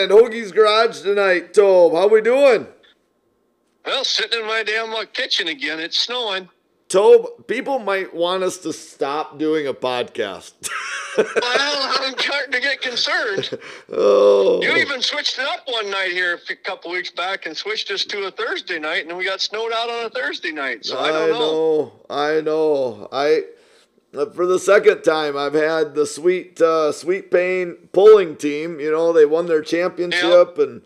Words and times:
in 0.00 0.10
Hoagie's 0.10 0.52
garage 0.52 1.02
tonight, 1.02 1.52
Tobe. 1.52 1.92
How 1.92 2.08
we 2.08 2.20
doing? 2.20 2.66
Well, 3.84 4.04
sitting 4.04 4.40
in 4.40 4.46
my 4.46 4.62
damn 4.62 4.92
uh, 4.94 5.04
kitchen 5.12 5.48
again. 5.48 5.78
It's 5.78 5.98
snowing. 5.98 6.48
Tobe, 6.88 7.46
people 7.46 7.78
might 7.78 8.14
want 8.14 8.42
us 8.42 8.58
to 8.58 8.72
stop 8.72 9.38
doing 9.38 9.66
a 9.66 9.74
podcast. 9.74 10.52
well, 11.16 11.26
I'm 12.00 12.18
starting 12.18 12.52
to 12.52 12.60
get 12.60 12.80
concerned. 12.80 13.58
oh. 13.92 14.60
You 14.62 14.76
even 14.76 15.00
switched 15.00 15.38
it 15.38 15.44
up 15.46 15.60
one 15.66 15.90
night 15.90 16.10
here 16.10 16.38
a 16.50 16.56
couple 16.56 16.90
weeks 16.90 17.10
back 17.10 17.46
and 17.46 17.56
switched 17.56 17.90
us 17.90 18.04
to 18.06 18.26
a 18.26 18.30
Thursday 18.30 18.78
night, 18.78 19.02
and 19.02 19.10
then 19.10 19.16
we 19.16 19.24
got 19.24 19.40
snowed 19.40 19.72
out 19.72 19.88
on 19.88 20.06
a 20.06 20.10
Thursday 20.10 20.50
night. 20.50 20.84
So 20.84 20.98
I, 20.98 21.10
don't 21.10 21.30
know. 21.30 21.92
I 22.08 22.40
know. 22.40 23.08
I 23.12 23.44
for 24.12 24.46
the 24.46 24.58
second 24.58 25.02
time 25.02 25.36
I've 25.36 25.54
had 25.54 25.94
the 25.94 26.06
sweet 26.06 26.60
uh, 26.60 26.92
sweet 26.92 27.30
pain 27.30 27.88
pulling 27.92 28.36
team. 28.36 28.80
You 28.80 28.90
know, 28.90 29.12
they 29.12 29.26
won 29.26 29.46
their 29.46 29.62
championship, 29.62 30.56
yep. 30.56 30.58
and 30.58 30.82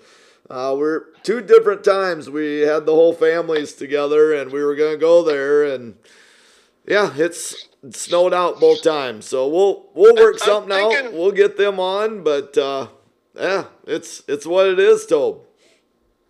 uh, 0.51 0.75
we're 0.77 1.05
two 1.23 1.41
different 1.41 1.85
times 1.85 2.29
we 2.29 2.61
had 2.61 2.87
the 2.87 2.95
whole 2.95 3.15
families 3.15 3.73
together, 3.73 4.35
and 4.35 4.53
we 4.53 4.63
were 4.63 4.75
gonna 4.75 4.97
go 4.97 5.23
there, 5.23 5.65
and 5.65 5.97
yeah, 6.87 7.13
it's 7.17 7.69
snowed 7.91 8.35
out 8.35 8.61
both 8.61 8.83
times. 8.83 9.27
So 9.27 9.49
we'll 9.49 9.87
we'll 9.95 10.17
work 10.17 10.39
something 10.39 10.71
thinking, 10.71 11.07
out. 11.07 11.13
We'll 11.15 11.33
get 11.33 11.57
them 11.57 11.81
on, 11.81 12.23
but 12.23 12.57
uh, 12.59 12.89
yeah, 13.35 13.65
it's 13.87 14.23
it's 14.29 14.47
what 14.47 14.67
it 14.67 14.79
is, 14.79 15.07
Tobe. 15.07 15.41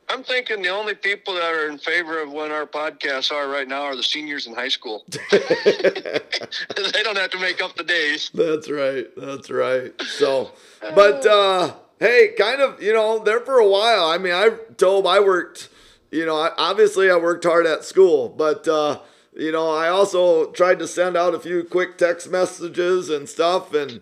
I'm 0.08 0.22
thinking 0.22 0.62
the 0.62 0.68
only 0.68 0.94
people 0.94 1.34
that 1.34 1.52
are 1.52 1.68
in 1.68 1.78
favor 1.78 2.22
of 2.22 2.32
when 2.32 2.50
our 2.50 2.66
podcasts 2.66 3.32
are 3.32 3.48
right 3.48 3.66
now 3.66 3.82
are 3.82 3.96
the 3.96 4.02
seniors 4.02 4.46
in 4.46 4.54
high 4.54 4.68
school. 4.68 5.04
they 5.30 7.02
don't 7.02 7.16
have 7.16 7.30
to 7.30 7.40
make 7.40 7.62
up 7.62 7.76
the 7.76 7.84
days. 7.84 8.30
That's 8.34 8.70
right. 8.70 9.06
That's 9.16 9.50
right. 9.50 9.92
So, 10.02 10.52
but 10.94 11.26
uh, 11.26 11.74
hey, 11.98 12.34
kind 12.38 12.60
of, 12.60 12.82
you 12.82 12.92
know, 12.92 13.18
there 13.18 13.40
for 13.40 13.58
a 13.58 13.68
while. 13.68 14.04
I 14.06 14.18
mean, 14.18 14.34
I 14.34 14.50
told 14.76 15.06
I 15.06 15.20
worked, 15.20 15.68
you 16.10 16.26
know, 16.26 16.36
I, 16.36 16.50
obviously 16.58 17.10
I 17.10 17.16
worked 17.16 17.44
hard 17.44 17.66
at 17.66 17.84
school, 17.84 18.28
but 18.28 18.68
uh, 18.68 19.00
you 19.36 19.50
know, 19.50 19.70
I 19.70 19.88
also 19.88 20.50
tried 20.52 20.78
to 20.78 20.86
send 20.86 21.16
out 21.16 21.34
a 21.34 21.40
few 21.40 21.64
quick 21.64 21.98
text 21.98 22.30
messages 22.30 23.10
and 23.10 23.28
stuff 23.28 23.74
and 23.74 24.00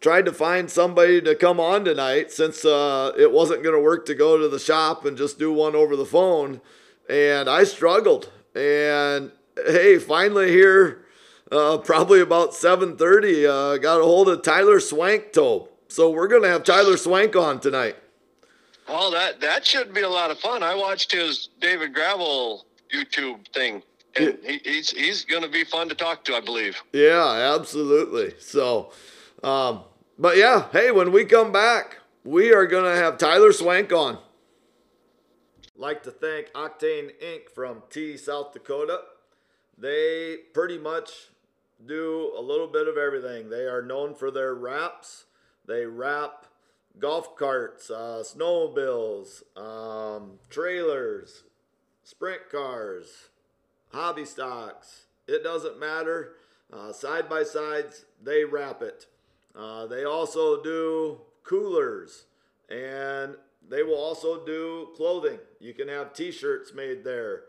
tried 0.00 0.24
to 0.26 0.32
find 0.32 0.70
somebody 0.70 1.20
to 1.20 1.34
come 1.34 1.58
on 1.58 1.84
tonight 1.84 2.30
since 2.30 2.64
uh, 2.64 3.12
it 3.18 3.32
wasn't 3.32 3.62
going 3.62 3.74
to 3.74 3.80
work 3.80 4.06
to 4.06 4.14
go 4.14 4.38
to 4.38 4.48
the 4.48 4.58
shop 4.58 5.04
and 5.04 5.16
just 5.16 5.38
do 5.38 5.52
one 5.52 5.74
over 5.74 5.96
the 5.96 6.06
phone. 6.06 6.60
And 7.08 7.48
I 7.48 7.64
struggled. 7.64 8.30
And 8.54 9.32
hey, 9.56 9.98
finally 9.98 10.50
here, 10.50 11.04
uh, 11.50 11.78
probably 11.78 12.20
about 12.20 12.50
7.30, 12.50 13.48
uh, 13.48 13.78
got 13.78 14.00
a 14.00 14.04
hold 14.04 14.28
of 14.28 14.42
Tyler 14.42 14.80
Swank 14.80 15.32
Tobe. 15.32 15.68
So 15.88 16.10
we're 16.10 16.28
going 16.28 16.42
to 16.42 16.48
have 16.48 16.64
Tyler 16.64 16.96
Swank 16.96 17.34
on 17.34 17.60
tonight. 17.60 17.96
Well, 18.88 19.10
that, 19.10 19.40
that 19.40 19.66
should 19.66 19.92
be 19.92 20.02
a 20.02 20.08
lot 20.08 20.30
of 20.30 20.38
fun. 20.38 20.62
I 20.62 20.74
watched 20.74 21.12
his 21.12 21.48
David 21.60 21.94
Gravel 21.94 22.64
YouTube 22.92 23.46
thing 23.52 23.82
and 24.16 24.38
he, 24.44 24.60
he's 24.64 24.90
he's 24.90 25.24
going 25.24 25.42
to 25.42 25.48
be 25.48 25.64
fun 25.64 25.88
to 25.88 25.94
talk 25.94 26.24
to, 26.24 26.34
I 26.34 26.40
believe. 26.40 26.82
Yeah, 26.92 27.54
absolutely. 27.54 28.34
So, 28.40 28.92
um, 29.42 29.82
but 30.18 30.36
yeah, 30.36 30.66
hey, 30.72 30.90
when 30.90 31.12
we 31.12 31.24
come 31.24 31.52
back, 31.52 31.98
we 32.24 32.52
are 32.52 32.66
going 32.66 32.84
to 32.84 33.00
have 33.00 33.18
Tyler 33.18 33.52
Swank 33.52 33.92
on. 33.92 34.18
Like 35.76 36.02
to 36.02 36.10
thank 36.10 36.52
Octane 36.52 37.10
Inc. 37.22 37.50
from 37.54 37.82
Tea, 37.88 38.16
South 38.16 38.52
Dakota. 38.52 39.00
They 39.76 40.38
pretty 40.52 40.78
much 40.78 41.28
do 41.86 42.32
a 42.36 42.42
little 42.42 42.66
bit 42.66 42.88
of 42.88 42.96
everything. 42.96 43.48
They 43.48 43.66
are 43.66 43.82
known 43.82 44.14
for 44.14 44.32
their 44.32 44.54
wraps. 44.54 45.26
They 45.66 45.86
wrap 45.86 46.46
golf 46.98 47.36
carts, 47.36 47.90
uh, 47.90 48.24
snowmobiles, 48.24 49.42
um, 49.56 50.38
trailers, 50.50 51.44
sprint 52.02 52.50
cars, 52.50 53.28
hobby 53.92 54.24
stocks. 54.24 55.04
It 55.28 55.44
doesn't 55.44 55.78
matter. 55.78 56.34
Uh, 56.72 56.92
side 56.92 57.28
by 57.28 57.44
sides, 57.44 58.04
they 58.22 58.44
wrap 58.44 58.82
it. 58.82 59.06
Uh, 59.58 59.86
they 59.86 60.04
also 60.04 60.62
do 60.62 61.20
coolers 61.42 62.26
and 62.68 63.34
they 63.68 63.82
will 63.82 63.98
also 63.98 64.44
do 64.44 64.88
clothing. 64.96 65.38
You 65.60 65.74
can 65.74 65.88
have 65.88 66.12
t 66.12 66.30
shirts 66.30 66.72
made 66.72 67.04
there. 67.04 67.42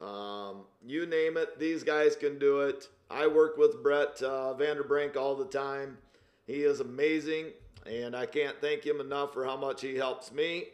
Um, 0.00 0.64
you 0.86 1.06
name 1.06 1.36
it, 1.36 1.58
these 1.58 1.82
guys 1.82 2.16
can 2.16 2.38
do 2.38 2.60
it. 2.60 2.88
I 3.10 3.26
work 3.26 3.56
with 3.56 3.82
Brett 3.82 4.22
uh, 4.22 4.54
Vanderbrink 4.58 5.16
all 5.16 5.34
the 5.34 5.46
time. 5.46 5.98
He 6.46 6.62
is 6.62 6.80
amazing, 6.80 7.46
and 7.86 8.14
I 8.14 8.26
can't 8.26 8.60
thank 8.60 8.84
him 8.84 9.00
enough 9.00 9.32
for 9.32 9.44
how 9.44 9.56
much 9.56 9.80
he 9.80 9.96
helps 9.96 10.32
me. 10.32 10.64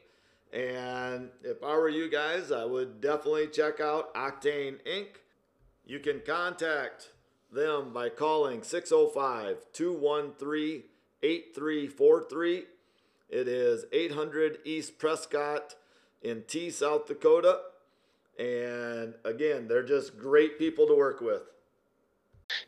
And 0.52 1.30
if 1.42 1.62
I 1.62 1.74
were 1.76 1.88
you 1.88 2.10
guys, 2.10 2.52
I 2.52 2.64
would 2.64 3.00
definitely 3.00 3.46
check 3.46 3.80
out 3.80 4.12
Octane 4.14 4.78
Inc. 4.86 5.06
You 5.86 5.98
can 5.98 6.20
contact 6.26 7.10
them 7.52 7.92
by 7.92 8.08
calling 8.08 8.62
605 8.62 9.58
213 9.72 10.82
8343. 11.22 12.64
It 13.28 13.48
is 13.48 13.84
800 13.92 14.58
East 14.64 14.98
Prescott 14.98 15.74
in 16.22 16.42
Tea, 16.46 16.70
South 16.70 17.06
Dakota. 17.06 17.60
And 18.38 19.14
again, 19.24 19.68
they're 19.68 19.84
just 19.84 20.18
great 20.18 20.58
people 20.58 20.86
to 20.86 20.94
work 20.94 21.20
with. 21.20 21.42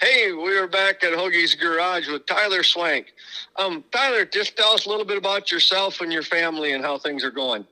Hey, 0.00 0.32
we 0.32 0.56
are 0.56 0.66
back 0.66 1.04
at 1.04 1.12
Hoagie's 1.12 1.54
Garage 1.54 2.08
with 2.08 2.26
Tyler 2.26 2.62
Swank. 2.62 3.12
Um, 3.56 3.84
Tyler, 3.90 4.24
just 4.24 4.56
tell 4.56 4.72
us 4.72 4.86
a 4.86 4.88
little 4.88 5.04
bit 5.04 5.18
about 5.18 5.50
yourself 5.50 6.00
and 6.00 6.12
your 6.12 6.22
family 6.22 6.72
and 6.72 6.82
how 6.82 6.96
things 6.96 7.24
are 7.24 7.30
going. 7.30 7.66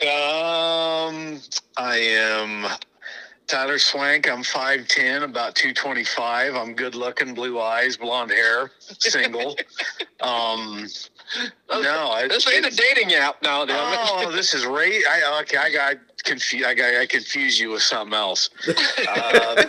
Um, 0.00 1.40
I 1.76 1.98
am 1.98 2.66
Tyler 3.52 3.78
Swank. 3.78 4.30
I'm 4.30 4.42
5'10, 4.42 5.24
about 5.24 5.54
225. 5.54 6.54
I'm 6.54 6.72
good 6.72 6.94
looking, 6.94 7.34
blue 7.34 7.60
eyes, 7.60 7.98
blonde 7.98 8.30
hair, 8.30 8.70
single. 8.78 9.58
um, 10.22 10.86
no, 11.70 12.08
I, 12.12 12.28
this 12.28 12.50
ain't 12.50 12.64
a 12.64 12.74
dating 12.74 13.12
app 13.12 13.42
now. 13.42 13.66
Oh, 13.68 14.32
this 14.32 14.54
is 14.54 14.64
right. 14.64 15.02
I 15.06 15.40
okay. 15.42 15.58
I 15.58 15.70
got 15.70 15.96
confused. 16.24 16.64
I 16.64 16.72
got 16.72 16.94
I 16.94 17.04
confused 17.04 17.60
you 17.60 17.72
with 17.72 17.82
something 17.82 18.14
else. 18.14 18.48
Uh, 19.06 19.64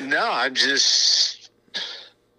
no, 0.00 0.28
I 0.28 0.48
just 0.48 1.50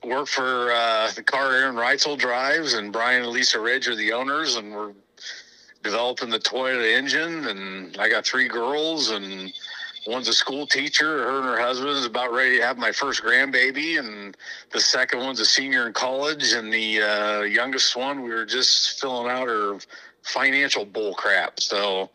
work 0.04 0.28
for 0.28 0.74
uh, 0.74 1.12
the 1.16 1.24
car 1.24 1.54
Aaron 1.54 1.76
Reutzel 1.76 2.18
drives, 2.18 2.74
and 2.74 2.92
Brian 2.92 3.24
and 3.24 3.32
Lisa 3.32 3.58
Ridge 3.58 3.88
are 3.88 3.96
the 3.96 4.12
owners, 4.12 4.58
and 4.58 4.74
we're 4.74 4.92
developing 5.82 6.30
the 6.30 6.40
Toyota 6.40 6.94
engine. 6.94 7.46
And 7.48 7.98
I 7.98 8.10
got 8.10 8.26
three 8.26 8.50
girls, 8.50 9.10
and 9.10 9.54
one's 10.08 10.28
a 10.28 10.34
school 10.34 10.68
teacher. 10.68 11.24
Her 11.24 11.38
and 11.40 11.46
her 11.46 11.60
husband 11.60 11.92
is 11.92 12.06
about 12.06 12.34
ready 12.34 12.58
to 12.58 12.64
have 12.64 12.78
my 12.78 12.92
first 12.92 13.24
grandbaby, 13.24 14.00
and 14.00 14.36
the 14.72 14.80
second 14.80 15.20
one's 15.20 15.40
a 15.40 15.46
senior 15.46 15.88
in 15.88 15.94
college, 15.94 16.54
and 16.54 16.72
the 16.72 17.02
uh, 17.02 17.42
youngest 17.42 17.96
one 17.96 18.22
we 18.22 18.30
were 18.30 18.46
just 18.46 19.00
filling 19.00 19.32
out 19.32 19.48
her 19.48 19.80
financial 20.24 20.86
bull 20.86 21.14
crap. 21.14 21.60
So 21.60 22.10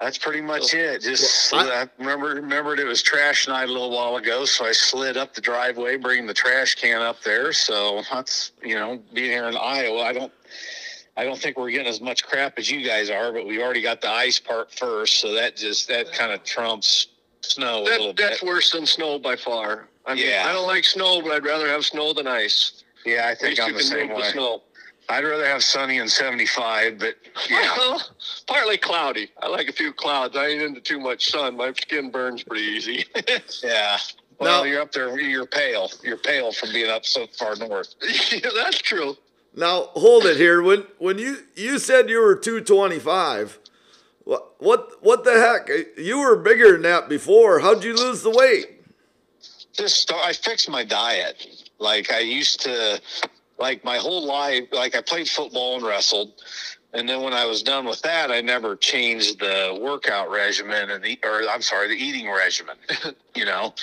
that's 0.00 0.16
pretty 0.16 0.40
much 0.40 0.72
it. 0.72 1.02
Just 1.02 1.52
well, 1.52 1.70
I, 1.70 1.82
I 1.82 1.88
remember 1.98 2.28
remembered 2.28 2.78
it 2.78 2.86
was 2.86 3.02
trash 3.02 3.46
night 3.46 3.68
a 3.68 3.72
little 3.72 3.90
while 3.90 4.16
ago, 4.16 4.44
so 4.44 4.64
I 4.64 4.72
slid 4.72 5.16
up 5.16 5.34
the 5.34 5.42
driveway, 5.42 5.96
bringing 5.96 6.26
the 6.26 6.34
trash 6.34 6.74
can 6.74 7.02
up 7.02 7.22
there. 7.22 7.52
So 7.52 8.02
that's 8.10 8.52
you 8.62 8.74
know, 8.74 9.00
being 9.12 9.30
here 9.30 9.48
in 9.48 9.56
Iowa, 9.56 10.00
I 10.00 10.12
don't 10.12 10.32
I 11.16 11.24
don't 11.24 11.38
think 11.38 11.58
we're 11.58 11.70
getting 11.70 11.86
as 11.86 12.00
much 12.00 12.24
crap 12.24 12.58
as 12.58 12.70
you 12.70 12.86
guys 12.86 13.10
are, 13.10 13.32
but 13.32 13.46
we 13.46 13.62
already 13.62 13.82
got 13.82 14.00
the 14.00 14.10
ice 14.10 14.38
part 14.38 14.72
first, 14.72 15.20
so 15.20 15.34
that 15.34 15.56
just 15.56 15.88
that 15.88 16.12
kind 16.12 16.32
of 16.32 16.44
trumps 16.44 17.08
snow 17.42 17.84
that, 17.84 17.90
a 17.90 17.98
little 17.98 18.12
bit. 18.12 18.30
that's 18.30 18.42
worse 18.42 18.72
than 18.72 18.86
snow 18.86 19.18
by 19.18 19.36
far. 19.36 19.88
I 20.06 20.14
mean, 20.14 20.26
yeah, 20.26 20.46
I 20.46 20.52
don't 20.52 20.66
like 20.66 20.84
snow, 20.84 21.20
but 21.20 21.32
I'd 21.32 21.44
rather 21.44 21.68
have 21.68 21.84
snow 21.84 22.12
than 22.12 22.26
ice. 22.26 22.84
Yeah, 23.04 23.28
I 23.28 23.34
think 23.34 23.60
I'm 23.60 23.74
the 23.74 23.82
same 23.82 24.08
way. 24.10 24.22
The 24.22 24.30
snow. 24.30 24.62
I'd 25.08 25.24
rather 25.24 25.46
have 25.46 25.64
sunny 25.64 25.98
and 25.98 26.08
75, 26.08 26.98
but 26.98 27.16
yeah. 27.48 27.74
Well, 27.76 28.00
partly 28.46 28.78
cloudy. 28.78 29.28
I 29.42 29.48
like 29.48 29.68
a 29.68 29.72
few 29.72 29.92
clouds. 29.92 30.36
I 30.36 30.46
ain't 30.46 30.62
into 30.62 30.80
too 30.80 31.00
much 31.00 31.30
sun. 31.30 31.56
My 31.56 31.72
skin 31.72 32.10
burns 32.10 32.44
pretty 32.44 32.64
easy. 32.64 33.04
yeah. 33.64 33.98
Well, 34.38 34.62
no. 34.62 34.70
you're 34.70 34.80
up 34.80 34.92
there. 34.92 35.18
You're 35.20 35.46
pale. 35.46 35.90
You're 36.04 36.16
pale 36.16 36.52
from 36.52 36.72
being 36.72 36.88
up 36.88 37.04
so 37.04 37.26
far 37.26 37.56
north. 37.56 37.94
yeah, 38.32 38.38
that's 38.54 38.78
true. 38.78 39.16
Now 39.54 39.88
hold 39.94 40.24
it 40.26 40.36
here. 40.36 40.62
When 40.62 40.84
when 40.98 41.18
you 41.18 41.38
you 41.56 41.78
said 41.78 42.08
you 42.08 42.20
were 42.20 42.36
225, 42.36 43.58
what 44.24 44.54
what 44.58 45.02
what 45.02 45.24
the 45.24 45.32
heck? 45.32 45.68
You 45.96 46.20
were 46.20 46.36
bigger 46.36 46.72
than 46.72 46.82
that 46.82 47.08
before. 47.08 47.60
How'd 47.60 47.82
you 47.82 47.96
lose 47.96 48.22
the 48.22 48.30
weight? 48.30 48.80
Just 49.72 50.12
I 50.12 50.32
fixed 50.32 50.68
my 50.68 50.84
diet. 50.84 51.68
Like 51.78 52.12
I 52.12 52.20
used 52.20 52.60
to, 52.60 53.00
like 53.58 53.84
my 53.84 53.96
whole 53.96 54.24
life. 54.24 54.64
Like 54.72 54.94
I 54.94 55.00
played 55.00 55.28
football 55.28 55.76
and 55.76 55.84
wrestled, 55.84 56.32
and 56.92 57.08
then 57.08 57.22
when 57.22 57.32
I 57.32 57.46
was 57.46 57.62
done 57.62 57.86
with 57.86 58.02
that, 58.02 58.30
I 58.30 58.40
never 58.40 58.76
changed 58.76 59.40
the 59.40 59.78
workout 59.80 60.30
regimen 60.30 60.90
and 60.90 61.02
the 61.02 61.18
or 61.24 61.42
I'm 61.48 61.62
sorry, 61.62 61.88
the 61.88 61.94
eating 61.94 62.30
regimen. 62.30 62.76
you 63.34 63.44
know, 63.44 63.74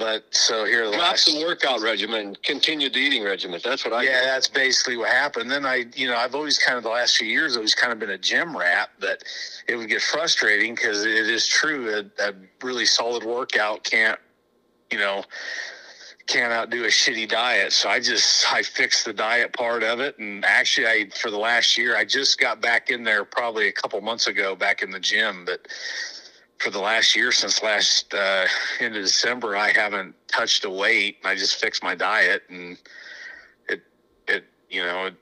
but 0.00 0.24
so 0.34 0.64
here 0.64 0.90
the 0.90 0.96
last 0.96 1.26
some 1.26 1.42
workout 1.42 1.82
regimen, 1.82 2.34
continued 2.42 2.94
the 2.94 2.98
eating 2.98 3.22
regimen. 3.22 3.60
That's 3.62 3.84
what 3.84 3.92
I 3.92 4.02
yeah, 4.02 4.24
that's 4.24 4.48
basically 4.48 4.96
what 4.96 5.10
happened. 5.10 5.50
Then 5.50 5.66
I, 5.66 5.84
you 5.94 6.08
know, 6.08 6.16
I've 6.16 6.34
always 6.34 6.58
kind 6.58 6.78
of 6.78 6.82
the 6.82 6.88
last 6.88 7.18
few 7.18 7.28
years, 7.28 7.54
always 7.54 7.74
kind 7.74 7.92
of 7.92 7.98
been 7.98 8.10
a 8.10 8.18
gym 8.18 8.56
rat, 8.56 8.88
but 8.98 9.22
it 9.68 9.76
would 9.76 9.90
get 9.90 10.00
frustrating 10.00 10.74
because 10.74 11.04
it 11.04 11.28
is 11.28 11.46
true 11.46 11.94
a, 11.94 12.28
a 12.28 12.32
really 12.62 12.86
solid 12.86 13.24
workout 13.24 13.84
can't, 13.84 14.18
you 14.90 14.98
know, 14.98 15.22
can't 16.26 16.50
outdo 16.50 16.84
a 16.84 16.88
shitty 16.88 17.28
diet. 17.28 17.70
So 17.70 17.90
I 17.90 18.00
just 18.00 18.50
I 18.50 18.62
fixed 18.62 19.04
the 19.04 19.12
diet 19.12 19.52
part 19.52 19.82
of 19.82 20.00
it, 20.00 20.18
and 20.18 20.46
actually, 20.46 20.86
I 20.86 21.10
for 21.10 21.30
the 21.30 21.38
last 21.38 21.76
year, 21.76 21.94
I 21.94 22.06
just 22.06 22.40
got 22.40 22.62
back 22.62 22.88
in 22.88 23.04
there 23.04 23.26
probably 23.26 23.68
a 23.68 23.72
couple 23.72 24.00
months 24.00 24.28
ago, 24.28 24.56
back 24.56 24.82
in 24.82 24.90
the 24.90 25.00
gym, 25.00 25.44
but. 25.44 25.68
For 26.60 26.68
the 26.68 26.78
last 26.78 27.16
year, 27.16 27.32
since 27.32 27.62
last 27.62 28.12
uh, 28.12 28.44
end 28.80 28.94
of 28.94 29.02
December, 29.02 29.56
I 29.56 29.70
haven't 29.72 30.14
touched 30.28 30.66
a 30.66 30.70
weight. 30.70 31.16
I 31.24 31.34
just 31.34 31.56
fixed 31.56 31.82
my 31.82 31.94
diet, 31.94 32.42
and 32.50 32.76
it 33.66 33.80
it 34.28 34.44
you 34.68 34.82
know, 34.84 35.06
it, 35.06 35.14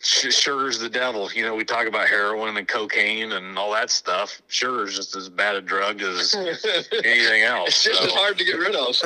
sugar's 0.00 0.78
the 0.78 0.88
devil. 0.88 1.30
You 1.34 1.42
know, 1.42 1.54
we 1.54 1.64
talk 1.64 1.86
about 1.86 2.08
heroin 2.08 2.56
and 2.56 2.66
cocaine 2.66 3.32
and 3.32 3.58
all 3.58 3.72
that 3.72 3.90
stuff. 3.90 4.40
Sugar's 4.48 4.96
just 4.96 5.14
as 5.14 5.28
bad 5.28 5.54
a 5.54 5.60
drug 5.60 6.00
as 6.00 6.34
anything 7.04 7.42
else. 7.42 7.68
It's 7.68 7.84
just 7.84 8.00
so- 8.00 8.06
as 8.06 8.12
hard 8.14 8.38
to 8.38 8.44
get 8.46 8.56
rid 8.58 8.74
of. 8.74 8.96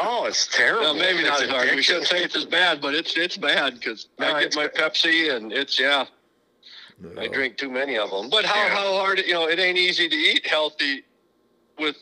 Oh, 0.00 0.24
it's 0.24 0.48
terrible. 0.48 0.94
Maybe 0.94 1.22
not 1.22 1.34
It's 1.34 1.42
as 1.42 1.50
hard. 1.50 1.70
We 1.76 1.82
shouldn't 1.82 2.08
say 2.08 2.24
it's 2.24 2.34
as 2.34 2.44
bad, 2.44 2.80
but 2.80 2.92
it's 2.92 3.16
it's 3.16 3.36
bad 3.36 3.74
because 3.74 4.08
No, 4.18 4.34
I 4.34 4.42
get 4.42 4.56
my 4.56 4.66
Pepsi 4.66 5.32
and 5.32 5.52
it's 5.52 5.78
yeah. 5.78 6.06
I 7.18 7.28
drink 7.28 7.56
too 7.56 7.70
many 7.70 7.98
of 7.98 8.10
them. 8.10 8.30
But 8.30 8.44
how 8.44 8.62
Yeah. 8.64 8.74
how 8.74 8.94
hard 8.94 9.18
you 9.18 9.32
know 9.32 9.48
it 9.48 9.58
ain't 9.58 9.78
easy 9.78 10.08
to 10.08 10.16
eat 10.16 10.46
healthy 10.46 11.04
with 11.78 11.96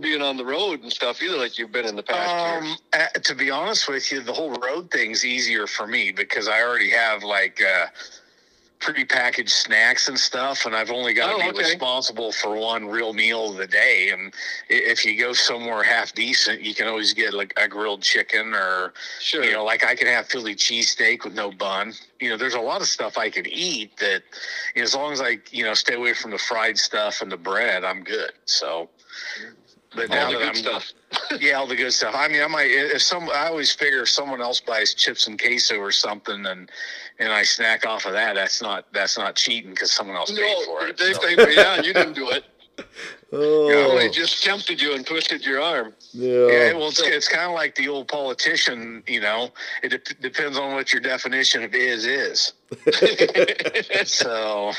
being 0.00 0.22
on 0.22 0.36
the 0.36 0.44
road 0.44 0.82
and 0.82 0.92
stuff 0.92 1.22
either, 1.22 1.36
like 1.36 1.58
you've 1.58 1.72
been 1.72 1.86
in 1.86 1.96
the 1.96 2.02
past. 2.02 2.34
Um, 2.34 2.76
uh, 2.92 3.06
to 3.20 3.34
be 3.34 3.50
honest 3.50 3.88
with 3.88 4.12
you, 4.12 4.20
the 4.20 4.32
whole 4.32 4.52
road 4.52 4.90
thing's 4.90 5.24
easier 5.24 5.66
for 5.66 5.86
me 5.86 6.12
because 6.12 6.48
I 6.48 6.62
already 6.62 6.90
have 6.90 7.22
like 7.22 7.62
uh, 7.62 7.86
pre-packaged 8.80 9.50
snacks 9.50 10.08
and 10.08 10.18
stuff, 10.18 10.64
and 10.66 10.74
I've 10.74 10.90
only 10.90 11.12
got 11.12 11.28
to 11.28 11.34
Oh, 11.34 11.38
be 11.38 11.48
okay. 11.50 11.58
responsible 11.70 12.32
for 12.32 12.56
one 12.56 12.86
real 12.86 13.12
meal 13.12 13.50
of 13.50 13.56
the 13.56 13.66
day. 13.66 14.08
And 14.10 14.32
if 14.68 15.04
you 15.04 15.18
go 15.18 15.32
somewhere 15.34 15.82
half 15.82 16.14
decent, 16.14 16.62
you 16.62 16.74
can 16.74 16.88
always 16.88 17.12
get 17.12 17.34
like 17.34 17.52
a 17.58 17.68
grilled 17.68 18.02
chicken 18.02 18.54
or 18.54 18.94
Sure. 19.20 19.44
you 19.44 19.52
know, 19.52 19.64
like 19.64 19.84
I 19.84 19.94
can 19.94 20.06
have 20.06 20.26
Philly 20.26 20.54
cheesesteak 20.56 21.24
with 21.24 21.34
no 21.34 21.50
bun. 21.52 21.92
You 22.20 22.30
know, 22.30 22.36
there's 22.36 22.54
a 22.54 22.60
lot 22.60 22.80
of 22.80 22.86
stuff 22.88 23.18
I 23.18 23.28
could 23.30 23.46
eat 23.46 23.96
that, 23.98 24.22
you 24.74 24.80
know, 24.80 24.84
as 24.84 24.94
long 24.94 25.12
as 25.12 25.20
I, 25.20 25.38
you 25.50 25.64
know, 25.64 25.74
stay 25.74 25.94
away 25.94 26.14
from 26.14 26.30
the 26.30 26.38
fried 26.38 26.78
stuff 26.78 27.20
and 27.20 27.30
the 27.30 27.36
bread, 27.36 27.84
I'm 27.84 28.02
good. 28.02 28.32
So, 28.46 28.88
but 29.94 30.08
now 30.08 30.26
all 30.26 30.32
the 30.32 30.38
that 30.38 30.44
good 30.44 30.48
I'm, 30.48 30.54
stuff. 30.54 30.92
yeah, 31.40 31.54
all 31.54 31.66
the 31.66 31.76
good 31.76 31.92
stuff. 31.92 32.14
I 32.16 32.28
mean, 32.28 32.42
I 32.42 32.46
might 32.46 32.70
if 32.70 33.02
some. 33.02 33.28
I 33.30 33.48
always 33.48 33.72
figure 33.72 34.02
if 34.02 34.08
someone 34.08 34.40
else 34.40 34.60
buys 34.60 34.94
chips 34.94 35.26
and 35.26 35.40
queso 35.40 35.76
or 35.78 35.90
something, 35.90 36.46
and 36.46 36.70
and 37.20 37.32
I 37.32 37.44
snack 37.44 37.86
off 37.86 38.04
of 38.06 38.12
that, 38.14 38.34
that's 38.34 38.60
not 38.60 38.86
that's 38.92 39.16
not 39.16 39.36
cheating 39.36 39.70
because 39.70 39.92
someone 39.92 40.16
else 40.16 40.32
paid 40.32 40.64
for 40.66 40.80
No, 40.80 40.86
it. 40.88 40.96
they 40.98 41.12
So, 41.12 41.20
think, 41.20 41.38
yeah, 41.56 41.76
you 41.80 41.92
didn't 41.94 42.14
do 42.14 42.30
it. 42.30 42.44
Oh, 43.32 43.96
They 43.96 44.08
just 44.08 44.42
tempted 44.42 44.80
you 44.82 44.94
and 44.94 45.06
twisted 45.06 45.46
your 45.46 45.60
arm. 45.62 45.92
yeah. 46.12 46.28
yeah, 46.48 46.72
well, 46.72 46.88
it's, 46.88 47.00
it's 47.00 47.28
kind 47.28 47.44
of 47.48 47.52
like 47.52 47.76
the 47.76 47.86
old 47.86 48.08
politician. 48.08 49.04
You 49.06 49.20
know, 49.20 49.50
it 49.84 49.90
dep 49.90 50.04
depends 50.20 50.58
on 50.58 50.72
what 50.74 50.92
your 50.92 51.00
definition 51.00 51.62
of 51.62 51.72
is 51.74 52.06
is. 52.06 52.54
So 54.06 54.72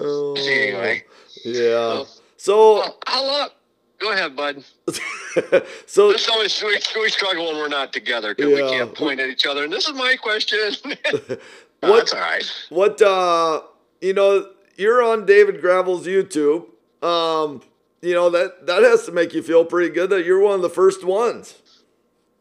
Oh, 0.00 0.34
anyway, 0.38 1.04
Yeah. 1.44 2.04
So, 2.38 2.74
Well, 2.74 2.98
how 3.06 3.26
long? 3.26 3.48
Go 3.98 4.12
ahead, 4.12 4.36
bud. 4.36 4.62
so 5.86 6.12
This 6.12 6.28
always 6.28 6.62
we, 6.62 6.78
we 7.00 7.08
struggle 7.10 7.46
when 7.46 7.56
we're 7.56 7.68
not 7.68 7.92
together 7.92 8.34
because 8.34 8.52
we 8.52 8.60
can't 8.60 8.94
point 8.94 9.18
at 9.20 9.28
each 9.28 9.46
other. 9.46 9.64
And 9.64 9.72
this 9.72 9.88
is 9.88 9.94
my 9.94 10.16
question. 10.16 10.58
oh, 10.62 10.96
what 11.80 11.80
that's 11.80 12.12
all 12.12 12.20
right. 12.20 12.52
what 12.68 13.02
uh 13.02 13.62
you 14.00 14.14
know 14.14 14.48
you're 14.76 15.02
on 15.02 15.26
David 15.26 15.60
Gravel's 15.60 16.06
YouTube. 16.06 16.66
Um, 17.02 17.62
you 18.00 18.14
know 18.14 18.30
that 18.30 18.66
that 18.66 18.82
has 18.82 19.04
to 19.06 19.12
make 19.12 19.34
you 19.34 19.42
feel 19.42 19.64
pretty 19.64 19.92
good 19.92 20.10
that 20.10 20.24
you're 20.24 20.40
one 20.40 20.54
of 20.54 20.62
the 20.62 20.70
first 20.70 21.04
ones. 21.04 21.56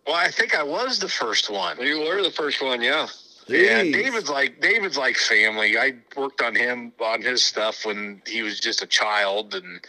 Well, 0.05 0.15
I 0.15 0.29
think 0.29 0.55
I 0.55 0.63
was 0.63 0.99
the 0.99 1.09
first 1.09 1.49
one. 1.49 1.81
you 1.81 1.99
were 1.99 2.23
the 2.23 2.31
first 2.31 2.61
one, 2.61 2.81
yeah. 2.81 3.07
Yeah, 3.47 3.83
David's 3.83 4.29
like 4.29 4.61
David's 4.61 4.97
like 4.97 5.15
family. 5.15 5.77
I 5.77 5.93
worked 6.15 6.41
on 6.41 6.53
him 6.53 6.91
on 6.99 7.21
his 7.21 7.43
stuff 7.43 7.85
when 7.85 8.21
he 8.27 8.41
was 8.43 8.59
just 8.59 8.81
a 8.81 8.87
child 8.87 9.55
and 9.55 9.79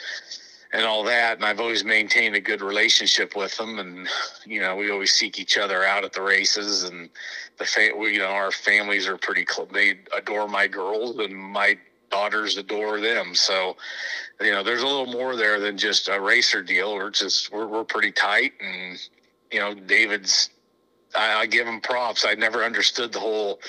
and 0.73 0.85
all 0.85 1.03
that, 1.05 1.37
and 1.37 1.45
I've 1.45 1.61
always 1.61 1.85
maintained 1.85 2.35
a 2.35 2.41
good 2.41 2.61
relationship 2.61 3.35
with 3.35 3.57
them. 3.57 3.79
And 3.79 4.09
you 4.47 4.61
know, 4.61 4.77
we 4.77 4.91
always 4.91 5.13
seek 5.13 5.39
each 5.39 5.57
other 5.57 5.85
out 5.85 6.05
at 6.05 6.13
the 6.13 6.23
races, 6.23 6.85
and 6.85 7.09
the 7.59 7.65
fa- 7.65 7.93
we, 7.97 8.15
you 8.15 8.19
know 8.19 8.27
our 8.27 8.51
families 8.51 9.07
are 9.07 9.17
pretty 9.17 9.45
close. 9.45 9.69
They 9.73 9.99
adore 10.17 10.49
my 10.49 10.67
girls, 10.67 11.19
and 11.19 11.35
my 11.35 11.79
daughters 12.11 12.57
adore 12.57 13.01
them. 13.01 13.35
So 13.35 13.77
you 14.41 14.53
know, 14.53 14.63
there's 14.63 14.83
a 14.83 14.87
little 14.87 15.07
more 15.07 15.37
there 15.37 15.59
than 15.61 15.79
just 15.79 16.09
a 16.09 16.21
racer 16.21 16.63
deal. 16.63 16.95
We're 16.95 17.11
just 17.11 17.53
we're 17.53 17.67
we're 17.67 17.85
pretty 17.85 18.13
tight, 18.13 18.53
and 18.61 18.99
you 19.51 19.61
know, 19.61 19.75
David's 19.75 20.51
I, 21.15 21.41
I 21.41 21.47
give 21.47 21.67
him 21.67 21.81
props. 21.81 22.25
I 22.27 22.35
never 22.35 22.65
understood 22.65 23.13
the 23.13 23.21
whole 23.21 23.61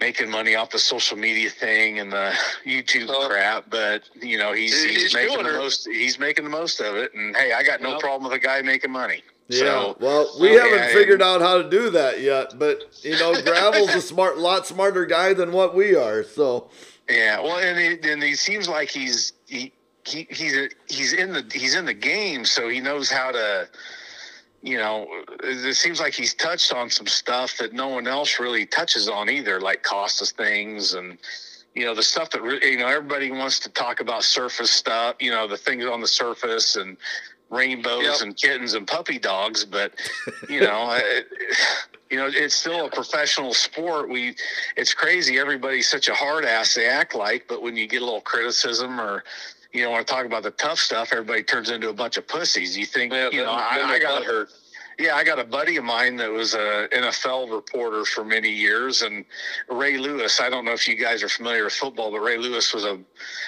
making 0.00 0.30
money 0.30 0.54
off 0.54 0.70
the 0.70 0.78
social 0.78 1.16
media 1.16 1.50
thing 1.50 1.98
and 1.98 2.12
the 2.12 2.32
YouTube 2.66 3.06
Oh. 3.08 3.28
crap, 3.28 3.70
but 3.70 4.08
you 4.20 4.38
know 4.38 4.52
he's 4.52 4.82
he's, 4.82 5.02
he's 5.02 5.14
making 5.14 5.42
the 5.42 5.54
it. 5.54 5.58
most. 5.58 5.86
He's 5.86 6.18
making 6.18 6.44
the 6.44 6.50
most 6.50 6.80
of 6.80 6.94
it, 6.96 7.14
and 7.14 7.34
hey, 7.36 7.52
I 7.52 7.62
got 7.62 7.80
no 7.80 7.90
Well. 7.90 8.00
problem 8.00 8.30
with 8.30 8.32
a 8.38 8.42
guy 8.44 8.62
making 8.62 8.90
money. 8.92 9.22
Yeah. 9.48 9.58
So 9.60 9.96
well, 10.00 10.28
we 10.40 10.58
okay, 10.58 10.68
haven't 10.70 10.92
figured 10.92 11.22
out 11.22 11.40
how 11.40 11.62
to 11.62 11.70
do 11.70 11.90
that 11.90 12.20
yet, 12.20 12.58
but 12.58 12.82
you 13.02 13.16
know, 13.18 13.40
Gravel's 13.44 13.94
a 13.94 14.00
smart, 14.00 14.38
lot 14.38 14.66
smarter 14.66 15.06
guy 15.06 15.34
than 15.34 15.52
what 15.52 15.74
we 15.74 15.94
are. 15.94 16.24
So, 16.24 16.68
yeah, 17.08 17.40
well, 17.40 17.58
and 17.58 17.78
he, 17.78 18.10
and 18.10 18.20
he 18.22 18.34
seems 18.34 18.68
like 18.68 18.88
he's 18.88 19.34
he, 19.46 19.72
he 20.04 20.26
he's 20.30 20.56
a, 20.56 20.68
he's 20.88 21.12
in 21.12 21.32
the 21.32 21.46
he's 21.54 21.76
in 21.76 21.84
the 21.84 21.94
game, 21.94 22.44
so 22.44 22.68
he 22.68 22.80
knows 22.80 23.08
how 23.10 23.30
to. 23.30 23.68
You 24.62 24.78
know, 24.78 25.06
it 25.44 25.74
seems 25.76 26.00
like 26.00 26.14
he's 26.14 26.34
touched 26.34 26.72
on 26.72 26.90
some 26.90 27.06
stuff 27.06 27.56
that 27.58 27.72
no 27.72 27.88
one 27.88 28.06
else 28.08 28.40
really 28.40 28.66
touches 28.66 29.08
on 29.08 29.28
either, 29.30 29.60
like 29.60 29.82
cost 29.82 30.20
of 30.22 30.28
things 30.28 30.94
and 30.94 31.18
you 31.74 31.84
know 31.84 31.94
the 31.94 32.02
stuff 32.02 32.30
that 32.30 32.42
re- 32.42 32.58
you 32.62 32.78
know 32.78 32.86
everybody 32.88 33.30
wants 33.30 33.60
to 33.60 33.68
talk 33.70 34.00
about 34.00 34.24
surface 34.24 34.70
stuff. 34.70 35.16
You 35.20 35.30
know, 35.30 35.46
the 35.46 35.56
things 35.58 35.84
on 35.84 36.00
the 36.00 36.08
surface 36.08 36.74
and 36.76 36.96
rainbows 37.50 38.02
Yep. 38.02 38.20
and 38.22 38.36
kittens 38.36 38.74
and 38.74 38.86
puppy 38.88 39.18
dogs, 39.18 39.64
but 39.64 39.92
you 40.48 40.60
know, 40.60 40.90
it, 41.00 41.28
you 42.10 42.16
know, 42.16 42.28
it's 42.32 42.54
still 42.54 42.86
a 42.86 42.90
professional 42.90 43.52
sport. 43.54 44.08
We, 44.08 44.34
it's 44.76 44.94
crazy. 44.94 45.38
Everybody's 45.38 45.88
such 45.88 46.08
a 46.08 46.14
hard 46.14 46.44
ass 46.44 46.74
they 46.74 46.86
act 46.86 47.14
like, 47.14 47.46
but 47.48 47.62
when 47.62 47.76
you 47.76 47.86
get 47.86 48.02
a 48.02 48.04
little 48.04 48.20
criticism 48.20 49.00
or 49.00 49.22
you 49.76 49.84
know, 49.84 49.90
want 49.90 50.06
to 50.06 50.12
talk 50.12 50.26
about 50.26 50.42
the 50.42 50.50
tough 50.52 50.78
stuff, 50.78 51.12
everybody 51.12 51.42
turns 51.42 51.70
into 51.70 51.88
a 51.88 51.92
bunch 51.92 52.16
of 52.16 52.26
pussies. 52.26 52.76
You 52.76 52.86
think, 52.86 53.12
Yeah, 53.12 53.30
you 53.30 53.42
know, 53.42 53.52
I, 53.52 53.82
I 53.84 53.98
got 53.98 54.24
hurt. 54.24 54.50
Yeah, 54.98 55.14
I 55.14 55.24
got 55.24 55.38
a 55.38 55.44
buddy 55.44 55.76
of 55.76 55.84
mine 55.84 56.16
that 56.16 56.30
was 56.30 56.54
a 56.54 56.88
NFL 56.90 57.54
reporter 57.54 58.06
for 58.06 58.24
many 58.24 58.48
years, 58.48 59.02
and 59.02 59.26
Ray 59.68 59.98
Lewis. 59.98 60.40
I 60.40 60.48
don't 60.48 60.64
know 60.64 60.72
if 60.72 60.88
you 60.88 60.96
guys 60.96 61.22
are 61.22 61.28
familiar 61.28 61.64
with 61.64 61.74
football, 61.74 62.10
but 62.10 62.20
Ray 62.20 62.38
Lewis 62.38 62.72
was 62.72 62.84
a 62.84 62.98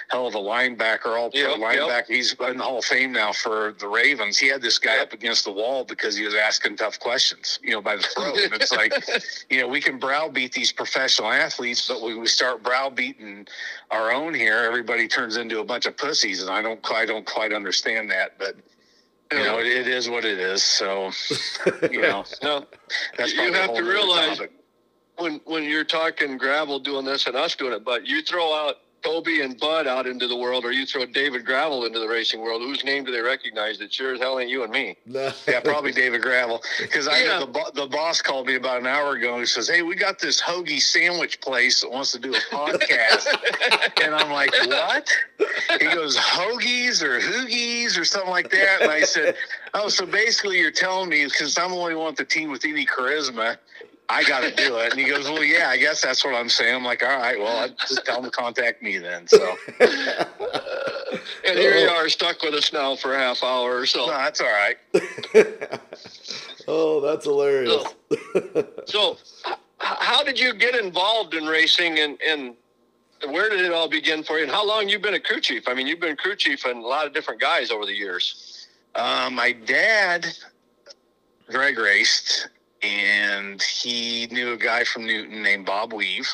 hell 0.08 0.26
of 0.26 0.34
a 0.34 0.38
linebacker, 0.38 1.06
all 1.06 1.30
pro 1.30 1.40
Yep, 1.40 1.58
yep. 1.58 1.58
linebacker. 1.58 2.08
He's 2.08 2.34
in 2.34 2.58
the 2.58 2.62
Hall 2.62 2.78
of 2.78 2.84
Fame 2.84 3.12
now 3.12 3.32
for 3.32 3.74
the 3.78 3.88
Ravens. 3.88 4.36
He 4.36 4.46
had 4.48 4.60
this 4.60 4.78
guy 4.78 4.98
up 4.98 5.14
against 5.14 5.44
the 5.46 5.52
wall 5.52 5.84
because 5.84 6.16
he 6.16 6.24
was 6.24 6.34
asking 6.34 6.76
tough 6.76 7.00
questions, 7.00 7.58
you 7.62 7.70
know, 7.70 7.80
by 7.80 7.96
the 7.96 8.02
throat. 8.02 8.38
and 8.38 8.52
it's 8.52 8.72
like, 8.72 8.92
you 9.50 9.58
know, 9.58 9.68
we 9.68 9.80
can 9.80 9.98
browbeat 9.98 10.52
these 10.52 10.70
professional 10.70 11.30
athletes, 11.30 11.88
but 11.88 12.02
when 12.02 12.20
we 12.20 12.26
start 12.26 12.62
browbeating 12.62 13.48
our 13.90 14.12
own 14.12 14.34
here, 14.34 14.58
everybody 14.58 15.08
turns 15.08 15.38
into 15.38 15.60
a 15.60 15.64
bunch 15.64 15.86
of 15.86 15.96
pussies, 15.96 16.42
and 16.42 16.50
I 16.50 16.60
don't, 16.60 16.80
I 16.92 17.06
don't 17.06 17.24
quite 17.24 17.54
understand 17.54 18.10
that, 18.10 18.38
but. 18.38 18.54
You 19.32 19.38
know, 19.44 19.58
it, 19.58 19.66
it 19.66 19.86
is 19.88 20.08
what 20.08 20.24
it 20.24 20.38
is. 20.38 20.62
So, 20.64 21.10
you 21.90 22.00
know, 22.00 22.24
No, 22.42 22.66
that's 23.16 23.34
You 23.34 23.52
have 23.52 23.74
to 23.74 23.82
realize- 23.82 24.38
topic. 24.38 24.52
when 25.18 25.40
when 25.44 25.64
you're 25.64 25.84
talking 25.84 26.38
gravel 26.38 26.78
doing 26.78 27.04
this 27.04 27.26
and 27.26 27.36
us 27.36 27.54
doing 27.54 27.72
it, 27.74 27.84
but 27.84 28.06
you 28.06 28.22
throw 28.22 28.54
out 28.54 28.76
Toby 29.02 29.42
and 29.42 29.58
Bud 29.58 29.86
out 29.86 30.06
into 30.06 30.26
the 30.26 30.36
world, 30.36 30.64
or 30.64 30.72
you 30.72 30.84
throw 30.84 31.06
David 31.06 31.44
Gravel 31.44 31.84
into 31.84 31.98
the 31.98 32.08
racing 32.08 32.40
world, 32.40 32.62
whose 32.62 32.84
name 32.84 33.04
do 33.04 33.12
they 33.12 33.20
recognize? 33.20 33.80
It 33.80 33.92
sure 33.92 34.14
as 34.14 34.20
hell 34.20 34.38
ain't 34.40 34.50
you 34.50 34.64
and 34.64 34.72
me. 34.72 34.96
nah. 35.06 35.30
Yeah, 35.46 35.60
probably 35.60 35.92
David 35.92 36.20
Gravel. 36.22 36.62
Because 36.80 37.06
I 37.08 37.20
Yeah. 37.20 37.26
know 37.38 37.40
the, 37.40 37.46
bo- 37.52 37.70
the 37.74 37.86
boss 37.86 38.20
called 38.20 38.46
me 38.46 38.56
about 38.56 38.80
an 38.80 38.86
hour 38.86 39.14
ago 39.14 39.32
and 39.32 39.40
he 39.40 39.46
says, 39.46 39.68
Hey, 39.68 39.82
we 39.82 39.94
got 39.94 40.18
this 40.18 40.40
hoagie 40.40 40.80
sandwich 40.82 41.40
place 41.40 41.80
that 41.80 41.90
wants 41.90 42.12
to 42.12 42.18
do 42.18 42.34
a 42.34 42.38
podcast. 42.54 43.26
and 44.02 44.14
I'm 44.14 44.30
like, 44.32 44.52
What? 44.66 45.10
He 45.80 45.86
goes, 45.86 46.16
Hoagies 46.16 47.02
or 47.02 47.20
Hoogies 47.20 47.98
or 47.98 48.04
something 48.04 48.30
like 48.30 48.50
that. 48.50 48.82
And 48.82 48.90
I 48.90 49.02
said, 49.02 49.36
Oh, 49.74 49.88
so 49.88 50.06
basically 50.06 50.58
you're 50.58 50.70
telling 50.70 51.08
me 51.08 51.24
because 51.24 51.56
I'm 51.56 51.70
the 51.70 51.76
only 51.76 51.94
one 51.94 52.06
with 52.06 52.16
the 52.16 52.24
team 52.24 52.50
with 52.50 52.64
any 52.64 52.84
charisma. 52.84 53.56
I 54.10 54.24
got 54.24 54.40
to 54.40 54.54
do 54.54 54.78
it. 54.78 54.92
And 54.92 55.00
he 55.00 55.06
goes, 55.06 55.28
Well, 55.28 55.44
yeah, 55.44 55.68
I 55.68 55.76
guess 55.76 56.00
that's 56.00 56.24
what 56.24 56.34
I'm 56.34 56.48
saying. 56.48 56.74
I'm 56.74 56.84
like, 56.84 57.02
All 57.02 57.16
right, 57.18 57.38
well, 57.38 57.58
I 57.58 57.68
just 57.68 58.04
tell 58.06 58.18
him 58.18 58.24
to 58.24 58.30
contact 58.30 58.82
me 58.82 58.98
then. 58.98 59.28
So, 59.28 59.56
and 59.80 61.58
here 61.58 61.76
you 61.76 61.88
are 61.88 62.08
stuck 62.08 62.42
with 62.42 62.54
us 62.54 62.72
now 62.72 62.96
for 62.96 63.14
a 63.14 63.18
half 63.18 63.42
hour 63.42 63.76
or 63.78 63.86
so. 63.86 64.06
No, 64.06 64.12
that's 64.12 64.40
all 64.40 64.46
right. 64.48 64.76
oh, 66.68 67.00
that's 67.00 67.24
hilarious. 67.26 67.84
So, 68.86 69.18
h- 69.46 69.54
how 69.80 70.24
did 70.24 70.40
you 70.40 70.54
get 70.54 70.74
involved 70.74 71.34
in 71.34 71.44
racing 71.44 71.98
and, 71.98 72.18
and 72.26 72.54
where 73.26 73.50
did 73.50 73.60
it 73.60 73.72
all 73.72 73.88
begin 73.88 74.22
for 74.22 74.38
you? 74.38 74.44
And 74.44 74.52
how 74.52 74.66
long 74.66 74.88
you 74.88 74.98
been 74.98 75.14
a 75.14 75.20
crew 75.20 75.40
chief? 75.40 75.68
I 75.68 75.74
mean, 75.74 75.86
you've 75.86 76.00
been 76.00 76.16
crew 76.16 76.36
chief 76.36 76.64
and 76.64 76.78
a 76.78 76.86
lot 76.86 77.06
of 77.06 77.12
different 77.12 77.40
guys 77.40 77.70
over 77.70 77.84
the 77.84 77.94
years. 77.94 78.68
Uh, 78.94 79.28
my 79.32 79.52
dad 79.52 80.26
drag 81.50 81.78
raced, 81.78 82.48
and 82.82 83.62
he 83.62 84.26
knew 84.30 84.52
a 84.52 84.56
guy 84.56 84.84
from 84.84 85.06
Newton 85.06 85.42
named 85.42 85.66
Bob 85.66 85.92
Weave, 85.92 86.28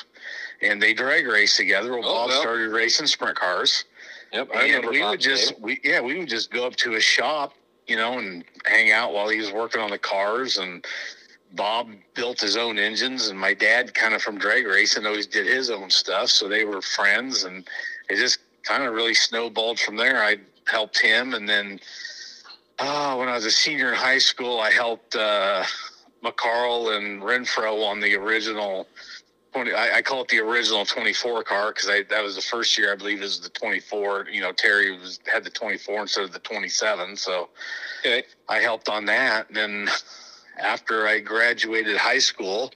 and 0.63 0.81
they 0.81 0.95
drag 0.95 1.27
raced 1.27 1.57
together. 1.57 1.91
Well, 1.93 2.01
Oh, 2.05 2.15
Bob 2.15 2.29
well. 2.31 2.41
started 2.41 2.71
racing 2.71 3.07
sprint 3.07 3.37
cars, 3.37 3.85
Yep, 4.33 4.49
I 4.55 4.65
and 4.67 4.87
we 4.87 5.03
would 5.03 5.21
just 5.21 5.59
we 5.61 5.81
yeah 5.85 6.01
we 6.01 6.19
would 6.19 6.29
just 6.29 6.51
go 6.51 6.67
up 6.67 6.77
to 6.77 6.91
his 6.93 7.05
shop, 7.05 7.55
you 7.87 7.97
know, 7.97 8.19
and 8.19 8.45
hang 8.67 8.91
out 8.91 9.13
while 9.13 9.29
he 9.29 9.39
was 9.39 9.53
working 9.53 9.81
on 9.81 9.91
the 9.91 9.99
cars 9.99 10.59
and. 10.59 10.85
Bob 11.57 11.89
built 12.15 12.41
his 12.41 12.57
own 12.57 12.81
engines, 12.81 13.29
and 13.29 13.39
my 13.39 13.55
dad, 13.55 13.95
kind 13.95 14.13
of 14.13 14.21
from 14.21 14.37
drag 14.39 14.67
racing, 14.67 15.07
always 15.07 15.29
did 15.29 15.47
his 15.47 15.71
own 15.71 15.89
stuff. 15.89 16.29
So 16.29 16.49
they 16.49 16.65
were 16.65 16.83
friends, 16.83 17.45
and 17.45 17.65
it 18.11 18.17
just 18.17 18.41
kind 18.65 18.83
of 18.83 18.93
really 18.93 19.15
snowballed 19.15 19.79
from 19.79 19.97
there. 19.97 20.21
I 20.21 20.39
helped 20.67 20.99
him, 21.01 21.33
and 21.33 21.49
then 21.49 21.79
uh, 22.81 23.15
when 23.15 23.29
I 23.29 23.35
was 23.35 23.45
a 23.45 23.53
senior 23.53 23.91
in 23.91 23.95
high 23.95 24.19
school, 24.19 24.59
I 24.59 24.73
helped 24.73 25.15
uh, 25.15 25.63
McCarl 26.25 26.97
and 26.97 27.23
Renfro 27.23 27.85
on 27.87 28.01
the 28.01 28.15
original. 28.17 28.89
20, 29.53 29.73
I, 29.73 29.99
I 29.99 30.03
call 30.03 30.23
it 30.23 30.29
the 30.29 30.41
original 30.41 30.85
24 30.85 31.45
car 31.45 31.73
because 31.73 31.87
that 31.87 32.23
was 32.23 32.35
the 32.35 32.43
first 32.43 32.77
year 32.77 32.93
I 32.93 32.97
believe 32.97 33.19
it 33.19 33.23
was 33.23 33.41
the 33.41 33.51
24. 33.51 34.27
You 34.33 34.41
know, 34.41 34.53
Terry 34.53 34.99
was 34.99 35.21
had 35.33 35.45
the 35.45 35.51
24 35.51 36.03
instead 36.03 36.25
of 36.25 36.33
the 36.33 36.41
27, 36.41 37.17
so 37.17 37.51
Okay. 38.01 38.25
I 38.49 38.59
helped 38.59 38.89
on 38.89 39.07
that. 39.07 39.49
And 39.49 39.57
then 39.57 39.89
after 40.59 41.07
I 41.07 41.21
graduated 41.21 41.97
high 41.97 42.19
school, 42.19 42.73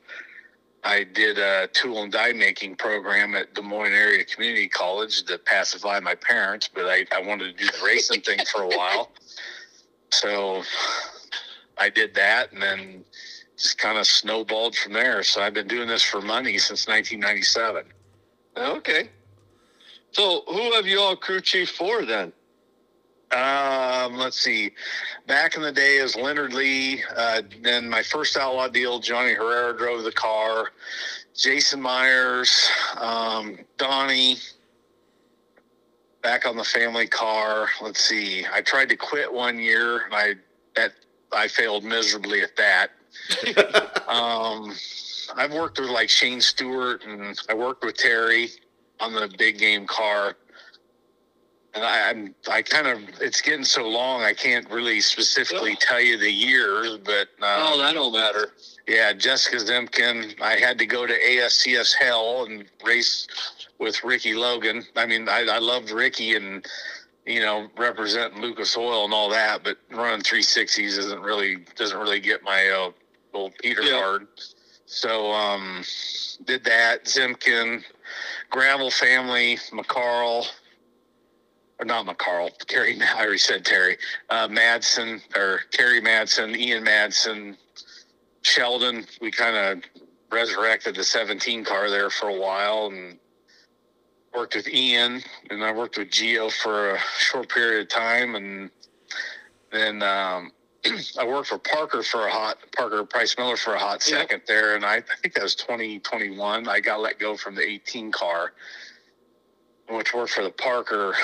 I 0.85 1.05
did 1.05 1.39
a 1.39 1.69
tool 1.69 2.03
and 2.03 2.13
die 2.13 2.33
making 2.33 2.77
program 2.77 3.35
at 3.35 3.55
Des 3.55 3.63
Moines 3.63 3.93
Area 3.93 4.25
Community 4.25 4.69
College 4.69 5.25
to 5.25 5.39
pacify 5.39 6.01
my 6.01 6.15
parents, 6.15 6.69
but 6.73 6.87
I, 6.87 7.05
I 7.15 7.21
wanted 7.21 7.59
to 7.59 7.65
do 7.65 7.71
the 7.71 7.85
racing 7.85 8.21
thing 8.23 8.39
for 8.53 8.63
a 8.63 8.69
while. 8.69 9.11
So 10.11 10.63
I 11.77 11.91
did 11.91 12.15
that 12.15 12.51
and 12.53 12.63
then 12.63 13.05
just 13.59 13.79
kind 13.79 13.99
of 13.99 14.07
snowballed 14.07 14.77
from 14.77 14.93
there. 14.93 15.23
So 15.23 15.43
I've 15.43 15.55
been 15.55 15.69
doing 15.69 15.89
this 15.89 16.03
for 16.03 16.21
money 16.21 16.59
since 16.59 16.87
1997. 16.87 17.85
Okay. 18.57 19.11
So, 20.13 20.43
who 20.49 20.73
have 20.73 20.87
you 20.87 21.01
all 21.01 21.17
crew 21.17 21.41
chief 21.41 21.71
for 21.71 22.05
then? 22.05 22.33
Um, 23.31 24.17
let's 24.17 24.41
see. 24.41 24.71
Back 25.27 25.55
in 25.55 25.63
the 25.63 25.73
day, 25.73 25.97
is 25.97 26.17
Leonard 26.17 26.55
Lee. 26.55 27.03
Uh, 27.15 27.43
then 27.63 27.89
my 27.89 28.03
first 28.03 28.37
outlaw 28.37 28.69
deal, 28.69 29.01
Johnny 29.01 29.35
Herrera 29.35 29.77
drove 29.77 30.05
the 30.05 30.13
car. 30.13 30.71
Jason 31.37 31.81
Meyers, 31.81 32.71
um, 32.97 33.59
Donnie. 33.77 34.39
Back 36.23 36.47
on 36.47 36.57
the 36.57 36.65
family 36.65 37.07
car. 37.07 37.69
Let's 37.83 38.01
see. 38.01 38.45
I 38.51 38.63
tried 38.63 38.89
to 38.89 38.97
quit 38.97 39.33
one 39.33 39.59
year, 39.59 40.05
and 40.07 40.15
I 40.15 40.35
that 40.75 40.93
I 41.33 41.49
failed 41.49 41.85
miserably 41.85 42.41
at 42.41 42.57
that. 42.57 42.93
um, 44.09 44.75
I've 45.37 45.53
worked 45.53 45.79
with 45.79 45.91
like 45.91 46.09
Shane 46.09 46.41
Stewart, 46.41 47.05
and 47.05 47.39
I 47.49 47.55
worked 47.55 47.85
with 47.85 47.97
Terry 47.97 48.51
on 49.01 49.15
the 49.15 49.33
big 49.39 49.59
game 49.59 49.87
car 49.87 50.37
and 51.75 51.85
I, 51.85 52.11
I'm 52.11 52.35
I 52.51 52.63
kind 52.63 52.87
of 52.87 52.99
it's 53.21 53.41
getting 53.41 53.65
so 53.65 53.89
long 53.89 54.23
I 54.23 54.35
can't 54.35 54.69
really 54.71 55.01
specifically 55.01 55.77
tell 55.77 56.01
you 56.01 56.19
the 56.19 56.31
years, 56.31 56.99
but 57.05 57.29
uh, 57.41 57.69
oh, 57.71 57.79
that 57.79 57.95
don't 57.95 58.13
matter. 58.13 58.53
yeah, 58.87 59.13
Jessica 59.13 59.57
Zemken. 59.57 60.41
I 60.41 60.57
had 60.57 60.79
to 60.79 60.87
go 60.87 61.07
to 61.07 61.13
ASCS 61.13 61.95
Hell 61.95 62.47
and 62.47 62.65
race 62.85 63.27
with 63.79 64.03
Ricky 64.03 64.35
Logan. 64.35 64.85
I 64.97 65.07
mean, 65.07 65.29
I, 65.29 65.47
I 65.51 65.59
loved 65.59 65.91
Ricky 65.91 66.35
and 66.35 66.67
you 67.27 67.41
know 67.41 67.69
representing 67.77 68.41
Lucas 68.41 68.77
Oil 68.77 69.05
and 69.05 69.13
all 69.13 69.31
that, 69.31 69.63
but 69.63 69.79
running 69.91 70.23
360s 70.23 70.99
isn't 70.99 71.21
really 71.21 71.65
doesn't 71.77 71.99
really 71.99 72.21
get 72.21 72.43
my 72.43 72.69
uh, 72.69 72.91
old 73.39 73.55
Peter 73.59 73.83
Yeah. 73.83 74.01
card. 74.01 74.29
So 74.87 75.33
um, 75.33 75.85
did 76.45 76.65
that 76.65 77.05
Zemken, 77.05 77.85
Gravel 78.51 78.91
family, 78.91 79.57
McCarl 79.71 80.47
or 81.79 81.85
not 81.85 82.07
McCarl, 82.07 82.51
Terry, 82.67 83.01
I 83.17 83.21
already 83.21 83.39
said 83.39 83.65
Terry, 83.65 83.99
uh, 84.31 84.49
Madsen 84.49 85.21
or 85.37 85.61
Kerry 85.73 86.01
Madsen, 86.01 86.57
Ian 86.57 86.85
Madsen, 86.85 87.57
Sheldon. 88.43 89.07
We 89.21 89.31
kind 89.31 89.57
of 89.57 89.85
resurrected 90.31 90.97
the 90.97 91.05
17 91.05 91.65
car 91.65 91.89
there 91.91 92.11
for 92.11 92.29
a 92.29 92.39
while 92.39 92.87
and 92.87 93.19
worked 94.35 94.57
with 94.57 94.69
Ian 94.69 95.23
and 95.51 95.65
I 95.65 95.73
worked 95.73 95.99
with 95.99 96.11
Geo 96.11 96.51
for 96.51 96.95
a 96.95 96.99
short 97.19 97.49
period 97.49 97.83
of 97.83 97.89
time. 97.89 98.35
And 98.35 98.71
then, 99.71 100.03
um, 100.03 100.53
I 101.19 101.27
worked 101.27 101.49
for 101.49 101.59
Parker 101.59 102.03
for 102.03 102.27
a 102.27 102.31
hot 102.31 102.59
Parker 102.77 103.05
Price 103.05 103.37
Miller 103.37 103.57
for 103.57 103.75
a 103.75 103.79
hot 103.79 104.05
Yeah. 104.09 104.19
second 104.19 104.43
there, 104.47 104.77
and 104.77 104.85
I, 104.85 104.97
I 104.97 105.03
think 105.23 105.35
that 105.35 105.43
was 105.43 105.55
2021. 105.57 106.69
I 106.69 106.81
got 106.81 107.01
let 107.01 107.19
go 107.19 107.37
from 107.37 107.55
the 107.55 107.63
18 107.63 108.13
car, 108.13 108.53
which 109.89 110.15
worked 110.15 110.33
for 110.33 110.45
the 110.45 110.51
Parker 110.51 111.15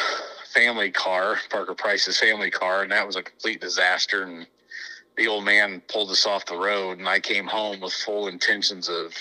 family 0.53 0.91
car, 0.91 1.39
Parker 1.51 1.75
Price's 1.75 2.19
family 2.19 2.51
car, 2.51 2.83
and 2.83 2.93
that 2.93 3.07
was 3.07 3.17
a 3.17 3.23
complete 3.23 3.61
disaster. 3.61 4.25
And 4.25 4.47
the 5.17 5.29
old 5.29 5.45
man 5.45 5.81
pulled 5.89 6.11
us 6.11 6.27
off 6.27 6.47
the 6.47 6.57
road, 6.57 6.99
and 6.99 7.09
I 7.09 7.21
came 7.21 7.47
home 7.47 7.81
with 7.81 7.93
full 7.93 8.27
intentions 8.29 8.89
of 8.89 9.15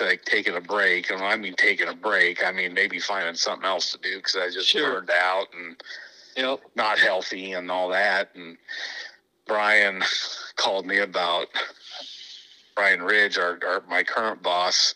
like 0.00 0.24
taking 0.24 0.56
a 0.56 0.60
break. 0.60 1.10
And 1.10 1.20
when 1.20 1.30
I 1.30 1.36
mean 1.36 1.54
taking 1.56 1.88
a 1.88 1.94
break, 1.94 2.44
I 2.44 2.52
mean 2.52 2.72
maybe 2.72 2.98
finding 2.98 3.34
something 3.34 3.66
else 3.66 3.92
to 3.92 3.98
do 3.98 4.16
because 4.16 4.36
I 4.36 4.48
just 4.50 4.68
Sure. 4.68 4.94
burned 4.94 5.10
out 5.10 5.48
and 5.52 5.76
Yep. 6.36 6.60
not 6.74 6.98
healthy 6.98 7.52
and 7.52 7.70
all 7.70 7.88
that. 7.90 8.30
And 8.34 8.56
Brian 9.50 10.00
called 10.56 10.86
me 10.86 10.98
about 10.98 11.48
Brian 12.76 13.02
Ridge, 13.02 13.36
our, 13.36 13.58
our 13.66 13.82
my 13.88 14.04
current 14.04 14.44
boss, 14.44 14.94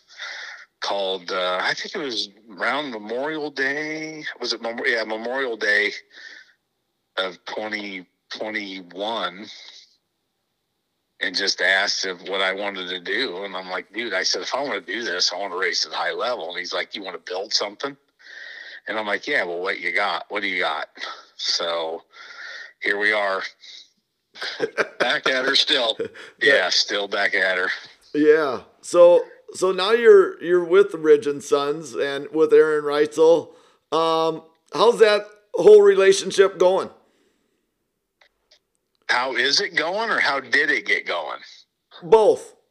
called. 0.79 1.29
Uh, 1.29 1.59
I 1.61 1.73
think 1.73 1.93
it 1.93 1.97
was 1.97 2.29
around 2.49 2.91
Memorial 2.91 3.51
Day. 3.51 4.23
Was 4.39 4.53
it? 4.53 4.61
Mem- 4.61 4.79
yeah, 4.85 5.03
Memorial 5.03 5.57
Day 5.57 5.91
of 7.17 7.43
twenty 7.43 8.07
twenty 8.29 8.77
one. 8.93 9.45
And 11.21 11.35
just 11.35 11.61
asked 11.61 12.05
if 12.05 12.21
what 12.29 12.41
I 12.41 12.53
wanted 12.53 12.89
to 12.89 12.99
do, 12.99 13.43
and 13.43 13.55
I'm 13.55 13.69
like, 13.69 13.91
dude, 13.93 14.13
I 14.13 14.23
said 14.23 14.41
if 14.41 14.53
I 14.53 14.61
want 14.61 14.85
to 14.85 14.93
do 14.93 15.03
this, 15.03 15.31
I 15.31 15.37
want 15.37 15.53
to 15.53 15.59
race 15.59 15.85
at 15.85 15.93
high 15.93 16.11
level. 16.11 16.49
And 16.49 16.59
he's 16.59 16.73
like, 16.73 16.93
you 16.95 17.03
want 17.03 17.15
to 17.15 17.31
build 17.31 17.53
something? 17.53 17.95
And 18.87 18.99
I'm 18.99 19.07
like, 19.07 19.25
yeah, 19.25 19.43
well, 19.43 19.61
what 19.61 19.79
you 19.79 19.93
got? 19.93 20.25
What 20.29 20.41
do 20.41 20.47
you 20.47 20.61
got? 20.61 20.87
So 21.37 22.03
here 22.81 22.99
we 22.99 23.13
are. 23.13 23.41
Back 24.99 25.27
at 25.29 25.45
her 25.45 25.55
still. 25.55 25.97
Yeah, 26.41 26.69
still 26.69 27.07
back 27.07 27.33
at 27.35 27.57
her. 27.57 27.69
Yeah. 28.13 28.61
So 28.81 29.23
so 29.53 29.71
now 29.71 29.91
you're 29.91 30.41
you're 30.43 30.63
with 30.63 30.93
Ridge 30.93 31.27
and 31.27 31.43
Sons 31.43 31.93
and 31.95 32.27
with 32.31 32.53
Aaron 32.53 32.83
Reutzel. 32.83 33.49
Um, 33.91 34.43
how's 34.73 34.99
that 34.99 35.25
whole 35.53 35.81
relationship 35.81 36.57
going? 36.57 36.89
How 39.09 39.35
is 39.35 39.61
it 39.61 39.75
going, 39.75 40.09
or 40.09 40.19
how 40.19 40.39
did 40.39 40.71
it 40.71 40.85
get 40.85 41.05
going? 41.05 41.39
Both. 42.03 42.53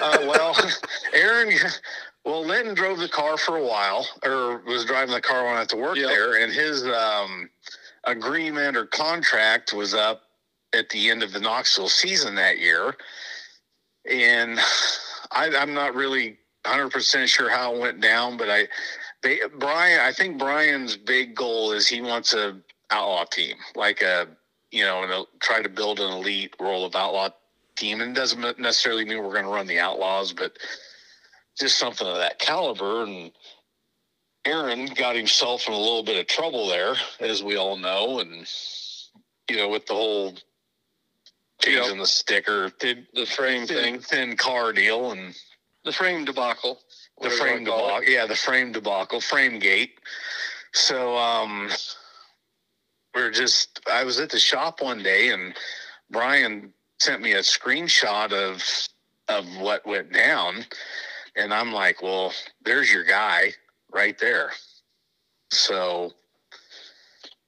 Uh, 0.00 0.18
well, 0.28 0.56
Aaron, 1.12 1.52
well, 2.24 2.44
Lynton 2.44 2.74
drove 2.74 2.98
the 2.98 3.08
car 3.08 3.36
for 3.36 3.56
a 3.56 3.64
while, 3.64 4.06
or 4.24 4.58
was 4.58 4.84
driving 4.84 5.12
the 5.14 5.20
car 5.20 5.44
when 5.44 5.54
I 5.54 5.58
had 5.60 5.68
to 5.70 5.76
work 5.76 5.96
Yep. 5.96 6.08
there, 6.08 6.42
and 6.42 6.52
his 6.52 6.84
um, 6.86 7.50
agreement 8.08 8.76
or 8.76 8.86
contract 8.86 9.72
was 9.72 9.94
up 9.94 10.22
at 10.74 10.88
the 10.90 11.10
end 11.10 11.22
of 11.22 11.32
the 11.32 11.40
Knoxville 11.40 11.88
season 11.88 12.34
that 12.34 12.58
year. 12.58 12.96
And 14.10 14.58
I, 15.30 15.54
I'm 15.56 15.74
not 15.74 15.94
really 15.94 16.38
100% 16.64 17.26
sure 17.26 17.50
how 17.50 17.74
it 17.74 17.80
went 17.80 18.00
down, 18.00 18.36
but 18.36 18.50
I, 18.50 18.68
they, 19.22 19.40
Brian, 19.58 20.00
I 20.00 20.12
think 20.12 20.38
Brian's 20.38 20.96
big 20.96 21.34
goal 21.34 21.72
is 21.72 21.86
he 21.86 22.00
wants 22.00 22.34
a 22.34 22.58
outlaw 22.90 23.24
team, 23.24 23.56
like 23.74 24.02
a, 24.02 24.28
you 24.70 24.84
know, 24.84 25.02
and 25.02 25.26
try 25.40 25.62
to 25.62 25.68
build 25.68 26.00
an 26.00 26.10
elite 26.10 26.54
World 26.58 26.86
of 26.86 27.00
Outlaw 27.00 27.30
team. 27.76 28.00
And 28.00 28.16
it 28.16 28.20
doesn't 28.20 28.58
necessarily 28.58 29.04
mean 29.04 29.22
we're 29.22 29.32
going 29.32 29.44
to 29.44 29.50
run 29.50 29.66
the 29.66 29.78
Outlaws, 29.78 30.32
but 30.32 30.58
just 31.58 31.78
something 31.78 32.06
of 32.06 32.16
that 32.16 32.38
caliber. 32.38 33.02
And 33.02 33.32
Aaron 34.48 34.86
got 34.86 35.14
himself 35.16 35.66
in 35.66 35.74
a 35.74 35.78
little 35.78 36.02
bit 36.02 36.18
of 36.18 36.26
trouble 36.26 36.68
there, 36.68 36.94
as 37.20 37.42
we 37.42 37.56
all 37.56 37.76
know. 37.76 38.20
And, 38.20 38.46
you 39.50 39.56
know, 39.56 39.68
with 39.68 39.86
the 39.86 39.94
whole 39.94 40.34
changing 41.62 41.98
the 41.98 42.06
sticker, 42.06 42.70
thin, 42.70 43.06
The 43.12 43.26
frame 43.26 43.66
thin, 43.66 44.00
thing. 44.00 44.00
thin 44.00 44.36
car 44.36 44.72
deal 44.72 45.10
and 45.12 45.34
The 45.84 45.92
frame 45.92 46.24
debacle. 46.24 46.80
the 47.20 47.30
frame 47.30 47.64
wanna 47.64 47.66
call 47.70 47.88
it. 47.88 47.92
debacle. 48.00 48.12
Yeah, 48.14 48.26
the 48.26 48.36
frame 48.36 48.72
debacle, 48.72 49.20
frame 49.20 49.58
gate. 49.58 49.98
so 50.72 51.16
um, 51.16 51.70
we 53.14 53.22
are 53.22 53.30
just. 53.30 53.80
I 53.90 54.04
was 54.04 54.18
at 54.20 54.30
the 54.30 54.38
shop 54.38 54.80
one 54.80 55.02
day, 55.02 55.30
and 55.30 55.54
Brian 56.10 56.72
sent 57.00 57.20
me 57.22 57.32
a 57.32 57.40
screenshot 57.40 58.32
of 58.32 58.64
of 59.28 59.44
what 59.58 59.86
went 59.86 60.12
down, 60.12 60.64
and 61.36 61.52
I'm 61.52 61.72
like, 61.72 62.02
well, 62.02 62.32
there's 62.62 62.90
your 62.92 63.04
guy 63.04 63.52
right 63.92 64.18
there. 64.18 64.52
So 65.50 66.12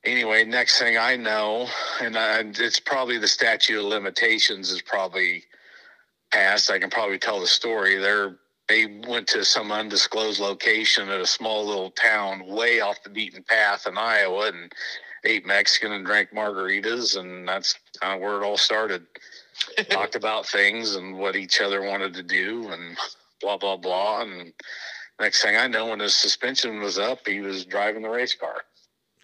anyway, 0.04 0.44
next 0.44 0.78
thing 0.78 0.96
I 0.96 1.16
know, 1.16 1.68
and 2.00 2.16
I, 2.16 2.40
it's 2.40 2.80
probably 2.80 3.18
the 3.18 3.28
statute 3.28 3.78
of 3.78 3.84
limitations 3.84 4.70
is 4.70 4.82
probably 4.82 5.44
passed. 6.32 6.70
I 6.70 6.78
can 6.78 6.90
probably 6.90 7.18
tell 7.18 7.40
the 7.40 7.46
story. 7.46 7.96
They're 7.96 8.36
they 8.68 8.86
went 9.08 9.26
to 9.26 9.44
some 9.44 9.72
undisclosed 9.72 10.40
location 10.40 11.08
at 11.08 11.20
a 11.20 11.26
small 11.26 11.66
little 11.66 11.90
town 11.90 12.46
way 12.46 12.78
off 12.78 13.02
the 13.02 13.10
beaten 13.10 13.42
path 13.42 13.84
in 13.88 13.98
Iowa 13.98 14.46
and 14.46 14.72
ate 15.24 15.44
Mexican 15.44 15.90
and 15.90 16.06
drank 16.06 16.30
margaritas, 16.30 17.18
and 17.18 17.48
that's 17.48 17.74
kind 18.00 18.14
of 18.14 18.20
where 18.20 18.40
it 18.40 18.44
all 18.44 18.56
started. 18.56 19.04
Talked 19.90 20.14
about 20.14 20.46
things 20.46 20.94
and 20.94 21.18
what 21.18 21.34
each 21.34 21.60
other 21.60 21.82
wanted 21.82 22.14
to 22.14 22.22
do, 22.22 22.68
and 22.68 22.96
blah 23.40 23.56
blah 23.56 23.76
blah. 23.76 24.22
And 24.22 24.52
next 25.20 25.42
thing 25.42 25.56
I 25.56 25.66
know, 25.66 25.90
when 25.90 26.00
his 26.00 26.16
suspension 26.16 26.80
was 26.80 26.98
up, 26.98 27.26
he 27.26 27.40
was 27.40 27.64
driving 27.64 28.02
the 28.02 28.08
race 28.08 28.34
car. 28.34 28.62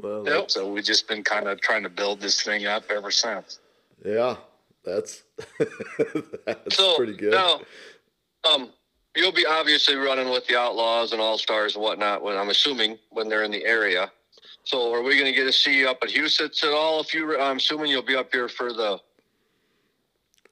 Well, 0.00 0.24
yep. 0.26 0.50
so 0.50 0.70
we've 0.70 0.84
just 0.84 1.08
been 1.08 1.24
kind 1.24 1.48
of 1.48 1.60
trying 1.60 1.82
to 1.82 1.88
build 1.88 2.20
this 2.20 2.42
thing 2.42 2.66
up 2.66 2.84
ever 2.90 3.10
since. 3.10 3.60
Yeah, 4.04 4.36
that's 4.84 5.22
that's 6.46 6.76
so, 6.76 6.96
pretty 6.96 7.14
good. 7.14 7.32
Now, 7.32 7.60
um, 8.48 8.70
you'll 9.16 9.32
be 9.32 9.46
obviously 9.46 9.96
running 9.96 10.28
with 10.28 10.46
the 10.46 10.56
Outlaws 10.56 11.12
and 11.12 11.20
All 11.20 11.38
Stars 11.38 11.74
and 11.74 11.82
whatnot. 11.82 12.22
When 12.22 12.36
I'm 12.36 12.50
assuming 12.50 12.98
when 13.10 13.28
they're 13.28 13.44
in 13.44 13.50
the 13.50 13.64
area. 13.64 14.12
So, 14.64 14.92
are 14.92 15.02
we 15.02 15.14
going 15.14 15.32
to 15.32 15.32
get 15.32 15.44
to 15.44 15.52
see 15.52 15.78
you 15.78 15.88
up 15.88 15.98
at 16.02 16.10
Huset's 16.10 16.62
at 16.64 16.72
all? 16.72 17.00
If 17.00 17.14
you, 17.14 17.40
I'm 17.40 17.56
assuming 17.56 17.90
you'll 17.90 18.02
be 18.02 18.16
up 18.16 18.32
here 18.32 18.48
for 18.48 18.72
the 18.72 18.98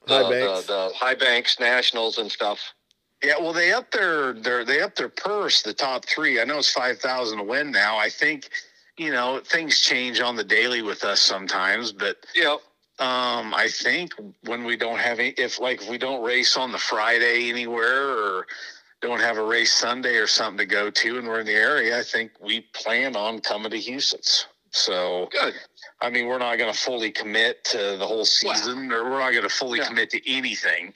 High 0.07 0.23
uh, 0.23 0.31
Banks, 0.31 0.67
the, 0.67 0.89
the 0.89 0.95
High 0.95 1.15
Banks 1.15 1.59
Nationals 1.59 2.19
and 2.19 2.31
stuff. 2.31 2.61
Yeah, 3.25 3.39
well, 3.41 3.53
they 3.53 3.73
up 3.73 3.91
their 3.91 4.35
their 4.35 4.65
they 4.65 4.81
up 4.81 4.95
their 4.95 5.09
purse. 5.09 5.63
The 5.63 5.73
top 5.73 6.05
three. 6.05 6.41
I 6.41 6.45
know 6.45 6.59
it's 6.59 6.73
five 6.73 6.99
thousand 6.99 7.39
to 7.39 7.45
win 7.45 7.71
now. 7.71 7.97
I 7.97 8.11
think 8.11 8.51
you 8.97 9.11
know, 9.11 9.41
things 9.45 9.81
change 9.81 10.21
on 10.21 10.37
the 10.37 10.45
daily 10.45 10.83
with 10.83 11.05
us 11.05 11.21
sometimes, 11.21 11.93
but 11.93 12.19
yeah. 12.35 12.57
Um, 13.01 13.53
I 13.53 13.67
think 13.69 14.13
when 14.45 14.63
we 14.63 14.77
don't 14.77 15.01
have 15.01 15.19
any, 15.19 15.31
if 15.31 15.59
like 15.59 15.83
if 15.83 15.91
we 15.91 15.99
don't 15.99 16.23
race 16.23 16.57
on 16.57 16.71
the 16.71 16.79
Friday 16.79 17.51
anywhere 17.51 18.09
or 18.09 18.47
don't 19.01 19.21
have 19.21 19.37
a 19.37 19.45
race 19.45 19.73
Sunday 19.73 20.15
or 20.15 20.29
something 20.29 20.59
to 20.59 20.67
go 20.67 20.91
to, 20.91 21.19
and 21.19 21.27
we're 21.27 21.41
in 21.41 21.47
the 21.47 21.55
area, 21.55 21.99
I 21.99 22.05
think 22.05 22.31
we 22.41 22.61
plan 22.73 23.17
on 23.17 23.41
coming 23.41 23.73
to 23.73 23.79
Huset's. 23.79 24.47
So 24.71 25.29
good. 25.33 25.55
I 26.01 26.11
mean, 26.11 26.27
we're 26.27 26.39
not 26.39 26.57
going 26.57 26.73
to 26.73 26.79
fully 26.79 27.11
commit 27.11 27.65
to 27.65 27.97
the 27.99 28.07
whole 28.07 28.25
season, 28.25 28.89
wow. 28.89 28.97
or 28.97 29.11
we're 29.11 29.19
not 29.19 29.33
going 29.33 29.43
to 29.43 29.49
fully 29.49 29.81
yeah. 29.81 29.89
commit 29.89 30.11
to 30.11 30.33
anything. 30.33 30.95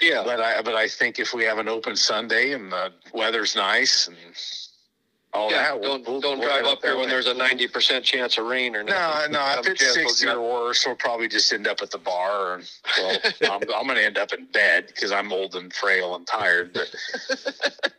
Yeah. 0.00 0.22
But 0.24 0.40
I, 0.40 0.62
but 0.62 0.74
I 0.74 0.88
think 0.88 1.18
if 1.18 1.34
we 1.34 1.44
have 1.44 1.58
an 1.58 1.68
open 1.68 1.96
Sunday 1.96 2.52
and 2.52 2.70
the 2.70 2.92
weather's 3.12 3.56
nice 3.56 4.08
and 4.08 4.16
all 5.34 5.50
yeah, 5.50 5.72
that. 5.72 5.82
Don't 5.82 6.06
we'll, 6.06 6.20
don't 6.20 6.38
we'll 6.38 6.48
drive 6.48 6.64
up 6.64 6.80
there 6.80 6.96
when 6.96 7.08
there's 7.08 7.26
a 7.26 7.34
ninety 7.34 7.66
percent 7.66 8.04
chance 8.04 8.38
of 8.38 8.46
rain 8.46 8.76
or 8.76 8.84
nothing. 8.84 9.32
No, 9.32 9.38
no. 9.38 9.60
If 9.60 9.66
it's 9.66 9.92
sixty 9.92 10.28
or 10.28 10.40
worse, 10.40 10.86
we'll 10.86 10.94
probably 10.94 11.28
just 11.28 11.52
end 11.52 11.66
up 11.66 11.82
at 11.82 11.90
the 11.90 11.98
bar. 11.98 12.54
And, 12.54 12.70
well, 12.98 13.18
I'm, 13.50 13.62
I'm 13.74 13.86
going 13.86 13.96
to 13.96 14.04
end 14.04 14.16
up 14.16 14.32
in 14.32 14.46
bed 14.46 14.86
because 14.86 15.10
I'm 15.10 15.32
old 15.32 15.56
and 15.56 15.72
frail 15.72 16.14
and 16.14 16.26
tired. 16.26 16.72
But, 16.72 16.94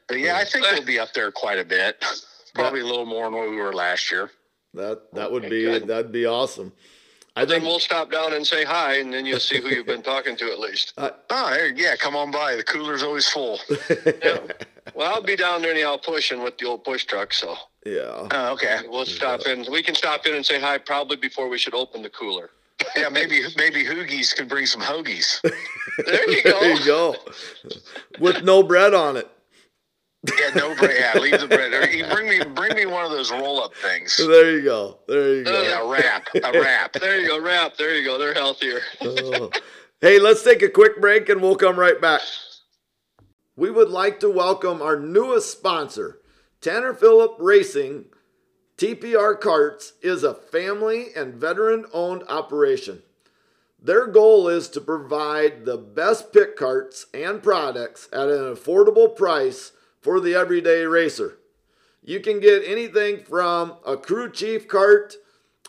but 0.08 0.20
yeah, 0.20 0.38
I 0.38 0.46
think 0.46 0.66
we'll 0.72 0.86
be 0.86 0.98
up 0.98 1.14
there 1.14 1.32
quite 1.32 1.60
a 1.60 1.66
bit. 1.66 2.04
Probably 2.54 2.80
a 2.80 2.86
little 2.86 3.06
more 3.06 3.26
than 3.26 3.34
what 3.34 3.50
we 3.50 3.58
were 3.58 3.74
last 3.74 4.10
year. 4.12 4.32
That 4.74 5.12
that 5.14 5.32
would 5.32 5.44
be 5.44 5.64
good. 5.64 5.88
that'd 5.88 6.12
be 6.12 6.26
awesome. 6.26 6.72
I 7.38 7.42
think 7.42 7.50
then 7.50 7.64
we'll 7.64 7.80
stop 7.80 8.12
down 8.12 8.34
and 8.34 8.48
say 8.48 8.64
hi, 8.64 8.96
and 8.96 9.14
then 9.14 9.26
you'll 9.26 9.42
see 9.42 9.60
who 9.60 9.68
you've 9.68 9.86
been 9.86 10.02
talking 10.14 10.38
to 10.38 10.52
at 10.52 10.60
least. 10.60 10.94
Uh, 10.98 11.10
oh, 11.30 11.72
yeah, 11.76 11.96
come 11.98 12.16
on 12.16 12.32
by. 12.32 12.56
The 12.56 12.64
cooler's 12.64 13.04
always 13.04 13.28
full. 13.28 13.60
yeah. 14.24 14.40
Well, 14.94 15.14
I'll 15.14 15.22
be 15.22 15.36
down 15.36 15.62
there 15.62 15.72
anyhow 15.72 15.98
pushing 15.98 16.42
with 16.42 16.58
the 16.58 16.66
old 16.66 16.86
push 16.86 17.04
truck, 17.04 17.34
so. 17.34 17.56
Yeah. 17.86 18.28
Oh, 18.32 18.54
okay. 18.54 18.80
We'll 18.88 19.06
stop 19.06 19.42
yeah. 19.46 19.54
in. 19.54 19.66
We 19.70 19.84
can 19.84 19.96
stop 19.96 20.26
in 20.26 20.36
and 20.36 20.46
say 20.46 20.62
hi 20.62 20.78
probably 20.78 21.18
before 21.18 21.50
we 21.50 21.58
should 21.58 21.76
open 21.76 22.02
the 22.02 22.10
cooler. 22.10 22.52
yeah, 22.96 23.10
maybe 23.10 23.42
maybe 23.58 23.84
Hoogies 23.86 24.36
can 24.36 24.48
bring 24.48 24.66
some 24.66 24.82
hoagies. 24.82 25.42
there 26.06 26.30
you 26.30 26.44
go. 26.44 26.60
there 26.60 26.74
you 26.76 26.86
go. 26.86 27.16
With 28.20 28.44
no 28.44 28.64
bread 28.64 28.94
on 28.94 29.18
it. 29.18 29.30
Yeah, 30.40 30.50
no 30.56 30.76
bread. 30.76 30.96
Yeah, 30.98 31.20
leave 31.22 31.40
the 31.40 31.48
bread. 31.48 31.74
Or 31.74 32.16
bring 32.16 32.30
me, 32.30 32.44
bring 32.44 32.76
me 32.76 32.86
one 32.86 33.06
of 33.06 33.12
those 33.12 33.32
roll-up 33.32 33.76
things. 33.76 34.18
There 34.18 34.52
you 34.52 34.64
go. 34.64 35.00
There 35.08 35.36
you 35.36 35.44
go. 35.44 35.62
Yeah, 35.62 35.82
a 35.82 35.88
wrap. 35.88 36.28
A 36.36 36.60
wrap. 36.60 36.94
there 37.02 37.20
you 37.20 37.28
go. 37.28 37.42
Wrap. 37.42 37.78
There 37.78 37.96
you 37.96 38.06
go. 38.06 38.18
They're 38.18 38.34
healthier. 38.34 38.82
oh. 39.02 39.52
Hey, 40.02 40.20
let's 40.20 40.44
take 40.44 40.62
a 40.62 40.70
quick 40.70 41.00
break 41.00 41.30
and 41.30 41.42
we'll 41.42 41.56
come 41.56 41.80
right 41.80 42.00
back. 42.00 42.22
We 43.56 43.72
would 43.72 43.90
like 43.90 44.20
to 44.20 44.30
welcome 44.30 44.82
our 44.82 45.00
newest 45.00 45.52
sponsor, 45.52 46.20
Tanner 46.62 46.94
Phillip 46.94 47.36
Racing. 47.40 48.06
TPR 48.78 49.40
Karts 49.40 49.94
is 50.02 50.24
a 50.24 50.34
family 50.34 51.08
and 51.16 51.36
veteran-owned 51.36 52.24
operation. 52.28 53.04
Their 53.82 54.08
goal 54.08 54.50
is 54.50 54.68
to 54.70 54.82
provide 54.82 55.64
the 55.64 55.78
best 55.78 56.34
pit 56.34 56.56
carts 56.58 57.06
and 57.14 57.42
products 57.42 58.10
at 58.12 58.28
an 58.28 58.54
affordable 58.54 59.16
price 59.16 59.72
for 60.06 60.20
the 60.20 60.36
everyday 60.36 60.84
racer. 60.84 61.40
You 62.04 62.20
can 62.20 62.40
get 62.40 62.62
anything 62.64 63.24
from 63.24 63.74
a 63.84 63.98
crew 63.98 64.32
chief 64.32 64.68
cart, 64.68 65.16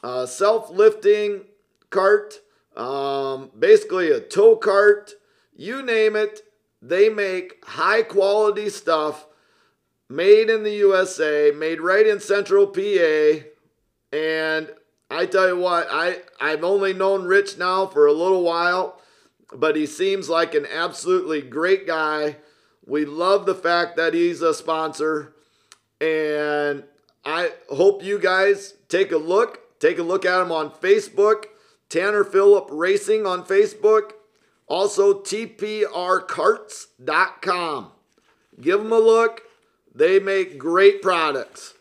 a 0.04 0.26
self 0.26 0.68
lifting 0.68 1.46
cart, 1.88 2.34
um, 2.76 3.50
basically 3.58 4.10
a 4.10 4.20
tow 4.20 4.56
cart, 4.56 5.14
you 5.56 5.82
name 5.82 6.16
it. 6.16 6.42
They 6.82 7.08
make 7.08 7.64
high 7.64 8.02
quality 8.02 8.68
stuff 8.68 9.26
made 10.10 10.50
in 10.50 10.64
the 10.64 10.74
USA, 10.74 11.50
made 11.56 11.80
right 11.80 12.06
in 12.06 12.20
central 12.20 12.66
PA. 12.66 13.40
And 14.12 14.70
I 15.10 15.24
tell 15.24 15.48
you 15.48 15.56
what, 15.56 15.88
I, 15.90 16.18
I've 16.38 16.62
only 16.62 16.92
known 16.92 17.24
Rich 17.24 17.56
now 17.56 17.86
for 17.86 18.06
a 18.06 18.12
little 18.12 18.42
while, 18.42 19.00
but 19.50 19.76
he 19.76 19.86
seems 19.86 20.28
like 20.28 20.54
an 20.54 20.66
absolutely 20.70 21.40
great 21.40 21.86
guy. 21.86 22.36
We 22.86 23.04
love 23.04 23.44
the 23.46 23.54
fact 23.54 23.96
that 23.96 24.14
he's 24.14 24.42
a 24.42 24.54
sponsor. 24.54 25.34
And 26.00 26.84
I 27.24 27.52
hope 27.68 28.04
you 28.04 28.18
guys 28.18 28.74
take 28.88 29.12
a 29.12 29.18
look. 29.18 29.78
Take 29.80 29.98
a 29.98 30.02
look 30.02 30.24
at 30.24 30.40
him 30.40 30.50
on 30.50 30.70
Facebook, 30.70 31.44
Tanner 31.90 32.24
Phillip 32.24 32.68
Racing 32.70 33.26
on 33.26 33.44
Facebook. 33.44 34.12
Also, 34.68 35.20
TPRcarts.com. 35.20 37.92
Give 38.60 38.82
them 38.82 38.92
a 38.92 38.98
look. 38.98 39.42
They 39.94 40.18
make 40.18 40.58
great 40.58 41.02
products. 41.02 41.74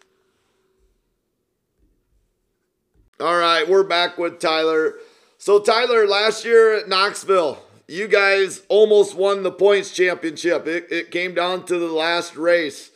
All 3.19 3.37
right, 3.37 3.67
we're 3.67 3.83
back 3.83 4.17
with 4.17 4.39
Tyler. 4.39 4.95
So, 5.37 5.59
Tyler, 5.59 6.05
last 6.05 6.43
year 6.43 6.77
at 6.77 6.89
Knoxville, 6.89 7.59
you 7.87 8.07
guys 8.07 8.63
almost 8.69 9.15
won 9.15 9.43
the 9.43 9.51
points 9.51 9.91
championship. 9.91 10.67
It, 10.67 10.87
it 10.91 11.11
came 11.11 11.33
down 11.33 11.65
to 11.65 11.77
the 11.77 11.87
last 11.87 12.35
race. 12.35 12.91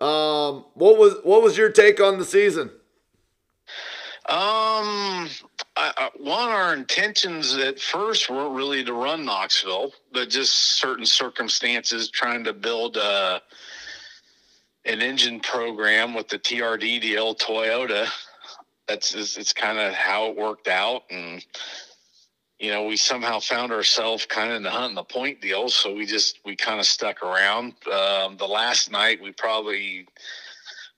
Um, 0.00 0.64
what 0.74 0.98
was 0.98 1.14
what 1.22 1.42
was 1.42 1.56
your 1.56 1.70
take 1.70 2.00
on 2.00 2.18
the 2.18 2.24
season? 2.24 2.70
Um, 4.28 5.28
I, 5.76 6.10
one, 6.16 6.48
our 6.48 6.74
intentions 6.74 7.56
at 7.56 7.80
first 7.80 8.30
weren't 8.30 8.54
really 8.54 8.84
to 8.84 8.92
run 8.92 9.24
Knoxville, 9.24 9.92
but 10.12 10.28
just 10.28 10.52
certain 10.52 11.04
circumstances 11.04 12.08
trying 12.08 12.44
to 12.44 12.52
build 12.52 12.96
a, 12.96 13.00
uh, 13.02 13.38
an 14.84 15.00
engine 15.00 15.40
program 15.40 16.14
with 16.14 16.28
the 16.28 16.38
TRD 16.38 17.00
deal, 17.00 17.34
Toyota. 17.34 18.08
That's 18.88 19.14
it's, 19.14 19.36
it's 19.36 19.52
kind 19.52 19.78
of 19.78 19.92
how 19.94 20.26
it 20.26 20.36
worked 20.36 20.68
out, 20.68 21.02
and 21.10 21.44
you 22.62 22.70
know, 22.70 22.84
we 22.84 22.96
somehow 22.96 23.40
found 23.40 23.72
ourselves 23.72 24.24
kind 24.24 24.50
of 24.50 24.56
in 24.56 24.62
the 24.62 24.70
hunt 24.70 24.90
and 24.90 24.96
the 24.96 25.02
point 25.02 25.40
deal. 25.40 25.68
So 25.68 25.92
we 25.92 26.06
just, 26.06 26.38
we 26.44 26.54
kind 26.54 26.78
of 26.78 26.86
stuck 26.86 27.20
around. 27.20 27.74
Um, 27.92 28.36
the 28.36 28.46
last 28.46 28.88
night, 28.88 29.20
we 29.20 29.32
probably, 29.32 30.06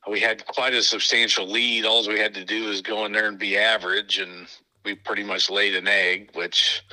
we 0.07 0.21
had 0.21 0.47
quite 0.47 0.75
a 0.75 0.83
substantial 0.83 1.51
lead. 1.51 1.87
All 1.87 2.07
we 2.07 2.19
had 2.19 2.35
to 2.35 2.45
do 2.45 2.67
was 2.67 2.83
go 2.83 3.07
in 3.07 3.13
there 3.13 3.29
and 3.29 3.39
be 3.39 3.57
average. 3.57 4.19
And 4.19 4.47
we 4.85 4.95
pretty 4.95 5.25
much 5.25 5.49
laid 5.49 5.75
an 5.75 5.89
egg, 5.89 6.29
which, 6.35 6.85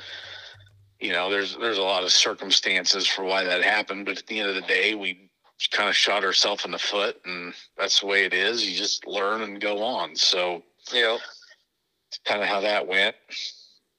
you 1.00 1.12
know, 1.12 1.28
there's, 1.28 1.54
there's 1.58 1.76
a 1.76 1.82
lot 1.82 2.02
of 2.02 2.10
circumstances 2.10 3.06
for 3.06 3.24
why 3.24 3.44
that 3.44 3.62
happened. 3.62 4.06
But 4.06 4.16
at 4.16 4.26
the 4.26 4.40
end 4.40 4.48
of 4.48 4.54
the 4.54 4.62
day, 4.62 4.94
we 4.94 5.28
kind 5.70 5.90
of 5.90 5.94
shot 5.94 6.24
ourselves 6.24 6.64
in 6.64 6.70
the 6.70 6.78
foot. 6.78 7.20
And 7.26 7.52
that's 7.76 8.00
the 8.00 8.06
way 8.06 8.24
it 8.24 8.32
is. 8.32 8.66
You 8.66 8.74
just 8.74 9.06
learn 9.06 9.42
and 9.42 9.60
go 9.60 9.82
on. 9.82 10.16
So, 10.16 10.62
you 10.94 11.02
know, 11.02 11.18
kind 12.24 12.40
of 12.40 12.48
how 12.48 12.62
that 12.62 12.86
went. 12.86 13.16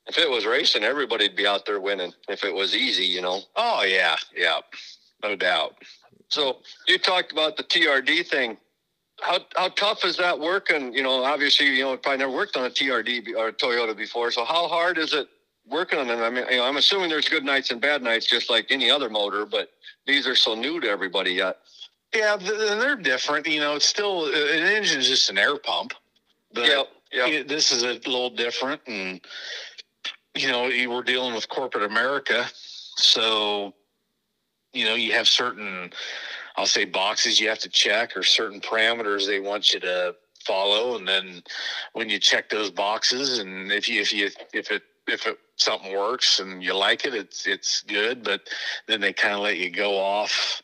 If 0.08 0.18
it 0.18 0.30
was 0.30 0.46
racing, 0.46 0.84
everybody'd 0.84 1.36
be 1.36 1.48
out 1.48 1.66
there 1.66 1.80
winning. 1.80 2.14
If 2.28 2.44
it 2.44 2.54
was 2.54 2.76
easy, 2.76 3.06
you 3.06 3.22
know. 3.22 3.42
Oh 3.56 3.84
yeah, 3.84 4.16
yeah, 4.36 4.60
no 5.24 5.36
doubt. 5.36 5.76
So 6.30 6.58
you 6.88 6.98
talked 6.98 7.32
about 7.32 7.58
the 7.58 7.64
TRD 7.64 8.28
thing. 8.28 8.58
how 9.22 9.40
how 9.56 9.70
tough 9.70 10.04
is 10.04 10.18
that 10.18 10.38
working? 10.40 10.94
You 10.94 11.04
know, 11.04 11.24
obviously, 11.24 11.68
you 11.68 11.84
know, 11.84 11.96
probably 11.96 12.20
never 12.20 12.34
worked 12.34 12.58
on 12.58 12.66
a 12.66 12.70
TRD 12.70 13.36
or 13.38 13.50
a 13.50 13.54
Toyota 13.54 13.96
before. 13.96 14.32
So 14.32 14.44
how 14.44 14.68
hard 14.68 14.98
is 14.98 15.14
it 15.14 15.28
working 15.68 16.00
on 16.00 16.08
them? 16.08 16.22
I 16.22 16.30
mean, 16.30 16.46
you 16.50 16.58
know, 16.58 16.66
I'm 16.66 16.78
assuming 16.78 17.10
there's 17.10 17.30
good 17.30 17.46
nights 17.46 17.72
and 17.72 17.80
bad 17.80 18.02
nights, 18.02 18.26
just 18.26 18.50
like 18.50 18.68
any 18.72 18.92
other 18.92 19.10
motor, 19.10 19.46
but 19.46 19.70
these 20.06 20.28
are 20.28 20.36
so 20.36 20.56
new 20.56 20.82
to 20.82 20.90
everybody 20.90 21.32
yet. 21.32 21.58
Yeah, 22.14 22.36
they're 22.36 22.96
different. 22.96 23.48
You 23.48 23.60
know, 23.60 23.76
it's 23.76 23.88
still 23.88 24.26
uh, 24.26 24.58
an 24.58 24.64
engine 24.64 25.00
is 25.00 25.08
just 25.08 25.30
an 25.30 25.38
air 25.38 25.58
pump. 25.58 25.94
But 26.54 26.68
yep, 26.68 26.88
yep. 27.12 27.48
this 27.48 27.72
is 27.72 27.84
a 27.84 27.94
little 27.94 28.30
different, 28.30 28.82
and 28.86 29.20
you 30.36 30.48
know, 30.48 30.68
you 30.68 30.90
were 30.90 31.04
dealing 31.04 31.34
with 31.34 31.48
corporate 31.50 31.84
America, 31.84 32.46
so 32.96 33.74
you 34.74 34.86
know, 34.86 34.96
you 34.96 35.12
have 35.12 35.28
certain, 35.28 35.92
I'll 36.56 36.66
say, 36.66 36.86
boxes 36.86 37.40
you 37.40 37.48
have 37.50 37.60
to 37.60 37.70
check 37.70 38.18
or 38.18 38.24
certain 38.24 38.60
parameters 38.60 39.28
they 39.28 39.40
want 39.40 39.74
you 39.74 39.80
to 39.82 40.16
follow, 40.46 40.98
and 40.98 41.08
then 41.08 41.44
when 41.94 42.10
you 42.10 42.20
check 42.20 42.50
those 42.50 42.72
boxes, 42.72 43.40
and 43.40 43.72
if 43.72 43.88
you 43.88 44.02
if 44.02 44.12
you 44.12 44.30
if 44.54 44.72
it 44.72 44.84
if 45.08 45.28
it 45.28 45.38
something 45.58 45.96
works 45.96 46.40
and 46.40 46.64
you 46.64 46.74
like 46.76 47.06
it, 47.06 47.14
it's 47.14 47.46
it's 47.46 47.84
good. 47.84 48.24
But 48.24 48.42
then 48.88 49.02
they 49.02 49.14
kind 49.14 49.36
of 49.36 49.42
let 49.42 49.58
you 49.58 49.70
go 49.70 49.98
off 49.98 50.62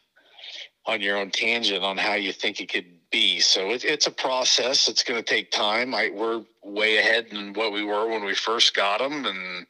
on 0.86 1.01
your 1.01 1.17
own 1.17 1.29
tangent 1.29 1.84
on 1.84 1.97
how 1.97 2.15
you 2.15 2.34
think 2.34 2.60
it 2.60 2.71
could 2.71 2.99
be. 3.12 3.39
So 3.39 3.69
it, 3.72 3.84
it's 3.84 4.08
a 4.08 4.12
process. 4.12 4.88
It's 4.88 5.04
going 5.04 5.22
to 5.22 5.26
take 5.26 5.52
time. 5.52 5.93
I, 5.93 6.12
we're 6.13 6.43
way 6.63 6.98
ahead 6.98 7.28
in 7.32 7.54
what 7.54 7.72
we 7.72 7.84
were 7.84 8.08
when 8.08 8.24
we 8.24 8.36
first 8.36 8.76
got 8.76 9.00
them, 9.00 9.26
and 9.26 9.65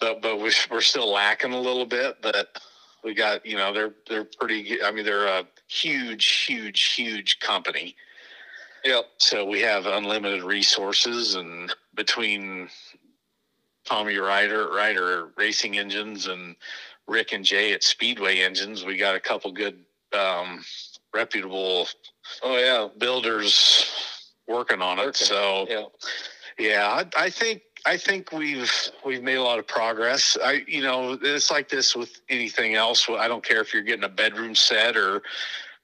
but 0.00 0.22
but 0.22 0.40
we, 0.40 0.52
we're 0.70 0.80
still 0.80 1.10
lacking 1.10 1.52
a 1.52 1.60
little 1.60 1.86
bit. 1.86 2.16
But 2.22 2.60
we 3.04 3.14
got 3.14 3.44
you 3.46 3.56
know 3.56 3.72
they're 3.72 3.94
they're 4.08 4.24
pretty. 4.38 4.82
I 4.82 4.90
mean 4.90 5.04
they're 5.04 5.26
a 5.26 5.44
huge, 5.68 6.26
huge, 6.46 6.94
huge 6.94 7.38
company. 7.40 7.94
Yep. 8.84 9.04
So 9.18 9.44
we 9.44 9.60
have 9.60 9.86
unlimited 9.86 10.42
resources, 10.42 11.34
and 11.34 11.74
between 11.94 12.68
Tommy 13.84 14.16
Ryder, 14.16 14.70
Ryder 14.70 15.30
Racing 15.36 15.78
Engines, 15.78 16.26
and 16.26 16.56
Rick 17.08 17.32
and 17.32 17.44
Jay 17.44 17.72
at 17.72 17.82
Speedway 17.82 18.38
Engines, 18.40 18.84
we 18.84 18.96
got 18.96 19.14
a 19.14 19.20
couple 19.20 19.52
good 19.52 19.78
um, 20.16 20.64
reputable 21.14 21.88
oh 22.42 22.56
yeah 22.56 22.88
builders 22.98 23.90
working 24.48 24.82
on 24.82 24.98
it. 24.98 25.16
So 25.16 25.66
yeah, 25.68 25.84
yeah, 26.58 26.88
I, 27.16 27.24
I 27.24 27.30
think 27.30 27.62
I 27.84 27.96
think 27.96 28.32
we've 28.32 28.72
we've 29.04 29.22
made 29.22 29.36
a 29.36 29.42
lot 29.42 29.58
of 29.58 29.66
progress. 29.66 30.36
I 30.42 30.64
you 30.66 30.82
know 30.82 31.18
it's 31.20 31.50
like 31.50 31.68
this 31.68 31.94
with 31.94 32.20
anything 32.28 32.74
else. 32.74 33.08
I 33.08 33.28
don't 33.28 33.44
care 33.44 33.60
if 33.60 33.72
you're 33.72 33.82
getting 33.82 34.04
a 34.04 34.08
bedroom 34.08 34.54
set 34.54 34.96
or 34.96 35.22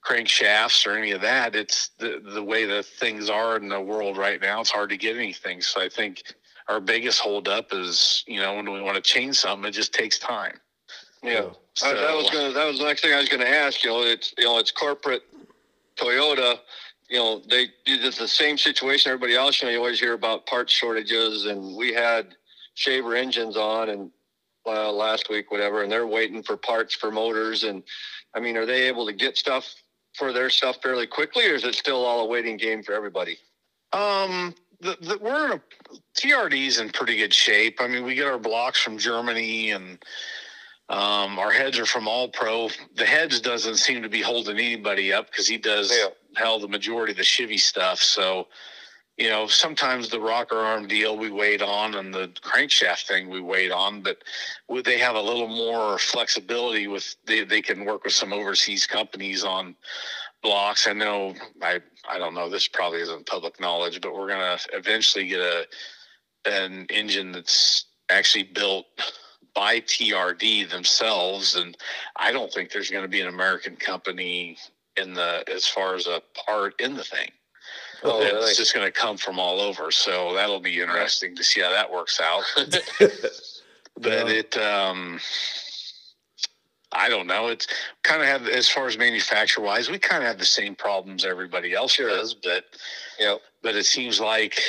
crankshafts 0.04 0.86
or 0.86 0.96
any 0.96 1.12
of 1.12 1.20
that. 1.20 1.54
It's 1.54 1.90
the 1.98 2.22
the 2.24 2.42
way 2.42 2.64
that 2.66 2.86
things 2.86 3.30
are 3.30 3.56
in 3.56 3.68
the 3.68 3.80
world 3.80 4.16
right 4.16 4.40
now. 4.40 4.60
It's 4.60 4.70
hard 4.70 4.90
to 4.90 4.96
get 4.96 5.16
anything. 5.16 5.60
So 5.60 5.80
I 5.80 5.88
think 5.88 6.22
our 6.68 6.80
biggest 6.80 7.20
holdup 7.20 7.72
is 7.72 8.24
you 8.26 8.40
know 8.40 8.54
when 8.54 8.70
we 8.70 8.80
want 8.80 8.96
to 8.96 9.02
change 9.02 9.36
something, 9.36 9.68
it 9.68 9.72
just 9.72 9.92
takes 9.92 10.18
time. 10.18 10.58
Yeah. 11.22 11.50
So, 11.74 11.88
I, 11.88 11.94
that 11.94 12.16
was 12.16 12.30
gonna. 12.30 12.52
That 12.52 12.66
was 12.66 12.78
the 12.78 12.84
next 12.84 13.02
thing 13.02 13.14
I 13.14 13.18
was 13.18 13.28
gonna 13.28 13.44
ask. 13.44 13.84
You 13.84 13.90
know, 13.90 14.02
it's 14.02 14.34
you 14.36 14.44
know, 14.44 14.58
it's 14.58 14.70
corporate 14.70 15.22
Toyota. 15.96 16.58
You 17.08 17.18
know, 17.18 17.42
they 17.48 17.68
it's 17.84 18.18
the 18.18 18.28
same 18.28 18.56
situation 18.56 19.10
everybody 19.10 19.34
else. 19.34 19.60
You 19.60 19.68
know, 19.68 19.72
you 19.72 19.78
always 19.78 20.00
hear 20.00 20.14
about 20.14 20.46
parts 20.46 20.72
shortages, 20.72 21.46
and 21.46 21.76
we 21.76 21.92
had 21.92 22.34
Shaver 22.74 23.14
engines 23.14 23.56
on 23.56 23.90
and 23.90 24.10
uh, 24.66 24.92
last 24.92 25.28
week, 25.28 25.50
whatever, 25.50 25.82
and 25.82 25.90
they're 25.90 26.06
waiting 26.06 26.42
for 26.42 26.56
parts 26.56 26.94
for 26.94 27.10
motors. 27.10 27.64
And 27.64 27.82
I 28.34 28.40
mean, 28.40 28.56
are 28.56 28.66
they 28.66 28.82
able 28.82 29.06
to 29.06 29.12
get 29.12 29.36
stuff 29.36 29.74
for 30.14 30.32
their 30.32 30.50
stuff 30.50 30.76
fairly 30.82 31.06
quickly, 31.06 31.50
or 31.50 31.54
is 31.54 31.64
it 31.64 31.74
still 31.74 32.04
all 32.04 32.20
a 32.20 32.26
waiting 32.26 32.56
game 32.56 32.82
for 32.82 32.92
everybody? 32.92 33.38
Um, 33.92 34.54
the, 34.80 34.96
the, 35.00 35.18
we're 35.18 35.60
TRD's 36.18 36.78
in 36.78 36.90
pretty 36.90 37.16
good 37.16 37.32
shape. 37.32 37.78
I 37.80 37.86
mean, 37.86 38.04
we 38.04 38.14
get 38.14 38.26
our 38.26 38.38
blocks 38.38 38.80
from 38.80 38.98
Germany 38.98 39.70
and 39.70 39.98
um, 40.88 41.38
our 41.38 41.50
heads 41.50 41.78
are 41.78 41.86
from 41.86 42.08
All 42.08 42.28
Pro. 42.28 42.68
The 42.96 43.06
heads 43.06 43.40
doesn't 43.40 43.76
seem 43.76 44.02
to 44.02 44.08
be 44.08 44.20
holding 44.20 44.58
anybody 44.58 45.12
up 45.12 45.30
because 45.30 45.48
he 45.48 45.56
does 45.56 45.90
yeah. 45.96 46.08
hell 46.36 46.58
the 46.58 46.68
majority 46.68 47.12
of 47.12 47.18
the 47.18 47.24
Chevy 47.24 47.58
stuff. 47.58 47.98
So, 48.00 48.48
you 49.16 49.28
know, 49.28 49.46
sometimes 49.46 50.08
the 50.08 50.20
rocker 50.20 50.56
arm 50.56 50.88
deal 50.88 51.16
we 51.16 51.30
wait 51.30 51.62
on 51.62 51.94
and 51.94 52.12
the 52.12 52.28
crankshaft 52.42 53.06
thing 53.06 53.30
we 53.30 53.40
wait 53.40 53.70
on, 53.70 54.02
but 54.02 54.18
would 54.68 54.84
they 54.84 54.98
have 54.98 55.14
a 55.14 55.20
little 55.20 55.48
more 55.48 55.98
flexibility 55.98 56.88
with 56.88 57.14
they, 57.26 57.44
they 57.44 57.62
can 57.62 57.84
work 57.84 58.04
with 58.04 58.14
some 58.14 58.32
overseas 58.32 58.86
companies 58.86 59.44
on 59.44 59.76
blocks. 60.42 60.86
I 60.86 60.92
know 60.92 61.34
I 61.62 61.80
I 62.10 62.18
don't 62.18 62.34
know 62.34 62.50
this 62.50 62.68
probably 62.68 63.00
isn't 63.00 63.26
public 63.26 63.60
knowledge, 63.60 64.00
but 64.00 64.14
we're 64.14 64.28
gonna 64.28 64.58
eventually 64.72 65.28
get 65.28 65.40
a 65.40 65.66
an 66.44 66.86
engine 66.90 67.32
that's 67.32 67.86
actually 68.10 68.44
built 68.44 68.86
by 69.54 69.80
TRD 69.80 70.70
themselves, 70.70 71.56
and 71.56 71.76
I 72.16 72.32
don't 72.32 72.52
think 72.52 72.70
there's 72.70 72.90
going 72.90 73.04
to 73.04 73.08
be 73.08 73.20
an 73.20 73.28
American 73.28 73.76
company 73.76 74.56
in 74.96 75.14
the 75.14 75.44
as 75.48 75.66
far 75.66 75.94
as 75.94 76.06
a 76.06 76.22
part 76.46 76.80
in 76.80 76.94
the 76.94 77.04
thing. 77.04 77.30
Oh, 78.04 78.20
it's 78.20 78.32
really? 78.32 78.54
just 78.54 78.74
going 78.74 78.86
to 78.86 78.92
come 78.92 79.16
from 79.16 79.38
all 79.38 79.60
over. 79.60 79.90
So 79.90 80.34
that'll 80.34 80.60
be 80.60 80.80
interesting 80.80 81.36
to 81.36 81.44
see 81.44 81.60
how 81.60 81.70
that 81.70 81.90
works 81.90 82.20
out. 82.20 82.42
but 84.00 84.26
yeah. 84.26 84.26
it, 84.26 84.56
um, 84.56 85.20
I 86.90 87.08
don't 87.08 87.26
know. 87.26 87.48
It's 87.48 87.66
kind 88.02 88.20
of 88.20 88.28
have 88.28 88.48
as 88.48 88.68
far 88.68 88.86
as 88.86 88.98
manufacturer 88.98 89.64
wise, 89.64 89.88
we 89.88 89.98
kind 89.98 90.22
of 90.22 90.28
have 90.28 90.38
the 90.38 90.44
same 90.44 90.74
problems 90.74 91.24
everybody 91.24 91.74
else 91.74 91.92
sure. 91.92 92.08
does. 92.08 92.34
But 92.34 92.64
you 93.18 93.26
know, 93.26 93.38
but 93.62 93.76
it 93.76 93.86
seems 93.86 94.20
like 94.20 94.60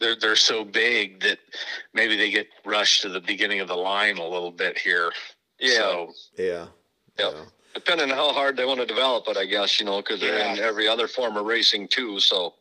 they're 0.00 0.16
they're 0.16 0.36
so 0.36 0.64
big 0.64 1.20
that 1.22 1.38
maybe 1.92 2.16
they 2.16 2.30
get 2.30 2.48
rushed 2.64 3.02
to 3.02 3.08
the 3.08 3.20
beginning 3.20 3.60
of 3.60 3.68
the 3.68 3.76
line 3.76 4.18
a 4.18 4.26
little 4.26 4.50
bit 4.50 4.78
here. 4.78 5.12
Yeah. 5.58 5.74
So, 5.74 6.12
yeah. 6.36 6.66
Yep. 7.18 7.32
Yeah. 7.34 7.44
Depending 7.74 8.10
on 8.10 8.16
how 8.16 8.32
hard 8.32 8.56
they 8.56 8.64
want 8.64 8.80
to 8.80 8.86
develop 8.86 9.28
it, 9.28 9.36
I 9.36 9.44
guess 9.44 9.78
you 9.78 9.86
know, 9.86 9.98
because 9.98 10.20
they're 10.20 10.38
yeah. 10.38 10.54
in 10.54 10.58
every 10.58 10.88
other 10.88 11.08
form 11.08 11.36
of 11.36 11.46
racing 11.46 11.88
too. 11.88 12.20
So. 12.20 12.54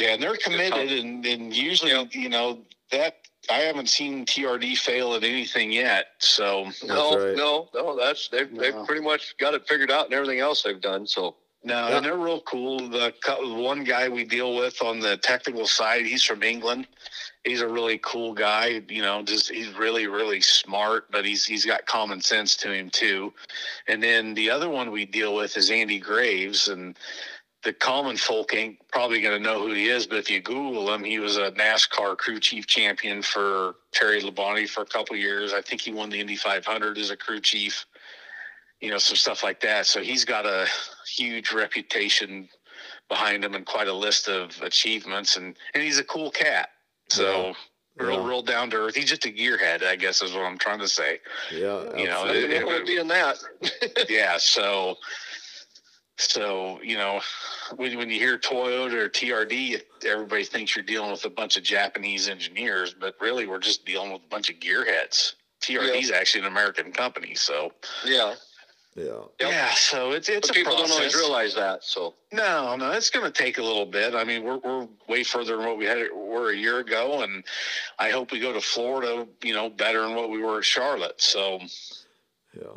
Yeah, 0.00 0.14
and 0.14 0.22
they're 0.22 0.38
committed, 0.38 0.90
and, 0.90 1.24
and 1.26 1.54
usually, 1.54 1.90
yep. 1.90 2.14
you 2.14 2.30
know, 2.30 2.60
that 2.90 3.16
I 3.50 3.58
haven't 3.58 3.88
seen 3.88 4.24
TRD 4.24 4.76
fail 4.78 5.14
at 5.14 5.24
anything 5.24 5.72
yet. 5.72 6.06
So 6.18 6.70
no, 6.84 7.26
right. 7.26 7.36
no, 7.36 7.68
no, 7.74 7.96
that's 7.96 8.28
they've 8.28 8.50
no. 8.52 8.60
they've 8.60 8.86
pretty 8.86 9.02
much 9.02 9.36
got 9.38 9.54
it 9.54 9.66
figured 9.66 9.90
out 9.90 10.06
and 10.06 10.14
everything 10.14 10.38
else 10.38 10.62
they've 10.62 10.80
done. 10.80 11.06
So 11.06 11.36
no, 11.64 11.88
yeah. 11.88 11.96
and 11.96 12.04
they're 12.04 12.16
real 12.16 12.40
cool. 12.40 12.88
The 12.88 13.12
one 13.40 13.84
guy 13.84 14.08
we 14.08 14.24
deal 14.24 14.56
with 14.56 14.82
on 14.82 15.00
the 15.00 15.16
technical 15.16 15.66
side, 15.66 16.04
he's 16.04 16.24
from 16.24 16.42
England. 16.42 16.88
He's 17.44 17.60
a 17.60 17.68
really 17.68 17.98
cool 17.98 18.34
guy. 18.34 18.82
You 18.88 19.02
know, 19.02 19.22
just 19.22 19.50
he's 19.50 19.72
really, 19.76 20.06
really 20.06 20.40
smart, 20.40 21.10
but 21.10 21.24
he's 21.24 21.44
he's 21.44 21.64
got 21.64 21.86
common 21.86 22.20
sense 22.20 22.56
to 22.58 22.72
him 22.72 22.90
too. 22.90 23.32
And 23.88 24.02
then 24.02 24.34
the 24.34 24.50
other 24.50 24.68
one 24.68 24.90
we 24.90 25.04
deal 25.04 25.34
with 25.34 25.56
is 25.56 25.70
Andy 25.70 25.98
Graves, 25.98 26.68
and 26.68 26.96
the 27.62 27.72
common 27.72 28.16
folk 28.16 28.54
ain't 28.54 28.76
probably 28.88 29.20
going 29.20 29.40
to 29.40 29.42
know 29.42 29.60
who 29.60 29.72
he 29.72 29.88
is, 29.88 30.06
but 30.06 30.18
if 30.18 30.28
you 30.28 30.40
Google 30.40 30.92
him, 30.92 31.04
he 31.04 31.20
was 31.20 31.36
a 31.36 31.52
NASCAR 31.52 32.16
crew 32.18 32.40
chief 32.40 32.66
champion 32.66 33.22
for 33.22 33.76
Terry 33.92 34.20
Labonte 34.20 34.68
for 34.68 34.82
a 34.82 34.86
couple 34.86 35.14
years. 35.14 35.52
I 35.52 35.62
think 35.62 35.80
he 35.80 35.92
won 35.92 36.10
the 36.10 36.18
Indy 36.18 36.34
500 36.34 36.98
as 36.98 37.10
a 37.10 37.16
crew 37.16 37.40
chief 37.40 37.86
you 38.82 38.90
know, 38.90 38.98
some 38.98 39.16
stuff 39.16 39.42
like 39.42 39.60
that. 39.60 39.86
So 39.86 40.02
he's 40.02 40.24
got 40.24 40.44
a 40.44 40.66
huge 41.06 41.52
reputation 41.52 42.48
behind 43.08 43.44
him 43.44 43.54
and 43.54 43.64
quite 43.64 43.88
a 43.88 43.92
list 43.92 44.28
of 44.28 44.60
achievements, 44.62 45.36
and 45.36 45.56
and 45.74 45.82
he's 45.82 45.98
a 45.98 46.04
cool 46.04 46.30
cat. 46.30 46.68
So. 47.08 47.46
Yeah. 47.48 47.52
Real, 47.98 48.22
yeah. 48.22 48.26
real 48.26 48.40
down 48.40 48.70
to 48.70 48.76
earth. 48.78 48.94
He's 48.94 49.04
just 49.04 49.26
a 49.26 49.28
gearhead, 49.28 49.84
I 49.84 49.96
guess, 49.96 50.22
is 50.22 50.32
what 50.32 50.46
I'm 50.46 50.56
trying 50.56 50.78
to 50.78 50.88
say. 50.88 51.18
Yeah, 51.52 51.94
you 51.94 52.06
know, 52.06 52.26
it, 52.26 52.50
it 52.50 52.66
would 52.66 52.86
be 52.86 52.96
in 52.96 53.06
that. 53.08 53.36
yeah, 54.08 54.38
so 54.38 54.96
so, 56.22 56.80
you 56.82 56.96
know, 56.96 57.20
when, 57.76 57.96
when 57.98 58.08
you 58.08 58.18
hear 58.18 58.38
Toyota 58.38 58.94
or 58.94 59.08
TRD, 59.08 59.82
everybody 60.06 60.44
thinks 60.44 60.76
you're 60.76 60.84
dealing 60.84 61.10
with 61.10 61.24
a 61.24 61.30
bunch 61.30 61.56
of 61.56 61.62
Japanese 61.62 62.28
engineers, 62.28 62.94
but 62.98 63.14
really 63.20 63.46
we're 63.46 63.58
just 63.58 63.84
dealing 63.84 64.12
with 64.12 64.22
a 64.22 64.28
bunch 64.28 64.50
of 64.50 64.56
gearheads. 64.56 65.34
TRD 65.62 66.00
is 66.00 66.10
yeah. 66.10 66.16
actually 66.16 66.42
an 66.42 66.46
American 66.46 66.92
company, 66.92 67.34
so 67.34 67.72
yeah, 68.04 68.34
yeah. 68.94 69.20
Yeah. 69.40 69.70
So 69.74 70.12
it's 70.12 70.28
it's 70.28 70.48
but 70.48 70.54
people 70.54 70.72
process. 70.74 70.90
don't 70.90 70.98
always 70.98 71.14
realize 71.14 71.54
that. 71.54 71.82
So 71.82 72.14
no, 72.32 72.76
no, 72.76 72.90
it's 72.92 73.10
going 73.10 73.24
to 73.24 73.32
take 73.32 73.58
a 73.58 73.62
little 73.62 73.86
bit. 73.86 74.14
I 74.14 74.24
mean, 74.24 74.44
we're 74.44 74.58
we're 74.58 74.86
way 75.08 75.24
further 75.24 75.56
than 75.56 75.66
what 75.66 75.78
we 75.78 75.86
had 75.86 76.08
were 76.14 76.50
a 76.50 76.56
year 76.56 76.80
ago, 76.80 77.22
and 77.22 77.42
I 77.98 78.10
hope 78.10 78.32
we 78.32 78.40
go 78.40 78.52
to 78.52 78.60
Florida, 78.60 79.26
you 79.42 79.54
know, 79.54 79.70
better 79.70 80.02
than 80.02 80.14
what 80.14 80.30
we 80.30 80.38
were 80.38 80.58
at 80.58 80.64
Charlotte. 80.64 81.20
So 81.20 81.60
yeah. 82.54 82.68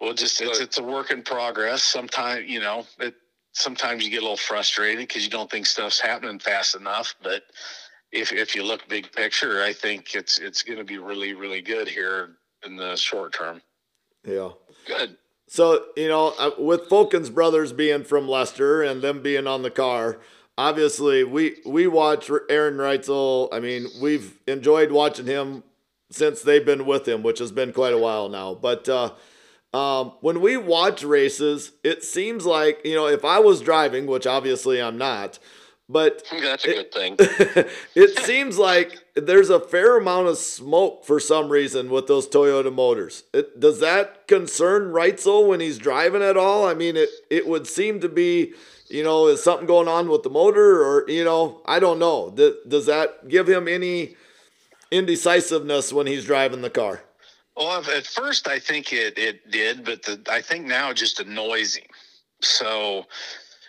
Well, 0.00 0.14
just 0.14 0.40
it's 0.40 0.60
it's 0.60 0.78
a 0.78 0.82
work 0.82 1.10
in 1.10 1.22
progress. 1.22 1.82
Sometimes 1.82 2.48
you 2.48 2.60
know 2.60 2.86
it. 2.98 3.14
Sometimes 3.52 4.02
you 4.02 4.10
get 4.10 4.20
a 4.20 4.22
little 4.22 4.38
frustrated 4.38 5.06
because 5.06 5.22
you 5.22 5.30
don't 5.30 5.50
think 5.50 5.66
stuff's 5.66 6.00
happening 6.00 6.38
fast 6.38 6.74
enough. 6.74 7.14
But 7.22 7.42
if 8.10 8.32
if 8.32 8.54
you 8.54 8.62
look 8.62 8.88
big 8.88 9.12
picture, 9.12 9.62
I 9.62 9.74
think 9.74 10.14
it's 10.14 10.38
it's 10.38 10.62
going 10.62 10.78
to 10.78 10.84
be 10.84 10.96
really 10.96 11.34
really 11.34 11.60
good 11.60 11.88
here 11.88 12.36
in 12.64 12.76
the 12.76 12.96
short 12.96 13.34
term. 13.34 13.60
Yeah. 14.24 14.50
Good. 14.86 15.16
So 15.52 15.84
you 15.98 16.08
know, 16.08 16.32
uh, 16.38 16.52
with 16.56 16.88
Fulkins 16.88 17.30
brothers 17.30 17.74
being 17.74 18.04
from 18.04 18.26
Leicester 18.26 18.82
and 18.82 19.02
them 19.02 19.20
being 19.20 19.46
on 19.46 19.60
the 19.60 19.70
car, 19.70 20.18
obviously 20.56 21.24
we 21.24 21.56
we 21.66 21.86
watch 21.86 22.30
Aaron 22.48 22.78
Reutzel. 22.78 23.50
I 23.52 23.60
mean, 23.60 23.88
we've 24.00 24.38
enjoyed 24.46 24.92
watching 24.92 25.26
him 25.26 25.62
since 26.10 26.40
they've 26.40 26.64
been 26.64 26.86
with 26.86 27.06
him, 27.06 27.22
which 27.22 27.38
has 27.38 27.52
been 27.52 27.74
quite 27.74 27.92
a 27.92 27.98
while 27.98 28.30
now. 28.30 28.54
But 28.54 28.88
uh, 28.88 29.10
um, 29.74 30.14
when 30.22 30.40
we 30.40 30.56
watch 30.56 31.04
races, 31.04 31.72
it 31.84 32.02
seems 32.02 32.46
like 32.46 32.80
you 32.82 32.94
know 32.94 33.06
if 33.06 33.22
I 33.22 33.38
was 33.38 33.60
driving, 33.60 34.06
which 34.06 34.26
obviously 34.26 34.80
I'm 34.80 34.96
not, 34.96 35.38
but 35.92 36.22
that's 36.42 36.64
a 36.64 36.70
it, 36.70 36.92
good 36.92 36.92
thing. 36.92 37.16
it 37.94 38.18
seems 38.20 38.58
like 38.58 38.98
there's 39.14 39.50
a 39.50 39.60
fair 39.60 39.98
amount 39.98 40.28
of 40.28 40.38
smoke 40.38 41.04
for 41.04 41.20
some 41.20 41.50
reason 41.50 41.90
with 41.90 42.06
those 42.06 42.26
Toyota 42.26 42.72
motors. 42.72 43.24
It, 43.34 43.60
does 43.60 43.80
that 43.80 44.26
concern 44.26 44.92
Reutzel 44.92 45.46
when 45.46 45.60
he's 45.60 45.78
driving 45.78 46.22
at 46.22 46.36
all? 46.36 46.66
I 46.66 46.74
mean, 46.74 46.96
it 46.96 47.10
it 47.30 47.46
would 47.46 47.66
seem 47.66 48.00
to 48.00 48.08
be, 48.08 48.54
you 48.88 49.04
know, 49.04 49.26
is 49.26 49.42
something 49.42 49.66
going 49.66 49.88
on 49.88 50.08
with 50.08 50.22
the 50.22 50.30
motor, 50.30 50.82
or 50.82 51.08
you 51.08 51.24
know, 51.24 51.60
I 51.66 51.78
don't 51.78 51.98
know. 51.98 52.30
Does, 52.30 52.54
does 52.66 52.86
that 52.86 53.28
give 53.28 53.48
him 53.48 53.68
any 53.68 54.16
indecisiveness 54.90 55.92
when 55.92 56.06
he's 56.06 56.24
driving 56.24 56.62
the 56.62 56.70
car? 56.70 57.02
Well, 57.56 57.84
at 57.90 58.06
first 58.06 58.48
I 58.48 58.58
think 58.58 58.92
it 58.92 59.18
it 59.18 59.50
did, 59.50 59.84
but 59.84 60.02
the, 60.02 60.20
I 60.30 60.40
think 60.40 60.66
now 60.66 60.90
it 60.90 60.96
just 60.96 61.20
annoys 61.20 61.76
him. 61.76 61.86
So, 62.40 63.06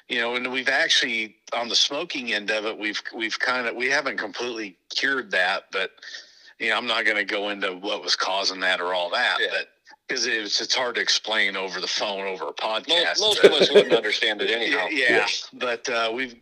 you 0.09 0.19
know, 0.19 0.35
and 0.35 0.51
we've 0.51 0.69
actually 0.69 1.35
on 1.53 1.69
the 1.69 1.75
smoking 1.75 2.33
end 2.33 2.51
of 2.51 2.65
it, 2.65 2.77
we've 2.77 3.01
we've 3.15 3.39
kind 3.39 3.67
of 3.67 3.75
we 3.75 3.89
haven't 3.89 4.17
completely 4.17 4.77
cured 4.89 5.31
that, 5.31 5.65
but 5.71 5.91
you 6.59 6.69
know, 6.69 6.77
I'm 6.77 6.87
not 6.87 7.05
going 7.05 7.17
to 7.17 7.25
go 7.25 7.49
into 7.49 7.73
what 7.73 8.03
was 8.03 8.15
causing 8.15 8.59
that 8.61 8.79
or 8.79 8.93
all 8.93 9.09
that, 9.11 9.37
Yeah. 9.39 9.47
but 9.51 9.69
because 10.07 10.25
it's 10.25 10.61
it's 10.61 10.75
hard 10.75 10.95
to 10.95 11.01
explain 11.01 11.55
over 11.55 11.79
the 11.79 11.87
phone 11.87 12.27
over 12.27 12.47
a 12.47 12.53
podcast. 12.53 13.19
Most, 13.19 13.21
most 13.21 13.43
of 13.43 13.51
us 13.53 13.71
wouldn't 13.73 13.93
understand 13.93 14.41
it 14.41 14.49
anyhow. 14.51 14.87
Yeah, 14.91 15.17
yeah. 15.17 15.27
but 15.53 15.87
uh, 15.89 16.11
we've, 16.13 16.35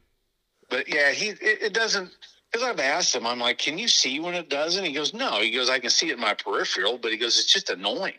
but 0.70 0.94
yeah, 0.94 1.12
he 1.12 1.30
it, 1.30 1.40
it 1.64 1.74
doesn't. 1.74 2.12
Because 2.52 2.68
I've 2.68 2.82
asked 2.82 3.16
him, 3.16 3.26
I'm 3.26 3.40
like, 3.40 3.60
"Can 3.60 3.78
you 3.78 3.88
see 3.88 4.20
when 4.20 4.34
it 4.34 4.50
doesn't?" 4.50 4.84
He 4.84 4.92
goes, 4.92 5.14
"No." 5.14 5.40
He 5.40 5.52
goes, 5.52 5.70
"I 5.70 5.80
can 5.80 5.90
see 5.90 6.10
it 6.10 6.16
in 6.16 6.20
my 6.20 6.34
peripheral," 6.34 6.98
but 6.98 7.12
he 7.12 7.18
goes, 7.18 7.40
"It's 7.40 7.52
just 7.52 7.70
annoying." 7.70 8.16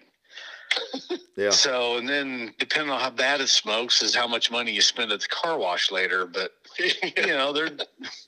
Yeah. 1.37 1.51
So, 1.51 1.97
and 1.97 2.09
then 2.09 2.53
depending 2.59 2.91
on 2.91 3.01
how 3.01 3.11
bad 3.11 3.41
it 3.41 3.49
smokes, 3.49 4.03
is 4.03 4.15
how 4.15 4.27
much 4.29 4.51
money 4.51 4.71
you 4.73 4.83
spend 4.83 5.13
at 5.13 5.21
the 5.21 5.29
car 5.29 5.59
wash 5.59 5.91
later. 5.91 6.27
But 6.27 6.53
you 6.79 7.27
know, 7.29 7.53
they're 7.53 7.71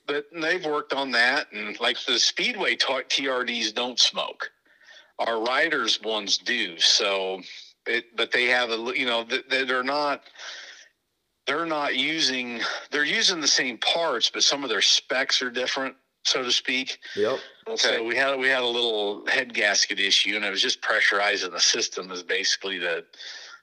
but 0.07 0.25
they've 0.33 0.65
worked 0.65 0.91
on 0.93 1.11
that, 1.11 1.51
and 1.51 1.79
like 1.79 1.97
the 2.05 2.19
speedway 2.19 2.75
t- 2.75 2.85
TRDs 2.87 3.73
don't 3.73 3.99
smoke. 3.99 4.49
Our 5.19 5.41
riders 5.41 6.01
ones 6.01 6.37
do. 6.37 6.79
So, 6.79 7.41
it 7.85 8.15
but 8.15 8.31
they 8.31 8.45
have 8.45 8.71
a 8.71 8.91
you 8.95 9.05
know 9.05 9.23
th- 9.23 9.45
they're 9.49 9.83
not 9.83 10.23
they're 11.47 11.65
not 11.65 11.95
using 11.95 12.59
they're 12.91 13.05
using 13.05 13.39
the 13.39 13.47
same 13.47 13.77
parts, 13.77 14.29
but 14.29 14.43
some 14.43 14.63
of 14.63 14.69
their 14.69 14.81
specs 14.81 15.41
are 15.41 15.51
different, 15.51 15.95
so 16.25 16.43
to 16.43 16.51
speak. 16.51 16.99
Yep. 17.15 17.39
So 17.75 18.03
we 18.03 18.15
had 18.15 18.37
we 18.37 18.47
had 18.47 18.61
a 18.61 18.67
little 18.67 19.25
head 19.27 19.53
gasket 19.53 19.99
issue, 19.99 20.35
and 20.35 20.43
it 20.43 20.49
was 20.51 20.61
just 20.61 20.81
pressurizing 20.81 21.51
the 21.51 21.59
system. 21.59 22.11
Is 22.11 22.23
basically 22.23 22.79
to 22.79 23.05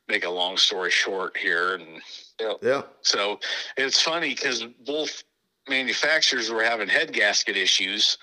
make 0.09 0.25
a 0.25 0.31
long 0.31 0.57
story 0.57 0.90
short 0.90 1.37
here, 1.37 1.75
and 1.75 2.01
Yeah. 2.62 2.83
so 3.03 3.38
it's 3.77 4.01
funny 4.01 4.31
because 4.31 4.64
both 4.87 5.22
manufacturers 5.68 6.51
were 6.51 6.64
having 6.64 6.88
head 6.88 7.12
gasket 7.12 7.57
issues. 7.57 8.18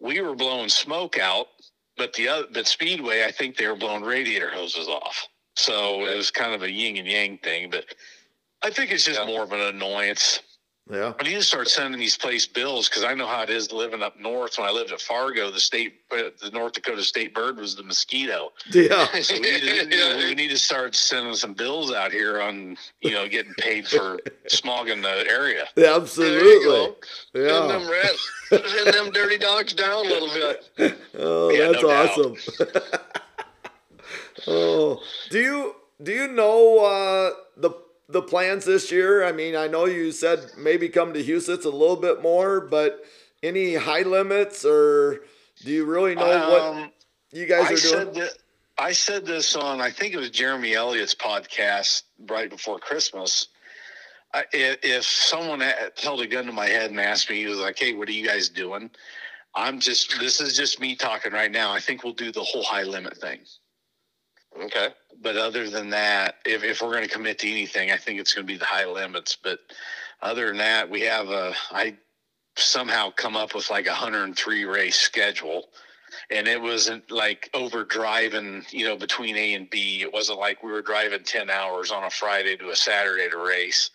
We 0.00 0.20
were 0.20 0.34
blowing 0.34 0.68
smoke 0.68 1.18
out, 1.18 1.48
but 1.96 2.12
the 2.14 2.28
other 2.28 2.46
but 2.52 2.66
Speedway, 2.66 3.24
I 3.24 3.30
think 3.32 3.56
they 3.56 3.66
were 3.66 3.76
blowing 3.76 4.02
radiator 4.02 4.50
hoses 4.50 4.88
off. 4.88 5.28
So 5.56 6.06
it 6.06 6.16
was 6.16 6.30
kind 6.30 6.54
of 6.54 6.62
a 6.62 6.70
yin 6.70 6.96
and 6.96 7.06
yang 7.06 7.38
thing, 7.38 7.68
but 7.70 7.84
I 8.62 8.70
think 8.70 8.90
it's 8.90 9.04
just 9.04 9.20
Yeah. 9.20 9.26
more 9.26 9.42
of 9.42 9.52
an 9.52 9.60
annoyance. 9.60 10.40
Yeah. 10.90 11.12
I 11.18 11.22
need 11.22 11.34
to 11.34 11.42
start 11.44 11.68
sending 11.68 11.98
these 12.00 12.16
place 12.18 12.44
bills 12.44 12.88
because 12.88 13.04
I 13.04 13.14
know 13.14 13.26
how 13.26 13.42
it 13.42 13.50
is 13.50 13.70
living 13.72 14.02
up 14.02 14.18
north. 14.18 14.58
When 14.58 14.68
I 14.68 14.72
lived 14.72 14.90
at 14.90 15.00
Fargo, 15.00 15.50
the 15.50 15.60
state, 15.60 16.00
uh, 16.10 16.30
the 16.42 16.50
North 16.52 16.72
Dakota 16.72 17.02
state 17.04 17.32
bird 17.34 17.56
was 17.56 17.76
the 17.76 17.84
mosquito. 17.84 18.52
Yeah. 18.72 19.06
So 19.22 19.34
we 19.34 19.40
need, 19.40 19.60
to, 19.60 19.96
Yeah. 19.96 20.16
we 20.16 20.34
need 20.34 20.48
to 20.50 20.58
start 20.58 20.96
sending 20.96 21.34
some 21.36 21.54
bills 21.54 21.92
out 21.92 22.10
here 22.10 22.40
on, 22.42 22.76
you 23.00 23.12
know, 23.12 23.28
getting 23.28 23.54
paid 23.54 23.86
for 23.86 24.18
smogging 24.48 25.02
the 25.02 25.30
area. 25.30 25.66
Yeah, 25.76 25.94
Absolutely. 25.96 26.64
go. 26.64 26.96
Send 27.32 27.70
them 27.70 27.88
rats, 27.88 28.30
send 28.50 28.92
them 28.94 29.12
dirty 29.12 29.38
dogs 29.38 29.72
down 29.74 30.04
a 30.04 30.08
little 30.08 30.28
bit. 30.28 30.98
Oh, 31.18 31.50
Yeah, 31.50 31.70
that's 31.70 31.82
no 31.82 31.90
awesome. 31.90 32.36
oh, 34.48 35.00
do 35.30 35.38
you 35.38 35.76
do 36.02 36.12
you 36.12 36.28
know 36.28 36.78
uh, 36.84 37.30
the 37.56 37.70
the 38.12 38.22
plans 38.22 38.64
this 38.64 38.90
year? 38.92 39.24
I 39.24 39.32
mean, 39.32 39.56
I 39.56 39.66
know 39.66 39.86
you 39.86 40.12
said 40.12 40.40
maybe 40.56 40.88
come 40.88 41.12
to 41.14 41.22
Huset's 41.22 41.64
a 41.64 41.70
little 41.70 41.96
bit 41.96 42.22
more, 42.22 42.60
but 42.60 43.04
any 43.42 43.74
high 43.74 44.02
limits 44.02 44.64
or 44.64 45.24
do 45.64 45.70
you 45.70 45.84
really 45.84 46.14
know 46.14 46.26
what 46.26 46.62
Um, 46.62 46.92
you 47.32 47.46
guys 47.46 47.68
I 47.70 47.72
are 47.72 47.76
said 47.76 48.12
doing? 48.12 48.26
that. 48.26 48.36
I 48.78 48.92
said 48.92 49.26
this 49.26 49.54
on, 49.54 49.80
I 49.80 49.90
think 49.90 50.14
it 50.14 50.16
was 50.18 50.30
Jeremy 50.30 50.74
Elliott's 50.74 51.14
podcast 51.14 52.02
right 52.28 52.48
before 52.48 52.78
Christmas. 52.78 53.48
I, 54.34 54.44
if, 54.52 54.78
if 54.82 55.04
someone 55.04 55.62
held 56.02 56.22
a 56.22 56.26
gun 56.26 56.46
to 56.46 56.52
my 56.52 56.66
head 56.66 56.90
and 56.90 56.98
asked 56.98 57.28
me, 57.28 57.36
he 57.36 57.46
was 57.46 57.58
like, 57.58 57.78
"Hey, 57.78 57.92
what 57.92 58.08
are 58.08 58.12
you 58.12 58.26
guys 58.26 58.48
doing?" 58.48 58.90
I'm 59.54 59.78
just. 59.78 60.18
This 60.18 60.40
is 60.40 60.56
just 60.56 60.80
me 60.80 60.96
talking 60.96 61.32
right 61.32 61.52
now. 61.52 61.70
I 61.70 61.80
think 61.80 62.02
we'll 62.02 62.14
do 62.14 62.32
the 62.32 62.42
whole 62.42 62.62
high 62.62 62.84
limit 62.84 63.18
thing. 63.18 63.40
Okay. 64.58 64.88
But 65.22 65.36
other 65.36 65.70
than 65.70 65.90
that, 65.90 66.36
if, 66.44 66.64
if 66.64 66.82
we're 66.82 66.92
going 66.92 67.06
to 67.06 67.14
commit 67.14 67.38
to 67.40 67.50
anything, 67.50 67.92
I 67.92 67.96
think 67.96 68.18
it's 68.18 68.34
going 68.34 68.46
to 68.46 68.52
be 68.52 68.58
the 68.58 68.64
high 68.64 68.86
limits. 68.86 69.36
But 69.40 69.60
other 70.20 70.48
than 70.48 70.58
that, 70.58 70.90
we 70.90 71.02
have 71.02 71.28
a, 71.28 71.54
I 71.70 71.96
somehow 72.56 73.10
come 73.10 73.36
up 73.36 73.54
with 73.54 73.70
like 73.70 73.86
a 73.86 73.90
103 73.90 74.64
race 74.64 74.98
schedule. 74.98 75.68
And 76.30 76.46
it 76.46 76.60
wasn't 76.60 77.10
like 77.10 77.48
over 77.54 77.84
driving, 77.84 78.64
you 78.70 78.84
know, 78.84 78.96
between 78.96 79.36
A 79.36 79.54
and 79.54 79.70
B. 79.70 80.02
It 80.02 80.12
wasn't 80.12 80.40
like 80.40 80.62
we 80.62 80.70
were 80.70 80.82
driving 80.82 81.24
10 81.24 81.48
hours 81.48 81.90
on 81.90 82.04
a 82.04 82.10
Friday 82.10 82.56
to 82.56 82.70
a 82.70 82.76
Saturday 82.76 83.30
to 83.30 83.38
race. 83.38 83.90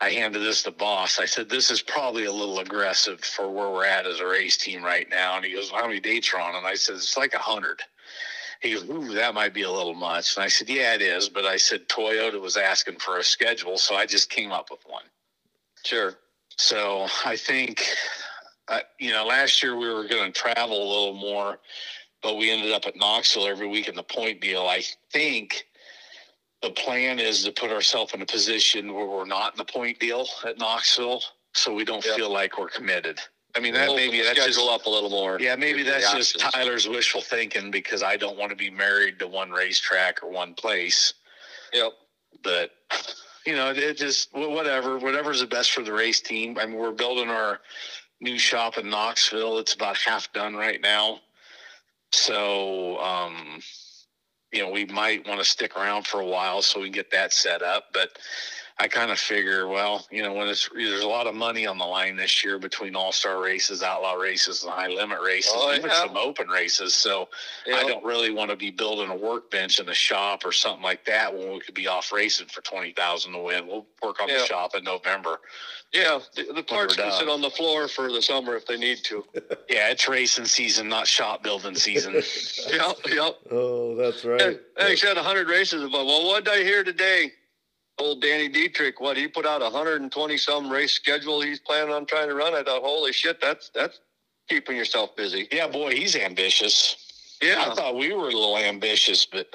I 0.00 0.10
handed 0.10 0.40
this 0.40 0.62
to 0.64 0.70
boss. 0.70 1.18
I 1.18 1.26
said, 1.26 1.48
this 1.48 1.70
is 1.70 1.82
probably 1.82 2.24
a 2.24 2.32
little 2.32 2.60
aggressive 2.60 3.20
for 3.20 3.50
where 3.50 3.70
we're 3.70 3.84
at 3.84 4.06
as 4.06 4.20
a 4.20 4.26
race 4.26 4.56
team 4.56 4.82
right 4.82 5.08
now. 5.10 5.36
And 5.36 5.44
he 5.44 5.52
goes, 5.52 5.70
how 5.70 5.86
many 5.86 6.00
dates 6.00 6.32
are 6.32 6.40
on? 6.40 6.54
And 6.54 6.66
I 6.66 6.74
said, 6.74 6.96
it's 6.96 7.16
like 7.16 7.34
a 7.34 7.38
hundred. 7.38 7.82
He 8.60 8.72
goes, 8.74 8.84
Ooh, 8.88 9.14
that 9.14 9.34
might 9.34 9.54
be 9.54 9.62
a 9.62 9.70
little 9.70 9.94
much. 9.94 10.36
And 10.36 10.44
I 10.44 10.48
said, 10.48 10.68
Yeah, 10.68 10.94
it 10.94 11.02
is. 11.02 11.28
But 11.28 11.44
I 11.44 11.56
said, 11.56 11.88
Toyota 11.88 12.40
was 12.40 12.56
asking 12.56 12.96
for 12.98 13.18
a 13.18 13.24
schedule. 13.24 13.78
So 13.78 13.94
I 13.94 14.06
just 14.06 14.30
came 14.30 14.50
up 14.52 14.70
with 14.70 14.80
one. 14.86 15.04
Sure. 15.84 16.14
So 16.56 17.06
I 17.24 17.36
think, 17.36 17.84
uh, 18.66 18.80
you 18.98 19.12
know, 19.12 19.24
last 19.24 19.62
year 19.62 19.76
we 19.76 19.88
were 19.88 20.06
going 20.08 20.32
to 20.32 20.38
travel 20.38 20.76
a 20.76 20.88
little 20.88 21.14
more, 21.14 21.58
but 22.22 22.36
we 22.36 22.50
ended 22.50 22.72
up 22.72 22.84
at 22.86 22.96
Knoxville 22.96 23.46
every 23.46 23.68
week 23.68 23.88
in 23.88 23.94
the 23.94 24.02
point 24.02 24.40
deal. 24.40 24.62
I 24.66 24.82
think 25.12 25.64
the 26.62 26.70
plan 26.70 27.20
is 27.20 27.44
to 27.44 27.52
put 27.52 27.70
ourselves 27.70 28.12
in 28.12 28.22
a 28.22 28.26
position 28.26 28.92
where 28.92 29.06
we're 29.06 29.24
not 29.24 29.54
in 29.54 29.58
the 29.58 29.64
point 29.72 30.00
deal 30.00 30.26
at 30.44 30.58
Knoxville. 30.58 31.22
So 31.54 31.72
we 31.72 31.84
don't 31.84 32.04
Yeah. 32.04 32.16
feel 32.16 32.30
like 32.30 32.58
we're 32.58 32.68
committed. 32.68 33.20
I 33.58 33.60
mean, 33.60 33.74
that 33.74 33.88
maybe 33.96 34.22
that's 34.22 34.36
just 34.36 34.54
schedule 34.54 34.70
up 34.70 34.86
a 34.86 34.90
little 34.90 35.10
more. 35.10 35.36
yeah, 35.40 35.56
maybe 35.56 35.82
that's 35.82 36.12
just 36.12 36.36
options. 36.36 36.52
Tyler's 36.52 36.88
wishful 36.88 37.20
thinking 37.20 37.72
because 37.72 38.04
I 38.04 38.16
don't 38.16 38.38
want 38.38 38.50
to 38.50 38.56
be 38.56 38.70
married 38.70 39.18
to 39.18 39.26
one 39.26 39.50
racetrack 39.50 40.22
or 40.22 40.30
one 40.30 40.54
place. 40.54 41.14
Yep. 41.72 41.92
But 42.44 42.70
you 43.44 43.56
know, 43.56 43.70
it, 43.70 43.78
it 43.78 43.96
just 43.96 44.32
whatever, 44.32 44.98
whatever's 44.98 45.40
the 45.40 45.46
best 45.46 45.72
for 45.72 45.82
the 45.82 45.92
race 45.92 46.20
team. 46.20 46.56
I 46.56 46.66
mean, 46.66 46.76
we're 46.76 46.92
building 46.92 47.30
our 47.30 47.58
new 48.20 48.38
shop 48.38 48.78
in 48.78 48.88
Knoxville. 48.88 49.58
It's 49.58 49.74
about 49.74 49.96
half 49.96 50.32
done 50.32 50.54
right 50.54 50.80
now. 50.80 51.18
So, 52.12 52.98
um, 52.98 53.60
you 54.52 54.62
know, 54.62 54.70
we 54.70 54.84
might 54.86 55.26
want 55.26 55.40
to 55.40 55.44
stick 55.44 55.76
around 55.76 56.06
for 56.06 56.20
a 56.20 56.26
while 56.26 56.62
so 56.62 56.78
we 56.78 56.86
can 56.86 56.92
get 56.92 57.10
that 57.10 57.32
set 57.32 57.62
up. 57.62 57.86
But 57.92 58.18
I 58.80 58.86
kind 58.86 59.10
of 59.10 59.18
figure, 59.18 59.66
well, 59.66 60.06
you 60.08 60.22
know, 60.22 60.32
when 60.32 60.46
it's 60.46 60.68
there's 60.72 61.02
a 61.02 61.08
lot 61.08 61.26
of 61.26 61.34
money 61.34 61.66
on 61.66 61.78
the 61.78 61.84
line 61.84 62.14
this 62.14 62.44
year 62.44 62.60
between 62.60 62.94
all 62.94 63.10
star 63.10 63.42
races, 63.42 63.82
outlaw 63.82 64.12
races, 64.14 64.62
and 64.62 64.72
high 64.72 64.86
limit 64.86 65.18
races, 65.20 65.52
Oh, 65.56 65.74
even 65.74 65.90
some 65.90 66.16
open 66.16 66.46
races. 66.48 66.94
So 66.94 67.28
I 67.74 67.82
don't 67.82 68.04
really 68.04 68.30
want 68.30 68.50
to 68.50 68.56
be 68.56 68.70
building 68.70 69.10
a 69.10 69.16
workbench 69.16 69.80
in 69.80 69.88
a 69.88 69.94
shop 69.94 70.44
or 70.44 70.52
something 70.52 70.82
like 70.84 71.04
that 71.06 71.36
when 71.36 71.52
we 71.52 71.58
could 71.58 71.74
be 71.74 71.88
off 71.88 72.12
racing 72.12 72.46
for 72.46 72.60
twenty 72.62 72.92
thousand 72.92 73.32
to 73.32 73.38
win. 73.40 73.66
We'll 73.66 73.84
work 74.00 74.22
on 74.22 74.28
Yeah. 74.28 74.38
the 74.38 74.46
shop 74.46 74.76
in 74.76 74.84
November. 74.84 75.40
Yeah. 75.92 76.20
The, 76.36 76.52
the 76.54 76.62
parts 76.62 76.96
we're 76.96 77.02
can 77.04 77.12
sit 77.18 77.28
on 77.28 77.40
the 77.40 77.50
floor 77.50 77.88
for 77.88 78.12
the 78.12 78.22
summer 78.22 78.54
if 78.54 78.64
they 78.66 78.76
need 78.76 78.98
to. 79.04 79.24
Yeah, 79.68 79.90
it's 79.90 80.08
racing 80.08 80.44
season, 80.46 80.88
not 80.88 81.06
shop 81.08 81.42
building 81.42 81.74
season. 81.74 82.14
Yep. 82.70 82.96
Yep. 83.08 83.34
Oh, 83.50 83.96
that's 83.96 84.24
right. 84.24 84.40
And, 84.40 84.60
and 84.78 84.88
he 84.90 84.96
said 84.96 85.16
100 85.16 85.48
races. 85.48 85.82
But 85.90 86.06
well, 86.06 86.26
what 86.28 86.44
did 86.44 86.54
I 86.54 86.62
hear 86.62 86.84
today? 86.84 87.32
Old 88.00 88.22
Danny 88.22 88.48
Dietrich, 88.48 89.00
what 89.00 89.16
he 89.16 89.28
put 89.28 89.46
out 89.46 89.60
a 89.60 89.64
120 89.64 90.36
some 90.36 90.70
race 90.70 90.92
schedule 90.92 91.40
he's 91.40 91.60
planning 91.60 91.92
on 91.92 92.06
trying 92.06 92.28
to 92.28 92.34
run. 92.34 92.54
I 92.54 92.62
thought, 92.62 92.82
holy 92.82 93.12
shit, 93.12 93.40
that's 93.40 93.70
that's 93.74 94.00
keeping 94.48 94.76
yourself 94.76 95.14
busy. 95.16 95.48
yeah, 95.52 95.68
boy, 95.68 95.94
he's 95.94 96.16
ambitious. 96.16 96.96
Yeah, 97.40 97.66
I 97.68 97.74
thought 97.74 97.96
we 97.96 98.12
were 98.12 98.28
a 98.28 98.32
little 98.32 98.58
ambitious, 98.58 99.24
but 99.24 99.46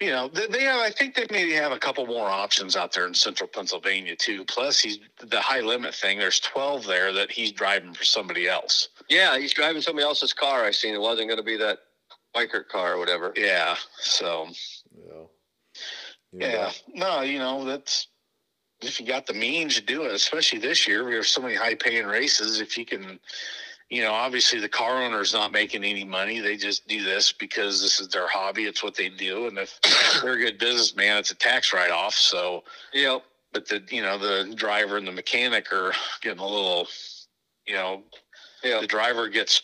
you 0.00 0.10
know, 0.10 0.28
they, 0.28 0.46
they 0.46 0.62
have. 0.62 0.80
I 0.80 0.90
think 0.90 1.14
they 1.14 1.26
maybe 1.30 1.52
have 1.52 1.72
a 1.72 1.78
couple 1.78 2.06
more 2.06 2.28
options 2.28 2.76
out 2.76 2.92
there 2.92 3.06
in 3.06 3.14
Central 3.14 3.48
Pennsylvania 3.48 4.14
too. 4.14 4.44
Plus, 4.44 4.78
he's 4.78 4.98
the 5.18 5.40
high 5.40 5.60
limit 5.60 5.94
thing. 5.94 6.18
There's 6.18 6.38
12 6.40 6.86
there 6.86 7.12
that 7.12 7.30
he's 7.30 7.50
driving 7.50 7.94
for 7.94 8.04
somebody 8.04 8.48
else. 8.48 8.88
Yeah, 9.08 9.38
he's 9.38 9.52
driving 9.52 9.82
somebody 9.82 10.04
else's 10.04 10.32
car. 10.32 10.64
I 10.64 10.70
seen 10.70 10.94
it 10.94 11.00
wasn't 11.00 11.28
going 11.28 11.38
to 11.38 11.44
be 11.44 11.56
that 11.56 11.78
biker 12.34 12.66
car 12.68 12.94
or 12.94 12.98
whatever. 12.98 13.32
Yeah. 13.36 13.76
So. 13.98 14.48
Yeah. 14.94 15.24
Yeah. 16.38 16.70
No, 16.94 17.22
you 17.22 17.38
know 17.38 17.64
that's 17.64 18.08
if 18.82 19.00
you 19.00 19.06
got 19.06 19.26
the 19.26 19.34
means 19.34 19.76
to 19.76 19.82
do 19.82 20.04
it, 20.04 20.12
especially 20.12 20.58
this 20.58 20.86
year, 20.86 21.04
we 21.04 21.14
have 21.14 21.26
so 21.26 21.40
many 21.40 21.54
high 21.54 21.74
paying 21.74 22.06
races. 22.06 22.60
If 22.60 22.76
you 22.76 22.84
can 22.84 23.18
you 23.88 24.02
know, 24.02 24.12
obviously 24.12 24.58
the 24.58 24.68
car 24.68 25.02
owner 25.02 25.20
is 25.20 25.32
not 25.32 25.52
making 25.52 25.84
any 25.84 26.04
money. 26.04 26.40
They 26.40 26.56
just 26.56 26.88
do 26.88 27.04
this 27.04 27.32
because 27.32 27.80
this 27.80 28.00
is 28.00 28.08
their 28.08 28.26
hobby. 28.26 28.64
It's 28.64 28.82
what 28.82 28.96
they 28.96 29.08
do. 29.08 29.46
And 29.46 29.58
if 29.58 29.78
they're 30.22 30.34
a 30.34 30.38
good 30.38 30.58
businessman, 30.58 31.18
it's 31.18 31.30
a 31.30 31.36
tax 31.36 31.72
write 31.72 31.92
off. 31.92 32.14
So, 32.14 32.64
yep. 32.92 33.22
But 33.52 33.68
the, 33.68 33.82
you 33.88 34.02
know, 34.02 34.18
the 34.18 34.52
driver 34.54 34.96
and 34.96 35.06
the 35.06 35.12
mechanic 35.12 35.72
are 35.72 35.92
getting 36.20 36.40
a 36.40 36.46
little, 36.46 36.88
you 37.66 37.74
know, 37.74 38.02
yeah. 38.64 38.80
the 38.80 38.86
driver 38.86 39.28
gets 39.28 39.62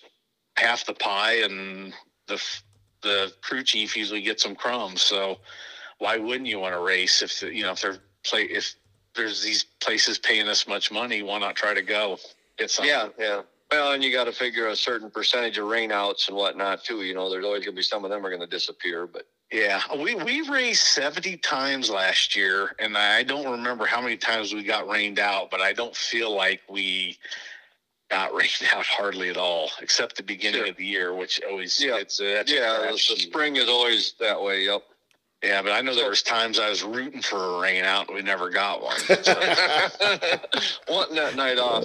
half 0.56 0.86
the 0.86 0.94
pie 0.94 1.38
and 1.42 1.92
the, 2.28 2.40
the 3.02 3.32
crew 3.42 3.64
chief 3.64 3.96
usually 3.96 4.22
gets 4.22 4.42
some 4.44 4.54
crumbs. 4.54 5.02
So 5.02 5.38
why 6.02 6.18
wouldn't 6.18 6.46
you 6.46 6.58
want 6.58 6.74
to 6.74 6.80
race 6.80 7.22
if, 7.22 7.42
you 7.42 7.62
know, 7.62 7.72
if 7.72 7.80
they're 7.80 7.98
play, 8.24 8.42
if 8.42 8.74
there's 9.14 9.42
these 9.42 9.64
places 9.80 10.18
paying 10.18 10.46
this 10.46 10.66
much 10.66 10.90
money, 10.90 11.22
why 11.22 11.38
not 11.38 11.54
try 11.54 11.72
to 11.72 11.82
go 11.82 12.18
get 12.58 12.70
something? 12.70 12.92
Yeah. 12.92 13.08
Yeah. 13.18 13.42
Well, 13.70 13.92
and 13.92 14.04
you 14.04 14.12
got 14.12 14.24
to 14.24 14.32
figure 14.32 14.66
a 14.66 14.76
certain 14.76 15.10
percentage 15.10 15.56
of 15.58 15.64
rainouts 15.64 16.28
and 16.28 16.36
whatnot 16.36 16.84
too. 16.84 17.02
You 17.02 17.14
know, 17.14 17.30
there's 17.30 17.44
always 17.44 17.64
going 17.64 17.74
to 17.74 17.78
be 17.78 17.82
some 17.82 18.04
of 18.04 18.10
them 18.10 18.26
are 18.26 18.28
going 18.28 18.42
to 18.42 18.46
disappear, 18.46 19.06
but 19.06 19.26
yeah, 19.50 19.80
we 19.96 20.14
we 20.14 20.42
raced 20.48 20.94
seventy 20.94 21.36
times 21.36 21.88
last 21.88 22.34
year, 22.34 22.74
and 22.78 22.96
I 22.96 23.22
don't 23.22 23.50
remember 23.50 23.86
how 23.86 24.00
many 24.00 24.16
times 24.16 24.52
we 24.52 24.62
got 24.62 24.88
rained 24.88 25.18
out, 25.18 25.50
but 25.50 25.60
I 25.60 25.72
don't 25.72 25.94
feel 25.94 26.34
like 26.34 26.60
we 26.70 27.18
got 28.10 28.34
rained 28.34 28.68
out 28.74 28.84
hardly 28.84 29.30
at 29.30 29.36
all, 29.36 29.70
except 29.80 30.16
the 30.16 30.22
beginning 30.22 30.62
sure. 30.62 30.70
of 30.70 30.76
the 30.76 30.84
year, 30.84 31.14
which 31.14 31.40
always 31.48 31.82
yeah, 31.82 31.96
it's 31.96 32.20
uh, 32.20 32.44
yeah, 32.46 32.90
the 32.90 32.98
spring 32.98 33.56
is 33.56 33.68
always 33.68 34.14
that 34.20 34.40
way. 34.42 34.64
Yep. 34.64 34.82
Yeah, 35.42 35.60
but 35.60 35.72
I 35.72 35.80
know 35.80 35.94
there 35.94 36.08
was 36.08 36.22
times 36.22 36.60
I 36.60 36.68
was 36.68 36.84
rooting 36.84 37.20
for 37.20 37.36
a 37.36 37.60
rain 37.60 37.84
out 37.84 38.06
and 38.06 38.16
we 38.16 38.22
never 38.22 38.48
got 38.48 38.80
one. 38.80 38.96
Wanting 40.88 41.16
that 41.16 41.34
night 41.34 41.58
off. 41.58 41.84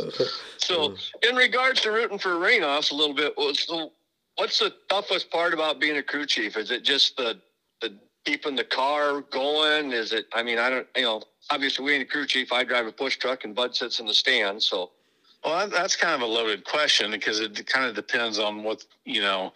So, 0.57 0.95
in 1.27 1.35
regards 1.35 1.81
to 1.81 1.91
rooting 1.91 2.19
for 2.19 2.37
rain 2.37 2.63
offs, 2.63 2.91
a 2.91 2.95
little 2.95 3.15
bit. 3.15 3.33
So, 3.55 3.93
what's 4.35 4.59
the 4.59 4.73
toughest 4.89 5.31
part 5.31 5.55
about 5.55 5.79
being 5.79 5.97
a 5.97 6.03
crew 6.03 6.27
chief? 6.27 6.55
Is 6.55 6.69
it 6.69 6.83
just 6.83 7.17
the 7.17 7.39
the 7.81 7.97
keeping 8.25 8.55
the 8.55 8.63
car 8.63 9.21
going? 9.21 9.91
Is 9.91 10.13
it? 10.13 10.27
I 10.33 10.43
mean, 10.43 10.59
I 10.59 10.69
don't. 10.69 10.87
You 10.95 11.03
know, 11.03 11.23
obviously, 11.49 11.83
we 11.83 11.93
ain't 11.93 12.03
a 12.03 12.05
crew 12.05 12.27
chief. 12.27 12.51
I 12.51 12.63
drive 12.63 12.85
a 12.85 12.91
push 12.91 13.17
truck, 13.17 13.43
and 13.43 13.55
Bud 13.55 13.75
sits 13.75 13.99
in 13.99 14.05
the 14.05 14.13
stand. 14.13 14.61
So, 14.61 14.91
well, 15.43 15.67
that's 15.67 15.95
kind 15.95 16.13
of 16.13 16.21
a 16.21 16.31
loaded 16.31 16.63
question 16.63 17.09
because 17.09 17.39
it 17.39 17.65
kind 17.67 17.87
of 17.87 17.95
depends 17.95 18.37
on 18.37 18.63
what 18.63 18.85
you 19.05 19.21
know, 19.21 19.53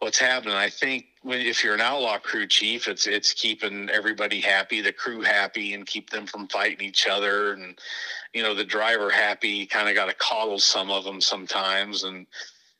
what's 0.00 0.18
happening. 0.18 0.54
I 0.54 0.68
think 0.68 1.06
when 1.22 1.40
if 1.40 1.62
you're 1.62 1.74
an 1.74 1.80
outlaw 1.80 2.18
crew 2.18 2.46
chief, 2.46 2.88
it's 2.88 3.06
it's 3.06 3.32
keeping 3.32 3.88
everybody 3.90 4.40
happy, 4.40 4.80
the 4.80 4.92
crew 4.92 5.22
happy, 5.22 5.74
and 5.74 5.86
keep 5.86 6.10
them 6.10 6.26
from 6.26 6.48
fighting 6.48 6.86
each 6.86 7.06
other, 7.06 7.52
and 7.52 7.78
you 8.32 8.42
know 8.42 8.54
the 8.54 8.64
driver 8.64 9.10
happy. 9.10 9.66
Kind 9.66 9.88
of 9.88 9.94
got 9.94 10.06
to 10.06 10.14
coddle 10.14 10.58
some 10.58 10.90
of 10.90 11.04
them 11.04 11.20
sometimes, 11.20 12.04
and 12.04 12.26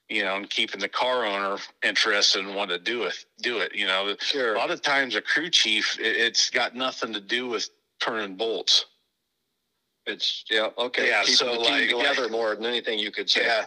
you 0.09 0.24
know, 0.24 0.37
and 0.37 0.48
keeping 0.48 0.81
the 0.81 0.88
car 0.88 1.24
owner 1.26 1.59
interested 1.83 2.44
and 2.44 2.54
want 2.54 2.70
to 2.70 2.78
do 2.78 3.02
it. 3.04 3.24
Do 3.42 3.59
it. 3.59 3.74
You 3.74 3.87
know, 3.87 4.14
sure. 4.20 4.54
a 4.54 4.59
lot 4.59 4.70
of 4.70 4.81
times 4.83 5.16
a 5.16 5.20
crew 5.20 5.50
chief, 5.50 5.98
it, 5.98 6.16
it's 6.16 6.50
got 6.50 6.74
nothing 6.74 7.12
to 7.12 7.20
do 7.20 7.48
with 7.48 7.68
turning 8.00 8.37
bolts 8.37 8.87
it's 10.09 10.44
yeah 10.50 10.68
okay. 10.78 11.09
Yeah, 11.09 11.20
Keeping 11.20 11.35
so 11.35 11.46
the 11.46 11.64
team 11.64 11.72
like- 11.72 11.88
together 11.90 12.22
like- 12.22 12.31
more 12.31 12.54
than 12.54 12.64
anything 12.64 12.98
you 12.98 13.11
could 13.11 13.28
say. 13.31 13.44
Yeah. 13.44 13.66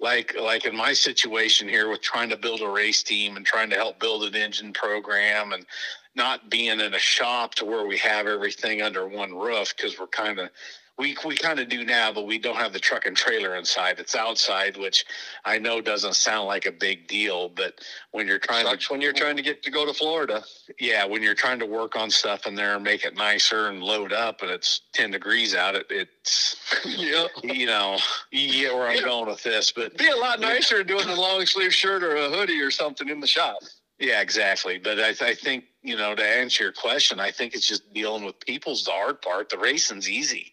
Like 0.00 0.34
like 0.40 0.64
in 0.64 0.76
my 0.76 0.92
situation 0.92 1.68
here 1.68 1.88
with 1.90 2.02
trying 2.02 2.30
to 2.30 2.36
build 2.36 2.60
a 2.60 2.68
race 2.68 3.02
team 3.02 3.36
and 3.36 3.44
trying 3.44 3.70
to 3.70 3.76
help 3.76 3.98
build 4.00 4.24
an 4.24 4.34
engine 4.34 4.72
program 4.72 5.52
and 5.52 5.66
not 6.14 6.50
being 6.50 6.80
in 6.80 6.94
a 6.94 6.98
shop 6.98 7.54
to 7.56 7.64
where 7.64 7.86
we 7.86 7.98
have 7.98 8.26
everything 8.26 8.82
under 8.82 9.06
one 9.06 9.34
roof 9.34 9.74
because 9.76 9.98
we're 9.98 10.06
kind 10.08 10.38
of 10.38 10.50
we 10.98 11.16
we 11.24 11.36
kind 11.36 11.60
of 11.60 11.68
do 11.68 11.84
now, 11.84 12.12
but 12.12 12.26
we 12.26 12.38
don't 12.38 12.56
have 12.56 12.72
the 12.72 12.80
truck 12.80 13.06
and 13.06 13.16
trailer 13.16 13.54
inside. 13.56 13.98
It's 13.98 14.16
outside, 14.16 14.76
which 14.76 15.04
I 15.44 15.58
know 15.58 15.80
doesn't 15.80 16.14
sound 16.14 16.46
like 16.48 16.66
a 16.66 16.72
big 16.72 17.06
deal, 17.06 17.48
but 17.48 17.80
when 18.10 18.26
you're 18.26 18.38
trying 18.40 18.66
Sucks 18.66 18.88
to 18.88 18.92
when 18.94 19.00
you're 19.00 19.12
trying 19.12 19.36
to 19.36 19.42
get 19.42 19.62
to 19.62 19.70
go 19.70 19.86
to 19.86 19.94
Florida. 19.94 20.42
yeah, 20.80 21.04
when 21.04 21.22
you're 21.22 21.34
trying 21.34 21.58
to 21.60 21.66
work 21.66 21.96
on 21.96 22.10
stuff 22.10 22.46
in 22.46 22.54
there 22.54 22.74
and 22.74 22.82
make 22.84 23.04
it 23.04 23.16
nicer 23.16 23.68
and 23.68 23.82
load 23.82 24.12
up, 24.12 24.42
and 24.42 24.50
it's 24.50 24.82
ten 24.92 25.10
degrees 25.12 25.54
out, 25.54 25.74
it, 25.76 25.86
it's 25.90 26.56
yeah. 26.84 27.26
you 27.44 27.66
know 27.66 27.98
you 28.30 28.50
get 28.52 28.74
where 28.74 28.88
I'm 28.88 28.96
Yeah. 28.96 29.02
going 29.02 29.28
with 29.28 29.42
this, 29.42 29.70
but 29.72 29.96
Be 29.96 30.08
a 30.08 30.16
lot 30.16 30.40
nicer 30.40 30.82
doing 30.82 31.08
a 31.08 31.14
long 31.14 31.46
sleeve 31.46 31.72
shirt 31.74 32.02
or 32.02 32.16
a 32.16 32.28
hoodie 32.28 32.60
or 32.60 32.70
something 32.70 33.08
in 33.08 33.20
the 33.20 33.26
shop. 33.26 33.58
Yeah, 34.00 34.20
exactly. 34.20 34.78
But 34.78 35.00
I, 35.00 35.08
I 35.08 35.34
think, 35.34 35.64
you 35.88 35.96
know, 35.96 36.14
to 36.14 36.22
answer 36.22 36.64
your 36.64 36.72
question, 36.72 37.18
I 37.18 37.30
think 37.30 37.54
it's 37.54 37.66
just 37.66 37.92
dealing 37.94 38.22
with 38.22 38.38
people's 38.40 38.84
the 38.84 38.90
hard 38.90 39.22
part. 39.22 39.48
The 39.48 39.56
racing's 39.56 40.08
easy. 40.08 40.52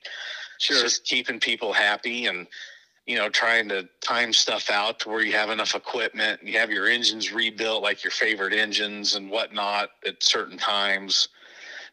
It's 0.55 0.81
just 0.81 1.03
keeping 1.03 1.41
people 1.41 1.73
happy 1.73 2.27
and, 2.27 2.47
you 3.05 3.17
know, 3.17 3.27
trying 3.27 3.67
to 3.67 3.89
time 3.99 4.31
stuff 4.31 4.69
out 4.71 4.99
to 4.99 5.09
where 5.09 5.21
you 5.21 5.33
have 5.33 5.49
enough 5.49 5.75
equipment 5.75 6.39
and 6.39 6.49
you 6.49 6.57
have 6.57 6.71
your 6.71 6.87
engines 6.87 7.33
rebuilt, 7.33 7.83
like 7.83 8.01
your 8.01 8.11
favorite 8.11 8.53
engines 8.53 9.15
and 9.15 9.29
whatnot 9.29 9.89
at 10.07 10.23
certain 10.23 10.57
times. 10.57 11.27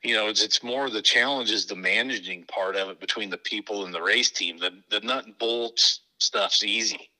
You 0.04 0.14
know, 0.14 0.28
it's, 0.28 0.44
it's 0.44 0.62
more 0.62 0.88
the 0.88 1.02
challenge 1.02 1.50
is 1.50 1.66
the 1.66 1.74
managing 1.74 2.44
part 2.44 2.76
of 2.76 2.88
it 2.90 3.00
between 3.00 3.30
the 3.30 3.38
people 3.38 3.84
and 3.84 3.92
the 3.92 4.02
race 4.02 4.30
team. 4.30 4.58
The, 4.58 4.70
the 4.88 5.04
nut 5.04 5.26
and 5.26 5.36
bolts 5.38 6.00
stuff's 6.18 6.62
easy. 6.62 7.10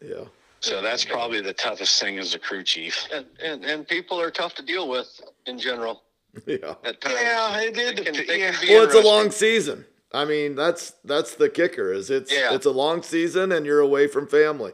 Yeah. 0.00 0.24
So 0.62 0.80
that's 0.80 1.04
probably 1.04 1.40
the 1.40 1.52
toughest 1.52 2.00
thing 2.00 2.18
as 2.18 2.34
a 2.34 2.38
crew 2.38 2.62
chief. 2.62 3.06
And, 3.12 3.26
and 3.42 3.64
and 3.64 3.86
people 3.86 4.20
are 4.20 4.30
tough 4.30 4.54
to 4.56 4.62
deal 4.62 4.88
with 4.88 5.20
in 5.46 5.58
general 5.58 6.02
Yeah. 6.46 6.74
Yeah, 7.04 7.60
it 7.60 7.74
They 7.74 7.92
did. 7.94 8.04
can- 8.14 8.26
they 8.26 8.40
yeah. 8.40 8.52
Well, 8.70 8.84
it's 8.84 8.94
a 8.94 9.00
long 9.00 9.30
season. 9.30 9.84
I 10.14 10.24
mean, 10.24 10.54
that's 10.54 10.92
that's 11.04 11.34
the 11.34 11.48
kicker. 11.50 11.92
Is 11.92 12.10
it's 12.10 12.32
Yeah. 12.32 12.54
it's 12.54 12.66
a 12.66 12.70
long 12.70 13.02
season 13.02 13.52
and 13.52 13.66
you're 13.66 13.80
away 13.80 14.06
from 14.06 14.26
family. 14.26 14.72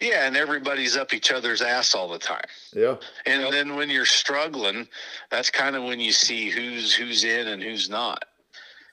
Yeah, 0.00 0.26
and 0.26 0.36
everybody's 0.36 0.96
up 0.96 1.14
each 1.14 1.30
other's 1.30 1.62
ass 1.62 1.94
all 1.94 2.08
the 2.08 2.18
time. 2.18 2.44
Yeah. 2.74 2.96
And 3.24 3.42
Yep. 3.42 3.50
then 3.52 3.76
when 3.76 3.88
you're 3.88 4.04
struggling, 4.04 4.88
that's 5.30 5.48
kind 5.48 5.76
of 5.76 5.84
when 5.84 6.00
you 6.00 6.10
see 6.12 6.50
who's 6.50 6.92
who's 6.94 7.22
in 7.24 7.48
and 7.48 7.62
who's 7.62 7.88
not. 7.90 8.24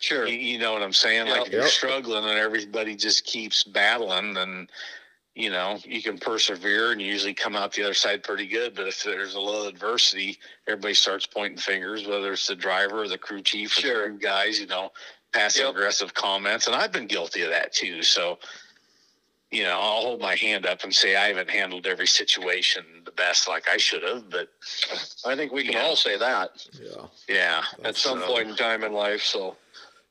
Sure. 0.02 0.28
You, 0.28 0.38
you 0.38 0.58
know 0.60 0.72
what 0.74 0.82
I'm 0.82 0.93
saying? 0.93 1.28
Yep. 1.28 1.38
Like 1.38 1.48
if 1.48 1.54
you're 1.54 1.67
struggling 1.67 2.24
and 2.26 2.38
everybody 2.39 2.95
just 2.95 3.26
keeps 3.26 3.63
battling, 3.63 4.34
then 4.34 4.67
you 5.39 5.49
know 5.49 5.80
you 5.86 6.02
can 6.02 6.17
persevere 6.17 6.91
and 6.91 7.02
you 7.02 7.08
usually 7.08 7.34
come 7.34 7.56
out 7.56 7.71
the 7.73 7.84
other 7.84 7.93
side 7.93 8.23
pretty 8.23 8.45
good. 8.47 8.75
But 8.75 8.88
if 8.88 9.04
there's 9.04 9.36
a 9.36 9.39
little 9.39 9.67
adversity, 9.67 10.38
everybody 10.67 10.93
starts 10.93 11.25
pointing 11.25 11.58
fingers, 11.60 12.06
whether 12.06 12.34
it's 12.34 12.47
the 12.47 12.56
driver 12.56 13.04
or 13.04 13.08
the 13.08 13.17
crew 13.17 13.41
chief 13.41 13.78
or 13.78 13.82
Sure. 13.82 14.02
the 14.04 14.10
crew 14.10 14.19
guys. 14.19 14.60
You 14.60 14.67
know, 14.67 14.91
passive 15.32 15.63
Yep. 15.65 15.75
aggressive 15.75 16.13
comments, 16.13 16.67
and 16.67 16.75
I've 16.75 16.91
been 16.91 17.08
guilty 17.08 17.41
of 17.43 17.49
that 17.52 17.71
too. 17.73 18.04
So. 18.04 18.38
You 19.52 19.63
know, 19.63 19.80
I'll 19.80 20.02
hold 20.02 20.21
my 20.21 20.36
hand 20.36 20.67
up 20.67 20.84
and 20.84 20.93
say 20.95 21.15
I 21.15 21.30
haven't 21.30 21.49
handled 21.49 21.88
every 21.88 22.06
situation 22.06 22.86
the 23.04 23.10
best 23.12 23.47
like 23.47 23.67
I 23.67 23.78
should 23.78 24.04
have, 24.04 24.30
but 24.30 24.47
I 25.25 25.36
think 25.36 25.52
we 25.52 25.63
can 25.63 25.73
Yeah. 25.73 25.86
all 25.86 25.95
say 25.95 26.17
that 26.17 26.52
Yeah. 26.80 27.08
yeah, 27.28 27.63
at 27.84 27.95
some 27.95 28.19
so- 28.19 28.28
point 28.28 28.49
in 28.49 28.56
time 28.56 28.84
in 28.84 28.93
life. 28.93 29.23
So 29.23 29.58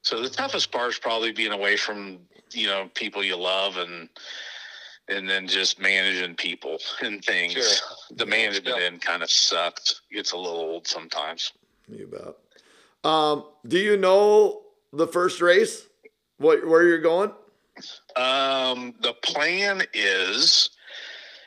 So 0.03 0.21
the 0.21 0.29
toughest 0.29 0.73
part 0.73 0.89
is 0.91 0.99
probably 0.99 1.31
being 1.31 1.53
away 1.53 1.77
from 1.77 2.27
you 2.51 2.67
know 2.67 2.91
people 2.95 3.23
you 3.23 3.37
love 3.37 3.77
and 3.77 4.09
and 5.09 5.29
then 5.29 5.47
just 5.47 5.81
managing 5.81 6.35
people 6.35 6.79
and 7.03 7.25
things. 7.25 7.53
Sure. 7.55 8.17
The 8.17 8.27
management 8.27 8.77
Yeah. 8.79 8.85
end 8.87 9.01
kind 9.03 9.23
of 9.23 9.31
sucks. 9.31 10.03
Gets 10.13 10.33
a 10.33 10.37
little 10.37 10.59
old 10.59 10.87
sometimes. 10.87 11.53
You 11.89 12.07
bet. 12.07 12.35
Um, 13.11 13.45
do 13.67 13.79
you 13.79 13.97
know 13.97 14.63
the 14.93 15.07
first 15.07 15.41
race? 15.41 15.87
What 16.39 16.67
where 16.67 16.85
you're 16.85 16.99
going? 17.01 17.33
Um, 18.17 18.95
the 19.01 19.15
plan 19.23 19.83
is 19.95 20.71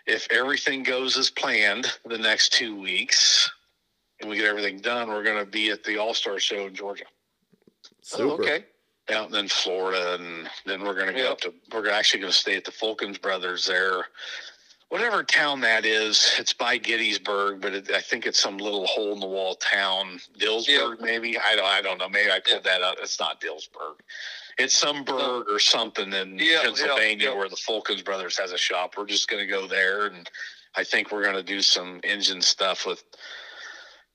if 0.08 0.28
everything 0.32 0.84
goes 0.84 1.17
as 1.17 1.30
planned 1.30 1.88
the 2.06 2.17
next 2.17 2.54
two 2.54 2.80
weeks 2.80 3.49
and 4.20 4.30
we 4.30 4.38
get 4.38 4.45
everything 4.45 4.80
done, 4.80 5.09
we're 5.09 5.24
going 5.24 5.43
to 5.43 5.49
be 5.49 5.70
at 5.72 5.84
the 5.84 5.97
All 5.97 6.14
Star 6.14 6.39
Show 6.39 6.68
in 6.68 6.74
Georgia. 6.74 7.03
Super. 8.01 8.24
oh, 8.24 8.32
okay. 8.32 8.66
Out 9.12 9.26
and 9.28 9.34
then 9.36 9.47
Florida, 9.47 10.16
and 10.16 10.49
then 10.66 10.84
we're 10.84 10.93
going 10.95 11.07
to 11.07 11.14
go 11.14 11.20
Yep. 11.24 11.32
up 11.32 11.41
to. 11.41 11.53
We're 11.74 11.89
actually 11.89 12.22
going 12.22 12.32
to 12.32 12.38
stay 12.38 12.55
at 12.55 12.66
the 12.66 12.72
Fulkins 12.72 13.22
Brothers 13.22 13.66
there, 13.66 14.05
whatever 14.89 15.24
town 15.24 15.62
that 15.62 15.86
is. 15.86 16.36
It's 16.39 16.53
by 16.53 16.78
Gettysburg, 16.78 17.62
but 17.62 17.74
it, 17.74 17.91
I 17.91 18.01
think 18.01 18.26
it's 18.26 18.39
some 18.39 18.57
little 18.57 18.86
hole 18.88 19.14
in 19.14 19.20
the 19.20 19.28
wall 19.28 19.55
town, 19.55 20.20
Dillsburg, 20.39 21.01
maybe. 21.01 21.38
I 21.38 21.55
don't. 21.55 21.66
I 21.66 21.82
don't 21.82 21.97
know. 21.97 22.09
Maybe 22.09 22.32
I 22.32 22.39
pulled 22.39 22.64
that 22.64 22.82
out. 22.82 22.97
It's 23.01 23.20
not 23.20 23.41
Dillsburg. 23.41 23.95
It's 24.57 24.76
some 24.78 25.03
burg 25.03 25.45
or 25.49 25.59
something 25.59 26.12
in 26.14 26.38
Pennsylvania 26.38 27.34
where 27.34 27.49
the 27.49 27.55
Fulkins 27.55 28.03
Brothers 28.03 28.38
has 28.38 28.51
a 28.51 28.57
shop. 28.57 28.95
We're 28.97 29.05
just 29.07 29.28
going 29.30 29.41
to 29.41 29.51
go 29.51 29.66
there, 29.66 30.07
and 30.07 30.30
I 30.76 30.84
think 30.84 31.12
we're 31.12 31.24
going 31.24 31.36
to 31.38 31.43
do 31.43 31.62
some 31.62 31.99
engine 32.03 32.41
stuff 32.41 32.86
with 32.86 33.03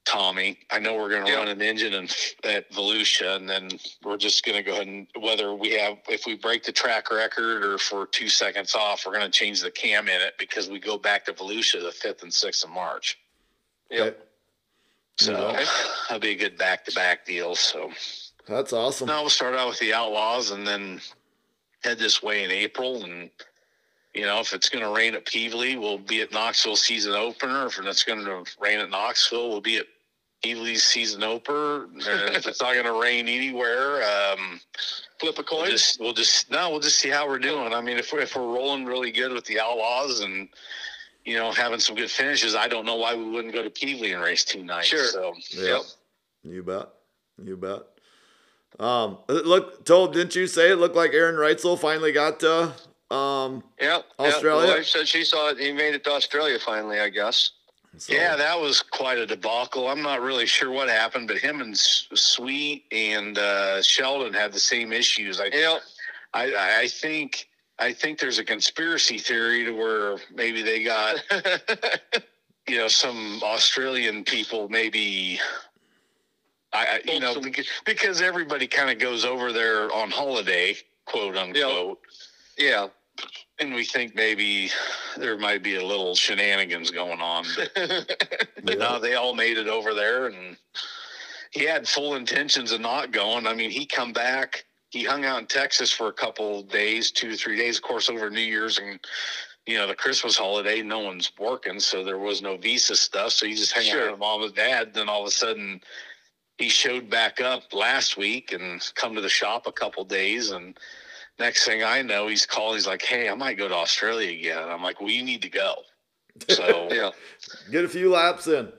Tommy. 0.07 0.59
I 0.70 0.78
know 0.78 0.94
we're 0.94 1.11
going 1.11 1.24
to 1.24 1.30
Yeah. 1.30 1.38
run 1.38 1.48
an 1.48 1.61
engine 1.61 1.92
in, 1.92 2.09
at 2.44 2.70
Volusia, 2.72 3.36
and 3.36 3.48
then 3.48 3.68
we're 4.04 4.16
just 4.16 4.44
going 4.44 4.57
to 4.57 4.62
go 4.62 4.72
ahead 4.74 4.86
and 4.86 5.07
whether 5.18 5.52
we 5.52 5.70
have 5.72 5.98
if 6.09 6.24
we 6.26 6.36
break 6.36 6.62
the 6.62 6.72
track 6.72 7.11
record 7.11 7.64
or 7.64 7.76
for 7.76 8.07
two 8.07 8.28
seconds 8.28 8.74
off, 8.74 9.04
we're 9.04 9.12
going 9.12 9.24
to 9.30 9.30
change 9.38 9.61
the 9.61 9.70
cam 9.70 10.09
in 10.09 10.20
it 10.20 10.34
because 10.38 10.70
we 10.70 10.78
go 10.78 10.96
back 10.96 11.24
to 11.26 11.32
Volusia 11.32 11.82
the 11.82 11.90
fifth 11.92 12.22
and 12.22 12.32
sixth 12.32 12.64
of 12.64 12.70
March. 12.70 13.18
Yep. 13.90 14.26
So 15.18 15.34
Okay. 15.34 15.64
that'll 16.09 16.20
be 16.20 16.30
a 16.30 16.34
good 16.36 16.57
back 16.57 16.84
to 16.86 16.92
back 16.94 17.26
deal. 17.26 17.54
So 17.57 17.92
That's 18.46 18.72
awesome. 18.72 19.09
Now 19.09 19.22
we'll 19.22 19.30
start 19.30 19.54
out 19.57 19.68
with 19.68 19.80
the 19.80 19.92
Outlaws 19.92 20.52
and 20.52 20.64
then 20.66 21.00
head 21.82 21.98
this 21.98 22.22
way 22.22 22.44
in 22.44 22.50
April. 22.52 23.02
And, 23.02 23.28
you 24.14 24.22
know, 24.24 24.38
if 24.38 24.52
it's 24.52 24.68
going 24.68 24.84
to 24.84 24.90
rain 24.90 25.14
at 25.16 25.24
Pevely, 25.26 25.76
we'll 25.80 25.98
be 25.98 26.20
at 26.20 26.30
Knoxville 26.32 26.76
season 26.76 27.12
opener. 27.14 27.66
If 27.66 27.78
it's 27.80 28.04
going 28.04 28.24
to 28.24 28.44
rain 28.61 28.78
at 28.78 28.88
Knoxville, 28.90 29.48
we'll 29.48 29.61
be 29.61 29.78
at 29.78 29.86
Pevely's 30.55 30.84
season 30.84 31.22
opener. 31.22 31.86
If 31.97 32.47
it's 32.47 32.61
not 32.61 32.74
going 32.74 32.86
to 32.86 33.01
rain 33.01 33.28
anywhere, 33.28 34.03
um, 34.03 34.61
Flip 35.18 35.38
a 35.38 35.44
we'll 35.51 35.62
coin. 35.62 35.70
just, 35.70 35.99
we'll 36.01 36.12
just, 36.12 36.51
no, 36.51 36.70
we'll 36.70 36.80
just 36.80 36.99
see 36.99 37.09
how 37.09 37.26
we're 37.26 37.38
doing. 37.38 37.72
I 37.72 37.80
mean, 37.80 37.99
if 37.99 38.12
we're, 38.12 38.20
if 38.20 38.36
we're 38.36 38.42
rolling 38.42 38.84
really 38.84 39.11
good 39.11 39.32
with 39.32 39.44
the 39.47 39.59
Outlaws 39.59 40.20
and, 40.20 40.49
you 41.24 41.36
know, 41.36 41.51
having 41.53 41.80
some 41.80 41.97
good 41.97 42.11
finishes, 42.11 42.55
I 42.55 42.68
don't 42.68 42.84
know 42.84 42.97
why 42.97 43.14
we 43.14 43.28
wouldn't 43.28 43.55
go 43.55 43.62
to 43.62 43.70
Peevely 43.70 44.14
and 44.14 44.22
race 44.22 44.44
two 44.44 44.62
nights. 44.62 44.88
Sure. 44.88 45.05
So, 45.07 45.34
Yep. 45.53 45.82
You 46.44 46.62
bet. 46.62 46.88
You 47.42 47.57
bet. 47.57 47.82
Um, 48.78 49.18
look, 49.28 49.84
told, 49.86 50.12
didn't 50.12 50.34
you 50.36 50.47
say 50.47 50.70
it 50.70 50.76
looked 50.76 50.97
like 50.97 51.14
Aaron 51.14 51.36
Reutzel 51.36 51.78
finally 51.78 52.12
got 52.12 52.40
to, 52.40 52.72
um, 53.14 53.64
Yep. 53.80 54.05
Australia? 54.18 54.66
Yep. 54.66 54.74
The 54.74 54.78
wife 54.80 54.86
said 54.86 55.09
she 55.09 55.24
saw 55.24 55.49
it. 55.49 55.59
He 55.59 55.72
made 55.72 55.94
it 55.94 56.05
to 56.05 56.11
Australia 56.12 56.59
finally, 56.59 57.01
I 57.01 57.09
guess. 57.09 57.53
So- 57.99 58.12
Yeah, 58.12 58.36
that 58.36 58.59
was 58.61 58.82
quite 58.82 59.18
a 59.18 59.26
debacle. 59.26 59.88
I'm 59.88 60.03
not 60.03 60.20
really 60.20 60.47
sure 60.47 60.70
what 60.70 60.88
happened, 60.88 61.28
but 61.28 61.38
him 61.38 61.61
and 61.61 61.76
Sweet 61.76 62.84
and 62.92 63.36
uh, 63.38 63.82
Sheldon 63.82 64.32
had 64.32 64.53
the 64.53 64.61
same 64.61 64.92
issues. 64.92 65.40
I, 65.40 65.47
Yep. 65.47 65.82
I, 66.34 66.53
I- 66.53 66.78
I 66.80 66.88
think, 66.88 67.49
I 67.78 67.92
think 67.92 68.18
there's 68.18 68.38
a 68.38 68.44
conspiracy 68.44 69.18
theory 69.18 69.64
to 69.64 69.72
where 69.72 70.16
maybe 70.34 70.62
they 70.62 70.82
got, 70.84 71.16
you 72.68 72.78
know, 72.78 72.88
some 72.88 73.40
Australian 73.42 74.24
people 74.24 74.68
maybe. 74.68 75.38
I, 76.72 77.01
I 77.07 77.12
you 77.12 77.20
know, 77.20 77.40
because, 77.40 77.66
because 77.84 78.20
everybody 78.20 78.66
kind 78.66 78.90
of 78.90 78.99
goes 78.99 79.24
over 79.24 79.53
there 79.53 79.90
on 79.94 80.11
holiday, 80.11 80.76
quote 81.07 81.36
unquote, 81.36 82.01
yeah. 82.59 82.88
And 83.58 83.74
we 83.74 83.84
think 83.84 84.14
maybe 84.14 84.70
there 85.16 85.38
might 85.38 85.62
be 85.62 85.76
a 85.76 85.84
little 85.84 86.14
shenanigans 86.14 86.90
going 86.90 87.20
on. 87.20 87.44
But 87.56 87.70
Yeah. 88.64 88.74
no, 88.76 88.98
they 88.98 89.14
all 89.14 89.34
made 89.34 89.58
it 89.58 89.68
over 89.68 89.94
there, 89.94 90.26
and 90.26 90.56
he 91.52 91.64
had 91.64 91.86
full 91.88 92.14
intentions 92.16 92.72
of 92.72 92.80
not 92.80 93.12
going. 93.12 93.46
I 93.46 93.54
mean, 93.54 93.70
he 93.70 93.86
come 93.86 94.12
back. 94.12 94.64
He 94.90 95.04
hung 95.04 95.24
out 95.24 95.38
in 95.40 95.46
Texas 95.46 95.90
for 95.92 96.08
a 96.08 96.12
couple 96.12 96.62
days, 96.62 97.10
two 97.10 97.36
three 97.36 97.56
days, 97.56 97.76
of 97.76 97.82
course, 97.82 98.08
over 98.08 98.30
New 98.30 98.40
Year's 98.40 98.78
and 98.78 98.98
you 99.66 99.76
know 99.78 99.86
the 99.86 99.94
Christmas 99.94 100.36
holiday. 100.36 100.82
No 100.82 101.00
one's 101.00 101.32
working, 101.38 101.80
so 101.80 102.02
there 102.04 102.18
was 102.18 102.42
no 102.42 102.56
visa 102.56 102.96
stuff. 102.96 103.32
So 103.32 103.46
he 103.46 103.54
just 103.54 103.72
hang 103.72 103.84
Sure. 103.84 104.04
out 104.06 104.10
with 104.12 104.20
mom 104.20 104.42
and 104.42 104.54
dad. 104.54 104.94
Then 104.94 105.08
all 105.08 105.22
of 105.22 105.28
a 105.28 105.32
sudden, 105.32 105.80
he 106.58 106.68
showed 106.68 107.10
back 107.10 107.40
up 107.40 107.72
last 107.72 108.16
week 108.16 108.52
and 108.52 108.80
come 108.94 109.14
to 109.14 109.20
the 109.20 109.28
shop 109.28 109.66
a 109.66 109.72
couple 109.72 110.04
days 110.04 110.50
and. 110.50 110.76
Next 111.39 111.64
thing 111.66 111.82
I 111.82 112.03
know, 112.03 112.28
he's 112.28 112.47
calling. 112.47 112.76
He's 112.76 112.87
like, 112.87 113.03
"Hey, 113.03 113.28
I 113.28 113.34
might 113.34 113.59
go 113.59 113.68
to 113.68 113.74
Australia 113.74 114.30
again." 114.30 114.68
I'm 114.68 114.82
like, 114.82 115.01
"Well, 115.01 115.11
you 115.11 115.22
need 115.22 115.43
to 115.43 115.51
go." 115.51 115.74
So 116.49 116.89
Yeah. 116.93 117.11
Get 117.70 117.84
a 117.84 117.89
few 117.89 118.11
laps 118.11 118.47
in. 118.47 118.72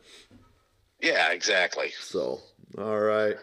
yeah, 1.01 1.31
exactly. 1.31 1.91
So, 1.99 2.39
all 2.77 2.99
right. 2.99 3.35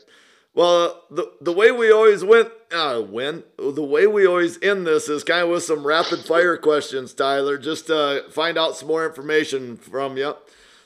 Well, 0.55 1.03
the 1.11 1.33
the 1.41 1.53
way 1.53 1.71
we 1.73 1.91
always 1.93 2.23
went, 2.25 2.49
uh, 2.73 3.03
win. 3.09 3.43
The 3.59 3.83
way 3.83 4.07
we 4.07 4.27
always 4.27 4.61
end 4.63 4.87
this 4.87 5.09
is 5.09 5.25
kind 5.25 5.43
of 5.43 5.49
with 5.51 5.65
some 5.65 5.85
rapid 5.87 6.21
fire 6.21 6.57
questions, 6.57 7.13
Tyler, 7.13 7.59
just 7.59 7.89
to 7.89 8.25
find 8.31 8.57
out 8.57 8.77
some 8.77 8.87
more 8.89 9.05
information 9.07 9.77
from 9.77 10.17
you. 10.17 10.35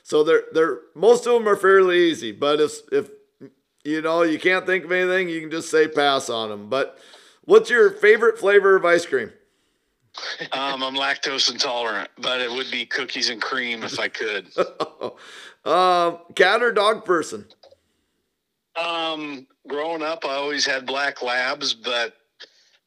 So 0.03 0.23
they're 0.23 0.43
they're 0.53 0.79
most 0.95 1.27
of 1.27 1.33
them 1.33 1.47
are 1.47 1.55
fairly 1.55 1.99
easy, 2.09 2.31
but 2.31 2.59
if 2.59 2.79
if 2.91 3.09
you 3.83 4.01
know 4.01 4.23
you 4.23 4.39
can't 4.39 4.65
think 4.65 4.85
of 4.85 4.91
anything, 4.91 5.29
you 5.29 5.39
can 5.41 5.51
just 5.51 5.69
say 5.69 5.87
pass 5.87 6.29
on 6.31 6.49
them. 6.49 6.67
But 6.69 6.97
what's 7.49 7.69
your 7.69 7.89
favorite 7.89 8.37
flavor 8.37 8.75
of 8.75 8.85
ice 8.85 9.05
cream? 9.05 9.33
Um, 10.51 10.83
I'm 10.83 10.95
lactose 10.95 11.51
intolerant, 11.51 12.09
but 12.19 12.41
it 12.41 12.51
would 12.51 12.69
be 12.71 12.85
cookies 12.85 13.29
and 13.29 13.41
cream 13.41 13.83
if 13.83 13.99
I 13.99 14.07
could. 14.07 14.47
um, 15.65 16.19
cat 16.35 16.61
or 16.61 16.71
dog 16.71 17.05
person? 17.05 17.45
Um, 18.75 19.47
growing 19.67 20.03
up, 20.03 20.25
I 20.25 20.35
always 20.35 20.65
had 20.65 20.85
black 20.85 21.21
labs, 21.21 21.73
but 21.73 22.13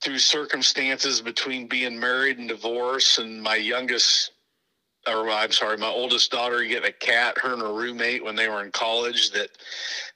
through 0.00 0.18
circumstances 0.18 1.20
between 1.20 1.66
being 1.66 1.98
married 1.98 2.38
and 2.38 2.48
divorce, 2.48 3.18
and 3.18 3.42
my 3.42 3.56
youngest, 3.56 4.32
or 5.09 5.28
I'm 5.30 5.50
sorry, 5.50 5.76
my 5.78 5.88
oldest 5.88 6.30
daughter 6.30 6.62
getting 6.64 6.88
a 6.88 6.92
cat, 6.92 7.36
her 7.38 7.53
and 7.53 7.62
her 7.62 7.72
roommate 7.72 8.22
when 8.24 8.36
they 8.36 8.48
were 8.48 8.62
in 8.64 8.70
college, 8.70 9.30
that 9.32 9.48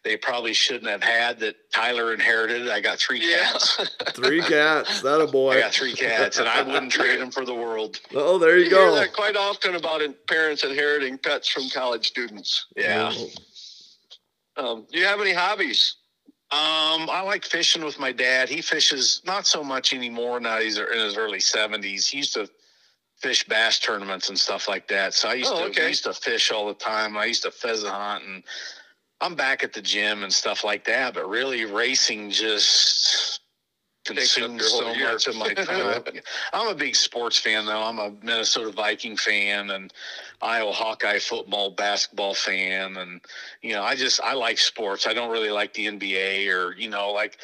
they 0.04 0.16
probably 0.16 0.52
shouldn't 0.52 0.88
have 0.88 1.02
had, 1.02 1.40
that 1.40 1.56
Tyler 1.72 2.14
inherited. 2.14 2.68
I 2.70 2.80
got 2.80 2.98
three 2.98 3.20
Yeah. 3.28 3.50
cats. 3.50 3.80
Three 4.14 4.40
cats. 4.40 5.00
That 5.02 5.20
a 5.20 5.26
boy. 5.26 5.54
I 5.56 5.60
got 5.60 5.72
three 5.74 5.92
cats, 5.92 6.38
and 6.38 6.48
I 6.48 6.62
wouldn't 6.62 6.92
trade 6.92 7.20
them 7.20 7.30
for 7.32 7.44
the 7.44 7.54
world. 7.54 7.98
Oh, 8.14 8.38
there 8.38 8.56
you 8.58 8.64
You 8.64 8.70
hear 8.70 8.78
go. 8.90 8.94
that 8.94 9.12
quite 9.12 9.36
often 9.36 9.74
about 9.74 10.02
in- 10.02 10.14
parents 10.28 10.62
inheriting 10.64 11.18
pets 11.18 11.48
from 11.48 11.68
college 11.70 12.06
students. 12.06 12.66
Yeah. 12.76 13.12
Um, 14.56 14.86
do 14.90 14.98
you 14.98 15.04
have 15.04 15.20
any 15.20 15.32
hobbies? 15.32 15.96
Um, 16.52 17.10
I 17.10 17.22
like 17.24 17.44
fishing 17.44 17.84
with 17.84 17.98
my 17.98 18.12
dad. 18.12 18.48
He 18.48 18.62
fishes 18.62 19.20
not 19.26 19.46
so 19.46 19.64
much 19.64 19.92
anymore 19.92 20.38
now. 20.38 20.60
He's 20.60 20.78
in 20.78 20.86
his 20.92 21.16
early 21.16 21.40
seventies. 21.40 22.06
He 22.06 22.18
used 22.18 22.34
to 22.34 22.48
fish 23.18 23.44
bass 23.48 23.78
tournaments 23.78 24.28
and 24.28 24.38
stuff 24.38 24.68
like 24.68 24.88
that. 24.88 25.14
So 25.14 25.28
I 25.28 25.34
used 25.34 25.52
Oh, 25.52 25.58
to 25.64 25.64
okay. 25.70 25.84
I 25.86 25.88
used 25.88 26.04
to 26.04 26.12
fish 26.12 26.50
all 26.50 26.66
the 26.68 26.74
time. 26.74 27.16
I 27.16 27.24
used 27.26 27.42
to 27.42 27.50
pheasant 27.50 27.92
hunt 27.92 28.24
and 28.24 28.42
I'm 29.20 29.34
back 29.34 29.64
at 29.64 29.72
the 29.72 29.80
gym 29.82 30.22
and 30.22 30.32
stuff 30.32 30.62
like 30.64 30.84
that. 30.84 31.14
But 31.14 31.28
really, 31.28 31.64
racing 31.64 32.30
just 32.30 33.40
consumes 34.04 34.68
so 34.68 34.92
year. 34.92 35.12
much 35.12 35.26
of 35.26 35.36
my 35.36 35.52
time. 35.54 36.02
I'm 36.52 36.68
a 36.68 36.74
big 36.74 36.94
sports 36.94 37.38
fan, 37.38 37.66
though. 37.66 37.82
I'm 37.82 37.98
a 37.98 38.12
Minnesota 38.22 38.70
Viking 38.70 39.16
fan 39.16 39.70
and 39.70 39.92
Iowa 40.42 40.72
Hawkeye 40.72 41.18
football, 41.18 41.70
basketball 41.70 42.34
fan, 42.34 42.96
and 42.98 43.20
you 43.62 43.72
know, 43.72 43.82
I 43.82 43.96
just 43.96 44.20
I 44.20 44.34
like 44.34 44.58
sports. 44.58 45.06
I 45.06 45.14
don't 45.14 45.30
really 45.32 45.50
like 45.50 45.72
the 45.74 45.86
NBA 45.86 46.52
or 46.54 46.74
you 46.76 46.88
know, 46.90 47.10
like 47.12 47.38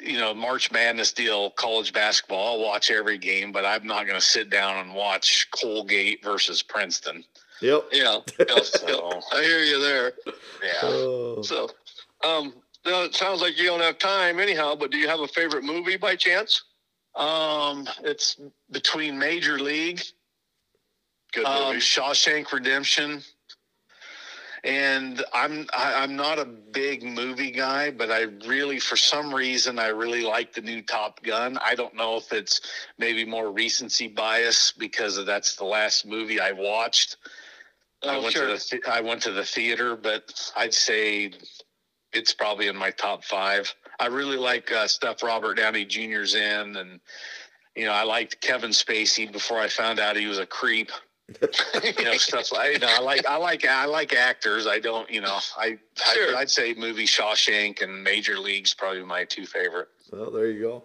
you 0.00 0.18
know, 0.18 0.34
March 0.34 0.70
Madness 0.72 1.12
deal, 1.12 1.50
college 1.50 1.92
basketball. 1.92 2.54
I'll 2.54 2.64
watch 2.64 2.90
every 2.90 3.18
game, 3.18 3.52
but 3.52 3.64
I'm 3.64 3.86
not 3.86 4.06
going 4.06 4.18
to 4.18 4.24
sit 4.24 4.50
down 4.50 4.78
and 4.78 4.94
watch 4.94 5.48
Colgate 5.50 6.22
versus 6.22 6.62
Princeton. 6.62 7.24
Yep. 7.60 7.84
Yeah. 7.92 8.18
Yep, 8.38 8.48
yep. 8.48 8.64
So 8.64 9.20
I 9.32 9.42
hear 9.42 9.60
you 9.60 9.80
there. 9.80 10.12
yeah. 10.62 10.80
Oh. 10.82 11.42
So, 11.42 11.70
um, 12.24 12.54
no, 12.84 13.04
it 13.04 13.14
sounds 13.14 13.40
like 13.40 13.58
you 13.58 13.66
don't 13.66 13.80
have 13.80 13.98
time 13.98 14.38
anyhow, 14.38 14.74
but 14.74 14.90
do 14.90 14.98
you 14.98 15.08
have 15.08 15.20
a 15.20 15.28
favorite 15.28 15.64
movie 15.64 15.96
by 15.96 16.16
chance? 16.16 16.62
Um, 17.14 17.88
it's 18.04 18.36
between 18.70 19.18
Major 19.18 19.58
League 19.58 20.02
Good 21.36 21.44
um. 21.44 21.76
Shawshank 21.76 22.50
Redemption. 22.50 23.22
And 24.66 25.24
I'm 25.32 25.68
I, 25.76 26.02
I'm 26.02 26.16
not 26.16 26.40
a 26.40 26.44
big 26.44 27.04
movie 27.04 27.52
guy, 27.52 27.92
but 27.92 28.10
I 28.10 28.22
really, 28.48 28.80
for 28.80 28.96
some 28.96 29.32
reason, 29.32 29.78
I 29.78 29.88
really 29.88 30.22
like 30.22 30.52
the 30.52 30.60
new 30.60 30.82
Top 30.82 31.22
Gun. 31.22 31.56
I 31.64 31.76
don't 31.76 31.94
know 31.94 32.16
if 32.16 32.32
it's 32.32 32.60
maybe 32.98 33.24
more 33.24 33.52
recency 33.52 34.08
bias 34.08 34.72
because 34.76 35.24
that's 35.24 35.54
the 35.54 35.64
last 35.64 36.04
movie 36.04 36.40
I 36.40 36.50
watched. 36.52 37.16
I 38.02 38.16
Oh, 38.16 38.22
went 38.22 38.34
sure. 38.34 38.46
to 38.48 38.52
the 38.54 38.58
th- 38.58 38.82
I 38.88 39.00
went 39.00 39.22
to 39.22 39.30
the 39.32 39.44
theater, 39.44 39.94
but 39.96 40.52
I'd 40.56 40.74
say 40.74 41.32
it's 42.12 42.34
probably 42.34 42.66
in 42.66 42.76
my 42.76 42.90
top 42.90 43.24
five. 43.24 43.72
I 44.00 44.06
really 44.06 44.36
like 44.36 44.72
uh, 44.72 44.88
stuff 44.88 45.22
Robert 45.22 45.54
Downey 45.54 45.84
Jr.'s 45.84 46.34
in, 46.34 46.76
and 46.76 47.00
you 47.76 47.84
know 47.84 47.92
I 47.92 48.02
liked 48.02 48.40
Kevin 48.40 48.70
Spacey 48.70 49.30
before 49.30 49.60
I 49.60 49.68
found 49.68 50.00
out 50.00 50.16
he 50.16 50.26
was 50.26 50.38
a 50.38 50.46
creep. 50.46 50.90
you 51.98 52.04
know 52.04 52.16
stuff 52.16 52.52
like 52.52 52.74
you 52.74 52.78
know 52.78 52.88
I 52.88 53.00
like 53.00 53.26
I 53.26 53.36
like 53.36 53.66
I 53.66 53.84
like 53.86 54.14
actors. 54.14 54.66
I 54.66 54.78
don't 54.78 55.10
you 55.10 55.20
know 55.20 55.38
I, 55.58 55.78
Sure. 56.14 56.36
I 56.36 56.40
I'd 56.40 56.50
say 56.50 56.74
movie 56.74 57.06
Shawshank 57.06 57.82
and 57.82 58.04
Major 58.04 58.38
League's 58.38 58.74
probably 58.74 59.02
my 59.02 59.24
two 59.24 59.44
favorite. 59.44 59.88
Well, 60.12 60.30
there 60.30 60.48
you 60.48 60.60
go. 60.60 60.84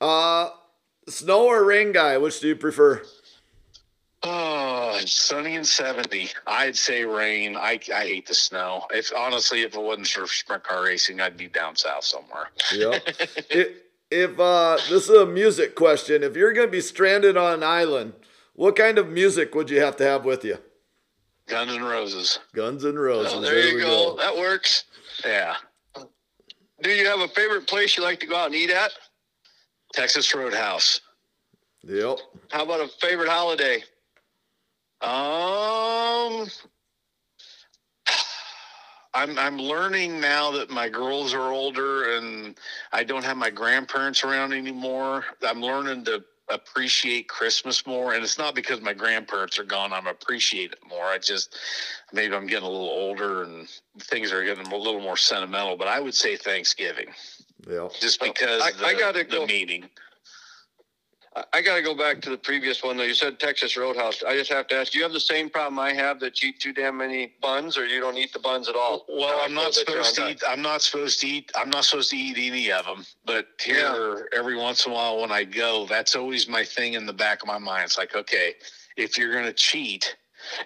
Uh, 0.00 0.50
snow 1.08 1.46
or 1.46 1.64
rain 1.64 1.92
guy? 1.92 2.18
Which 2.18 2.40
do 2.40 2.48
you 2.48 2.56
prefer? 2.56 3.02
Oh, 4.24 4.98
sunny 5.04 5.54
and 5.54 5.66
seventy. 5.66 6.30
I'd 6.48 6.74
say 6.74 7.04
rain. 7.04 7.54
I 7.54 7.78
I 7.94 8.06
hate 8.06 8.26
the 8.26 8.34
snow. 8.34 8.86
If 8.90 9.12
honestly, 9.16 9.62
if 9.62 9.76
it 9.76 9.80
wasn't 9.80 10.08
for 10.08 10.26
sprint 10.26 10.64
car 10.64 10.82
racing, 10.82 11.20
I'd 11.20 11.36
be 11.36 11.46
down 11.46 11.76
south 11.76 12.04
somewhere. 12.04 12.50
Yep. 12.74 13.02
if, 13.50 13.68
if 14.10 14.40
uh, 14.40 14.78
this 14.88 15.08
is 15.08 15.10
a 15.10 15.26
music 15.26 15.76
question, 15.76 16.24
if 16.24 16.34
you're 16.34 16.52
gonna 16.52 16.66
be 16.66 16.80
stranded 16.80 17.36
on 17.36 17.54
an 17.54 17.62
island, 17.62 18.14
what 18.56 18.74
kind 18.74 18.98
of 18.98 19.08
music 19.08 19.54
would 19.54 19.70
you 19.70 19.80
have 19.80 19.96
to 19.96 20.04
have 20.04 20.24
with 20.24 20.44
you? 20.44 20.58
Guns 21.46 21.72
and 21.72 21.86
Roses. 21.86 22.40
Guns 22.54 22.84
and 22.84 22.98
Roses. 22.98 23.32
Oh, 23.34 23.40
there, 23.40 23.68
you 23.68 23.76
we 23.76 23.82
go. 23.82 24.16
That 24.16 24.36
works. 24.36 24.84
Yeah. 25.24 25.54
Do 26.82 26.90
you 26.90 27.06
have 27.06 27.20
a 27.20 27.28
favorite 27.28 27.66
place 27.66 27.96
you 27.96 28.02
like 28.02 28.20
to 28.20 28.26
go 28.26 28.36
out 28.36 28.46
and 28.46 28.54
eat 28.54 28.70
at? 28.70 28.90
Texas 29.94 30.34
Roadhouse. 30.34 31.00
Yep. 31.84 32.18
How 32.50 32.64
about 32.64 32.80
a 32.80 32.88
favorite 33.00 33.28
holiday? 33.28 33.76
Um, 35.00 36.48
I'm 39.14 39.38
I'm 39.38 39.58
learning 39.58 40.20
now 40.20 40.50
that 40.52 40.68
my 40.68 40.88
girls 40.88 41.32
are 41.32 41.52
older 41.52 42.16
and 42.16 42.58
I 42.92 43.04
don't 43.04 43.24
have 43.24 43.36
my 43.36 43.50
grandparents 43.50 44.24
around 44.24 44.52
anymore. 44.52 45.24
I'm 45.46 45.62
learning 45.62 46.04
to 46.06 46.24
appreciate 46.48 47.28
Christmas 47.28 47.86
more, 47.86 48.14
and 48.14 48.22
it's 48.22 48.38
not 48.38 48.54
because 48.54 48.80
my 48.80 48.92
grandparents 48.92 49.58
are 49.58 49.64
gone. 49.64 49.92
I'm 49.92 50.06
appreciate 50.06 50.72
it 50.72 50.78
more. 50.88 51.04
I 51.04 51.18
just 51.18 51.56
maybe 52.12 52.34
I'm 52.34 52.46
getting 52.46 52.66
a 52.66 52.70
little 52.70 52.88
older 52.88 53.42
and 53.42 53.68
things 54.00 54.32
are 54.32 54.44
getting 54.44 54.66
a 54.66 54.76
little 54.76 55.00
more 55.00 55.16
sentimental. 55.16 55.76
But 55.76 55.88
I 55.88 56.00
would 56.00 56.14
say 56.14 56.36
Thanksgiving, 56.36 57.08
Yeah. 57.68 57.88
just 58.00 58.22
oh, 58.22 58.26
because 58.32 58.62
I- 58.62 58.72
the, 58.72 58.86
I 58.86 58.94
gotta 58.94 59.18
the 59.24 59.38
go- 59.38 59.46
meeting. 59.46 59.88
I- 61.52 61.62
got 61.62 61.76
to 61.76 61.82
go 61.82 61.94
back 61.94 62.20
to 62.22 62.30
the 62.30 62.38
previous 62.38 62.82
one 62.82 62.96
though. 62.96 63.02
You 63.02 63.14
said 63.14 63.38
Texas 63.38 63.76
Roadhouse. 63.76 64.22
I 64.22 64.36
just 64.36 64.50
have 64.52 64.66
to 64.68 64.76
ask: 64.76 64.92
Do 64.92 64.98
you 64.98 65.04
have 65.04 65.12
the 65.12 65.20
same 65.20 65.50
problem 65.50 65.78
I 65.78 65.92
have 65.92 66.20
that 66.20 66.42
you 66.42 66.50
eat 66.50 66.60
too 66.60 66.72
damn 66.72 66.96
many 66.96 67.34
buns, 67.42 67.76
or 67.76 67.86
you 67.86 68.00
don't 68.00 68.16
eat 68.16 68.32
the 68.32 68.38
buns 68.38 68.68
at 68.68 68.76
all? 68.76 69.04
Well, 69.08 69.40
I'm 69.42 69.54
not 69.54 69.74
supposed 69.74 70.14
to 70.16 70.28
eat. 70.30 70.42
I'm 70.48 70.62
not 70.62 70.82
supposed 70.82 71.20
to 71.20 71.26
eat. 71.26 71.50
I'm 71.54 71.70
not 71.70 71.84
supposed 71.84 72.10
to 72.10 72.16
eat 72.16 72.36
any 72.38 72.70
of 72.72 72.84
them. 72.84 73.04
But 73.24 73.48
here, 73.60 74.28
every 74.36 74.56
once 74.56 74.86
in 74.86 74.92
a 74.92 74.94
while, 74.94 75.20
when 75.20 75.32
I 75.32 75.44
go, 75.44 75.86
that's 75.86 76.14
always 76.16 76.48
my 76.48 76.64
thing 76.64 76.94
in 76.94 77.06
the 77.06 77.12
back 77.12 77.42
of 77.42 77.48
my 77.48 77.58
mind. 77.58 77.84
It's 77.84 77.98
like, 77.98 78.14
okay, 78.14 78.54
if 78.96 79.18
you're 79.18 79.32
gonna 79.32 79.52
cheat, 79.52 80.16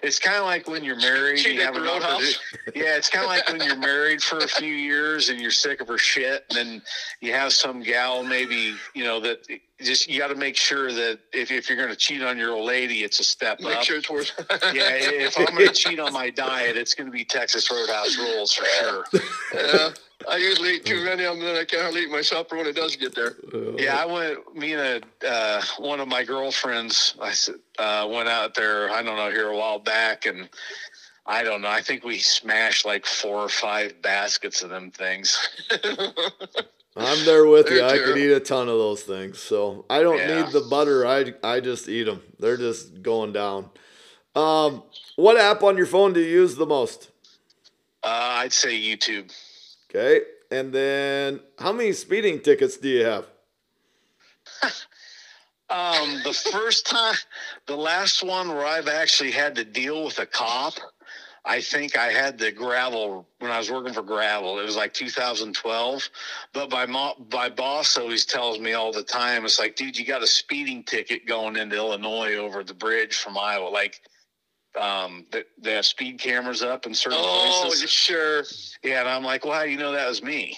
it's 0.03 0.19
kind 0.19 0.37
of 0.37 0.45
like 0.45 0.67
when 0.67 0.83
you're 0.83 0.97
married. 0.97 1.43
You 1.45 1.61
have 1.61 1.73
the 1.73 1.81
an 1.81 1.87
Roadhouse? 1.87 2.39
Yeah, 2.75 2.95
it's 2.97 3.09
kind 3.09 3.23
of 3.23 3.29
like 3.29 3.47
when 3.47 3.61
you're 3.67 3.77
married 3.77 4.21
for 4.21 4.39
a 4.39 4.47
few 4.47 4.73
years 4.73 5.29
and 5.29 5.39
you're 5.39 5.51
sick 5.51 5.81
of 5.81 5.87
her 5.87 5.97
shit, 5.97 6.45
and 6.49 6.57
then 6.57 6.81
you 7.19 7.33
have 7.33 7.53
some 7.53 7.81
gal 7.81 8.23
maybe 8.23 8.75
you 8.93 9.03
know 9.03 9.19
that 9.19 9.47
just 9.79 10.07
you 10.07 10.19
got 10.19 10.27
to 10.27 10.35
make 10.35 10.55
sure 10.55 10.91
that 10.91 11.19
if, 11.33 11.51
if 11.51 11.69
you're 11.69 11.77
gonna 11.77 11.95
cheat 11.95 12.21
on 12.21 12.37
your 12.37 12.51
old 12.51 12.65
lady, 12.65 13.03
it's 13.03 13.19
a 13.19 13.23
step 13.23 13.59
Make 13.59 13.77
up. 13.77 13.83
sure 13.83 13.97
it's 13.97 14.09
worth. 14.09 14.31
Yeah, 14.73 14.89
if 14.93 15.37
I'm 15.37 15.45
gonna 15.45 15.73
cheat 15.73 15.99
on 15.99 16.13
my 16.13 16.29
diet, 16.29 16.77
it's 16.77 16.93
gonna 16.93 17.11
be 17.11 17.25
Texas 17.25 17.69
Roadhouse 17.71 18.17
rules 18.17 18.53
for 18.53 18.65
sure. 18.65 19.05
yeah. 19.53 19.89
I 20.29 20.37
usually 20.37 20.75
eat 20.75 20.85
too 20.85 21.03
many 21.03 21.23
of 21.25 21.35
them, 21.35 21.45
then 21.45 21.55
I 21.55 21.65
can't 21.65 21.81
hardly 21.83 22.03
eat 22.03 22.11
my 22.11 22.21
supper 22.21 22.57
when 22.57 22.65
it 22.67 22.75
does 22.75 22.95
get 22.95 23.13
there. 23.15 23.35
Yeah, 23.77 23.97
I 24.01 24.05
went. 24.05 24.55
Me 24.55 24.73
and 24.73 25.03
a, 25.23 25.27
uh, 25.29 25.61
one 25.79 25.99
of 25.99 26.07
my 26.07 26.23
girlfriends, 26.23 27.15
I 27.21 27.31
said, 27.31 27.55
uh, 27.79 28.07
went 28.11 28.29
out 28.29 28.53
there. 28.55 28.89
I 28.91 29.01
don't 29.03 29.15
know 29.17 29.29
here 29.31 29.47
a 29.49 29.57
while 29.57 29.79
back, 29.79 30.25
and 30.25 30.49
I 31.25 31.43
don't 31.43 31.61
know. 31.61 31.69
I 31.69 31.81
think 31.81 32.03
we 32.03 32.17
smashed 32.19 32.85
like 32.85 33.05
four 33.05 33.37
or 33.39 33.49
five 33.49 34.01
baskets 34.01 34.61
of 34.63 34.69
them 34.69 34.91
things. 34.91 35.37
I'm 36.97 37.23
there 37.25 37.45
with 37.45 37.69
you. 37.69 37.77
They're 37.77 37.85
I 37.85 37.91
could 37.97 38.03
terrible. 38.03 38.17
eat 38.17 38.31
a 38.33 38.39
ton 38.41 38.67
of 38.67 38.77
those 38.77 39.03
things. 39.03 39.39
So 39.39 39.85
I 39.89 40.01
don't 40.01 40.17
Yeah. 40.19 40.43
need 40.43 40.51
the 40.51 40.61
butter. 40.61 41.07
I, 41.07 41.33
I 41.43 41.59
just 41.61 41.87
eat 41.87 42.03
them. 42.03 42.21
They're 42.39 42.57
just 42.57 43.01
going 43.01 43.31
down. 43.31 43.69
Um, 44.35 44.83
what 45.15 45.37
app 45.37 45.63
on 45.63 45.77
your 45.77 45.85
phone 45.85 46.11
do 46.13 46.19
you 46.19 46.27
use 46.41 46.55
the 46.55 46.65
most? 46.65 47.09
Uh, 48.03 48.07
I'd 48.43 48.51
say 48.53 48.77
YouTube. 48.79 49.31
Okay. 49.93 50.21
And 50.49 50.73
then 50.73 51.41
how 51.59 51.73
many 51.73 51.91
speeding 51.93 52.39
tickets 52.39 52.77
do 52.77 52.89
you 52.89 53.05
have? 53.05 53.25
Um, 55.71 56.19
the 56.25 56.33
first 56.33 56.85
time, 56.85 57.15
the 57.65 57.77
last 57.77 58.23
one 58.23 58.49
where 58.49 58.65
I've 58.65 58.89
actually 58.89 59.31
had 59.31 59.55
to 59.55 59.63
deal 59.63 60.03
with 60.03 60.19
a 60.19 60.25
cop, 60.25 60.73
I 61.45 61.61
think 61.61 61.97
I 61.97 62.11
had 62.11 62.37
the 62.37 62.51
gravel 62.51 63.25
when 63.39 63.51
I 63.51 63.57
was 63.57 63.71
working 63.71 63.93
for 63.93 64.01
gravel. 64.01 64.59
It 64.59 64.65
was 64.65 64.75
like 64.75 64.93
2012. 64.93 66.09
But 66.51 66.71
my 66.71 66.85
mo- 66.85 67.25
my 67.31 67.47
boss 67.47 67.97
always 67.97 68.25
tells 68.25 68.59
me 68.59 68.73
all 68.73 68.91
the 68.91 69.01
time, 69.01 69.45
it's 69.45 69.59
like, 69.59 69.77
dude, 69.77 69.97
you 69.97 70.05
got 70.05 70.21
a 70.21 70.27
speeding 70.27 70.83
ticket 70.83 71.25
going 71.25 71.55
into 71.55 71.77
Illinois 71.77 72.35
over 72.35 72.65
the 72.65 72.73
bridge 72.73 73.15
from 73.15 73.37
Iowa. 73.37 73.69
Like, 73.69 74.01
um, 74.79 75.25
they, 75.31 75.43
they 75.57 75.73
have 75.73 75.85
speed 75.85 76.19
cameras 76.19 76.61
up 76.61 76.85
in 76.85 76.93
certain 76.93 77.19
Oh, 77.21 77.61
places. 77.63 77.89
sure. 77.89 78.43
Yeah, 78.83 79.01
and 79.01 79.09
I'm 79.09 79.23
like, 79.23 79.45
well, 79.45 79.53
how 79.53 79.63
do 79.65 79.69
you 79.71 79.77
know 79.77 79.91
that 79.91 80.07
was 80.07 80.23
me? 80.23 80.57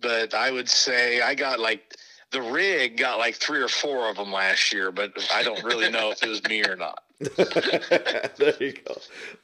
But 0.00 0.34
I 0.34 0.50
would 0.50 0.68
say 0.68 1.20
I 1.20 1.34
got 1.34 1.58
like 1.58 1.94
the 2.30 2.42
rig 2.42 2.96
got 2.96 3.18
like 3.18 3.34
three 3.36 3.62
or 3.62 3.68
four 3.68 4.08
of 4.08 4.16
them 4.16 4.32
last 4.32 4.72
year, 4.72 4.90
but 4.92 5.12
I 5.34 5.42
don't 5.42 5.62
really 5.64 5.90
know 5.90 6.10
if 6.10 6.22
it 6.22 6.28
was 6.28 6.42
me 6.44 6.64
or 6.64 6.76
not. 6.76 7.02
there 7.20 8.54
you 8.60 8.74
go. 8.86 9.00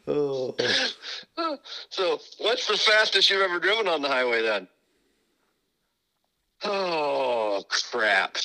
Oh. 0.06 0.54
So, 1.90 2.20
what's 2.38 2.66
the 2.66 2.76
fastest 2.76 3.28
you've 3.28 3.42
ever 3.42 3.58
driven 3.58 3.86
on 3.88 4.00
the 4.00 4.08
highway 4.08 4.42
then? 4.42 4.68
Oh 6.64 7.64
crap! 7.68 8.36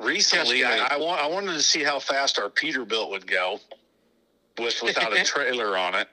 Recently, 0.00 0.60
Yes, 0.60 0.88
I, 0.90 0.96
I 0.96 0.98
want 0.98 1.20
I 1.20 1.26
wanted 1.26 1.52
to 1.52 1.62
see 1.62 1.82
how 1.82 1.98
fast 1.98 2.38
our 2.38 2.50
Peterbilt 2.50 3.10
would 3.10 3.26
go 3.26 3.60
with 4.58 4.82
without 4.82 5.16
a 5.16 5.24
trailer 5.24 5.76
on 5.76 5.94
it. 5.94 6.08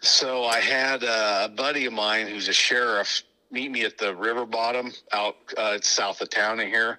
So 0.00 0.44
I 0.44 0.60
had 0.60 1.02
a 1.02 1.50
buddy 1.54 1.86
of 1.86 1.92
mine 1.92 2.28
who's 2.28 2.48
a 2.48 2.52
sheriff 2.52 3.22
meet 3.50 3.70
me 3.70 3.84
at 3.84 3.98
the 3.98 4.14
river 4.14 4.46
bottom 4.46 4.92
out 5.12 5.36
uh, 5.56 5.78
south 5.80 6.20
of 6.20 6.30
town 6.30 6.60
in 6.60 6.68
here. 6.68 6.98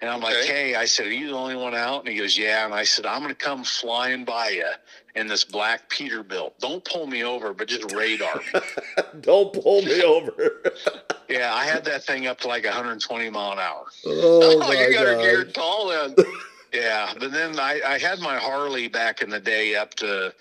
And 0.00 0.08
I'm 0.08 0.20
like, 0.20 0.36
hey, 0.44 0.76
I 0.76 0.84
said, 0.84 1.06
are 1.06 1.12
you 1.12 1.28
the 1.28 1.34
only 1.34 1.56
one 1.56 1.74
out? 1.74 2.00
And 2.00 2.08
he 2.08 2.18
goes, 2.18 2.38
yeah. 2.38 2.64
And 2.64 2.72
I 2.72 2.84
said, 2.84 3.04
I'm 3.04 3.20
going 3.20 3.34
to 3.34 3.44
come 3.44 3.64
flying 3.64 4.24
by 4.24 4.50
you 4.50 4.70
in 5.16 5.26
this 5.26 5.42
black 5.42 5.90
Peterbilt. 5.90 6.52
Don't 6.60 6.84
pull 6.84 7.08
me 7.08 7.24
over, 7.24 7.52
but 7.52 7.66
just 7.66 7.92
radar. 7.92 8.40
Don't 9.20 9.52
pull 9.52 9.82
me 9.82 10.00
over. 10.02 10.62
yeah, 11.28 11.54
I 11.54 11.64
had 11.64 11.84
that 11.84 12.04
thing 12.04 12.26
up 12.26 12.40
to 12.40 12.48
like 12.48 12.64
120 12.64 13.30
mile 13.30 13.52
an 13.52 13.58
hour. 13.58 13.86
oh, 14.06 14.60
Oh, 14.62 14.72
you 14.72 14.92
got 14.92 15.06
her 15.06 15.16
geared 15.16 15.54
tall 15.54 15.88
then. 15.88 16.14
Yeah, 16.70 17.14
but 17.18 17.32
then 17.32 17.58
I, 17.58 17.80
I 17.86 17.96
had 17.98 18.18
my 18.20 18.36
Harley 18.36 18.88
back 18.88 19.22
in 19.22 19.30
the 19.30 19.40
day 19.40 19.74
up 19.74 19.94
to, 19.94 20.34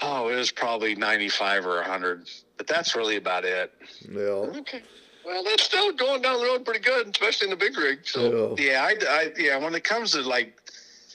oh, 0.00 0.28
it 0.28 0.36
was 0.36 0.52
probably 0.52 0.94
95 0.94 1.66
or 1.66 1.74
100. 1.76 2.30
But 2.56 2.68
that's 2.68 2.94
really 2.94 3.16
about 3.16 3.44
it. 3.44 3.72
Yeah. 4.08 4.20
okay. 4.20 4.82
Well, 5.26 5.42
that's 5.42 5.64
still 5.64 5.92
going 5.92 6.22
down 6.22 6.38
the 6.38 6.44
road 6.44 6.64
pretty 6.64 6.78
good, 6.78 7.08
especially 7.08 7.46
in 7.46 7.50
the 7.50 7.56
big 7.56 7.76
rig. 7.76 7.98
So, 8.04 8.54
Yeah. 8.56 8.64
Yeah, 8.64 8.84
I, 8.84 8.96
I 9.08 9.32
yeah. 9.36 9.56
When 9.56 9.74
it 9.74 9.82
comes 9.82 10.12
to 10.12 10.20
like 10.22 10.56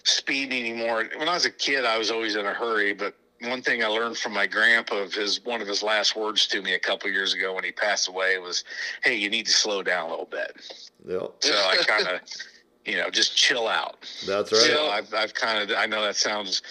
speeding 0.04 0.66
anymore, 0.66 1.06
when 1.16 1.30
I 1.30 1.34
was 1.34 1.46
a 1.46 1.52
kid, 1.52 1.86
I 1.86 1.98
was 1.98 2.12
always 2.12 2.36
in 2.36 2.46
a 2.46 2.54
hurry. 2.54 2.94
But 2.94 3.16
one 3.50 3.62
thing 3.62 3.84
I 3.84 3.88
learned 3.88 4.18
from 4.18 4.34
my 4.34 4.48
grandpa 4.48 4.98
of 4.98 5.14
his 5.14 5.44
one 5.44 5.62
of 5.62 5.68
his 5.68 5.84
last 5.84 6.16
words 6.16 6.48
to 6.48 6.62
me 6.62 6.74
a 6.74 6.80
couple 6.80 7.10
years 7.10 7.34
ago 7.34 7.54
when 7.54 7.64
he 7.64 7.72
passed 7.72 8.08
away 8.08 8.38
was, 8.40 8.64
"Hey, 9.04 9.16
you 9.16 9.30
need 9.30 9.46
to 9.46 9.52
slow 9.52 9.84
down 9.84 10.08
a 10.08 10.10
little 10.10 10.26
bit." 10.26 10.56
Yeah. 11.08 11.28
So 11.40 11.54
I 11.54 11.78
kind 11.86 12.08
of, 12.08 12.22
you 12.86 12.98
know, 12.98 13.10
just 13.10 13.36
chill 13.36 13.68
out. 13.68 13.98
That's 14.26 14.52
right. 14.52 14.62
So 14.62 14.88
I've 14.88 15.14
I've 15.14 15.34
kind 15.34 15.70
of 15.70 15.78
I 15.78 15.86
know 15.86 16.02
that 16.02 16.16
sounds 16.16 16.62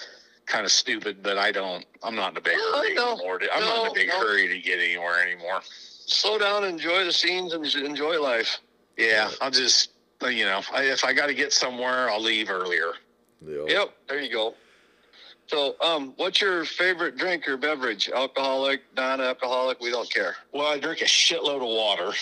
kind 0.47 0.65
of 0.65 0.73
stupid, 0.73 1.23
but 1.23 1.39
I 1.39 1.53
don't. 1.53 1.85
I'm 2.03 2.15
not 2.15 2.33
in 2.33 2.37
a 2.37 2.41
big 2.41 2.57
hurry 2.57 2.95
no. 2.95 3.15
anymore. 3.15 3.39
to- 3.39 3.55
I'm 3.55 3.65
not 3.65 3.87
in 3.87 3.91
a 3.91 3.95
big 3.95 4.09
no. 4.09 4.19
hurry 4.19 4.49
to 4.49 4.61
get 4.61 4.79
anywhere 4.79 5.23
anymore. 5.23 5.61
slow 6.07 6.39
down, 6.39 6.65
enjoy 6.65 7.05
the 7.05 7.13
scenes, 7.13 7.55
and 7.55 7.65
enjoy 7.65 8.21
life. 8.21 8.61
Yeah, 8.97 9.31
I'll 9.41 9.51
just 9.51 9.91
you 10.31 10.45
know, 10.45 10.63
I, 10.73 10.85
if 10.85 11.05
I 11.05 11.13
got 11.13 11.27
to 11.27 11.35
get 11.35 11.53
somewhere, 11.53 12.11
I'll 12.11 12.23
leave 12.23 12.51
earlier. 12.51 12.93
Yeah. 13.47 13.65
Yep, 13.67 13.91
there 14.09 14.21
you 14.21 14.33
go. 14.33 14.55
So, 15.47 15.77
um, 15.81 16.15
what's 16.17 16.41
your 16.41 16.65
favorite 16.65 17.17
drink 17.17 17.47
or 17.49 17.57
beverage? 17.57 18.09
Alcoholic, 18.09 18.81
non-alcoholic? 18.97 19.81
We 19.81 19.91
don't 19.91 20.11
care. 20.11 20.37
Well, 20.53 20.67
I 20.67 20.79
drink 20.79 21.03
a 21.03 21.05
shitload 21.05 21.57
of 21.57 21.69
water. 21.69 22.13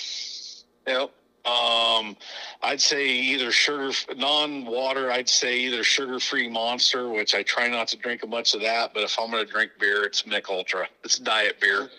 Yep. 0.86 1.10
Um, 1.44 2.16
I'd 2.62 2.80
say 2.80 3.08
either 3.08 3.50
sugar, 3.50 3.90
non-water. 4.16 5.10
I'd 5.10 5.28
say 5.28 5.58
either 5.58 5.82
sugar-free 5.82 6.48
Monster, 6.48 7.08
which 7.08 7.34
I 7.34 7.42
try 7.42 7.68
not 7.68 7.88
to 7.88 7.96
drink 7.96 8.22
a 8.22 8.26
much 8.26 8.54
of 8.54 8.60
that. 8.62 8.94
But 8.94 9.02
if 9.02 9.18
I'm 9.18 9.30
going 9.30 9.44
to 9.44 9.50
drink 9.50 9.72
beer, 9.78 10.04
it's 10.04 10.24
Mich 10.26 10.44
Ultra. 10.48 10.88
It's 11.02 11.18
diet 11.18 11.60
beer. 11.60 11.90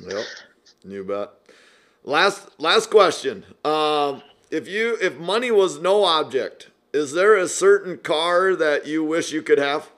Yep. 0.00 0.24
You 0.84 1.04
bet. 1.04 1.30
Last 2.04 2.48
last 2.58 2.90
question. 2.90 3.44
Um, 3.64 4.22
if 4.50 4.66
you 4.66 4.96
if 5.00 5.18
money 5.18 5.50
was 5.50 5.80
no 5.80 6.04
object, 6.04 6.70
is 6.92 7.12
there 7.12 7.36
a 7.36 7.48
certain 7.48 7.98
car 7.98 8.56
that 8.56 8.86
you 8.86 9.04
wish 9.04 9.32
you 9.32 9.42
could 9.42 9.58
have? 9.58 9.90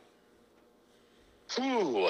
Ooh. 1.59 2.09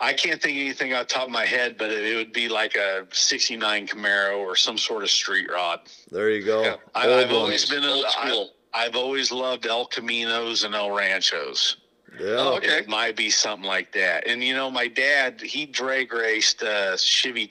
I 0.00 0.12
can't 0.12 0.40
think 0.42 0.56
of 0.56 0.60
anything 0.60 0.92
off 0.92 1.08
the 1.08 1.14
top 1.14 1.26
of 1.26 1.30
my 1.30 1.46
head, 1.46 1.76
but 1.78 1.90
it, 1.90 2.04
it 2.04 2.16
would 2.16 2.32
be 2.32 2.48
like 2.48 2.76
a 2.76 3.06
'69 3.10 3.86
Camaro 3.86 4.38
or 4.38 4.56
some 4.56 4.76
sort 4.76 5.02
of 5.02 5.10
street 5.10 5.50
rod. 5.50 5.80
There 6.10 6.30
you 6.30 6.44
go. 6.44 6.62
Yeah. 6.62 6.76
I, 6.94 7.10
I've 7.10 7.30
one. 7.30 7.36
always 7.36 7.68
been. 7.68 7.84
Old 7.84 8.04
A, 8.04 8.08
I, 8.08 8.28
school. 8.28 8.50
I've 8.74 8.96
always 8.96 9.30
loved 9.30 9.66
El 9.66 9.86
Caminos 9.86 10.64
and 10.64 10.74
El 10.74 10.90
Ranchos. 10.90 11.76
Yeah. 12.18 12.36
Oh, 12.38 12.56
okay. 12.56 12.78
It 12.78 12.88
might 12.88 13.16
be 13.16 13.30
something 13.30 13.66
like 13.66 13.92
that. 13.92 14.26
And 14.26 14.42
you 14.42 14.54
know, 14.54 14.70
my 14.70 14.88
dad, 14.88 15.40
he 15.40 15.66
drag 15.66 16.12
raced 16.12 16.62
uh, 16.62 16.96
Chevy 16.96 17.46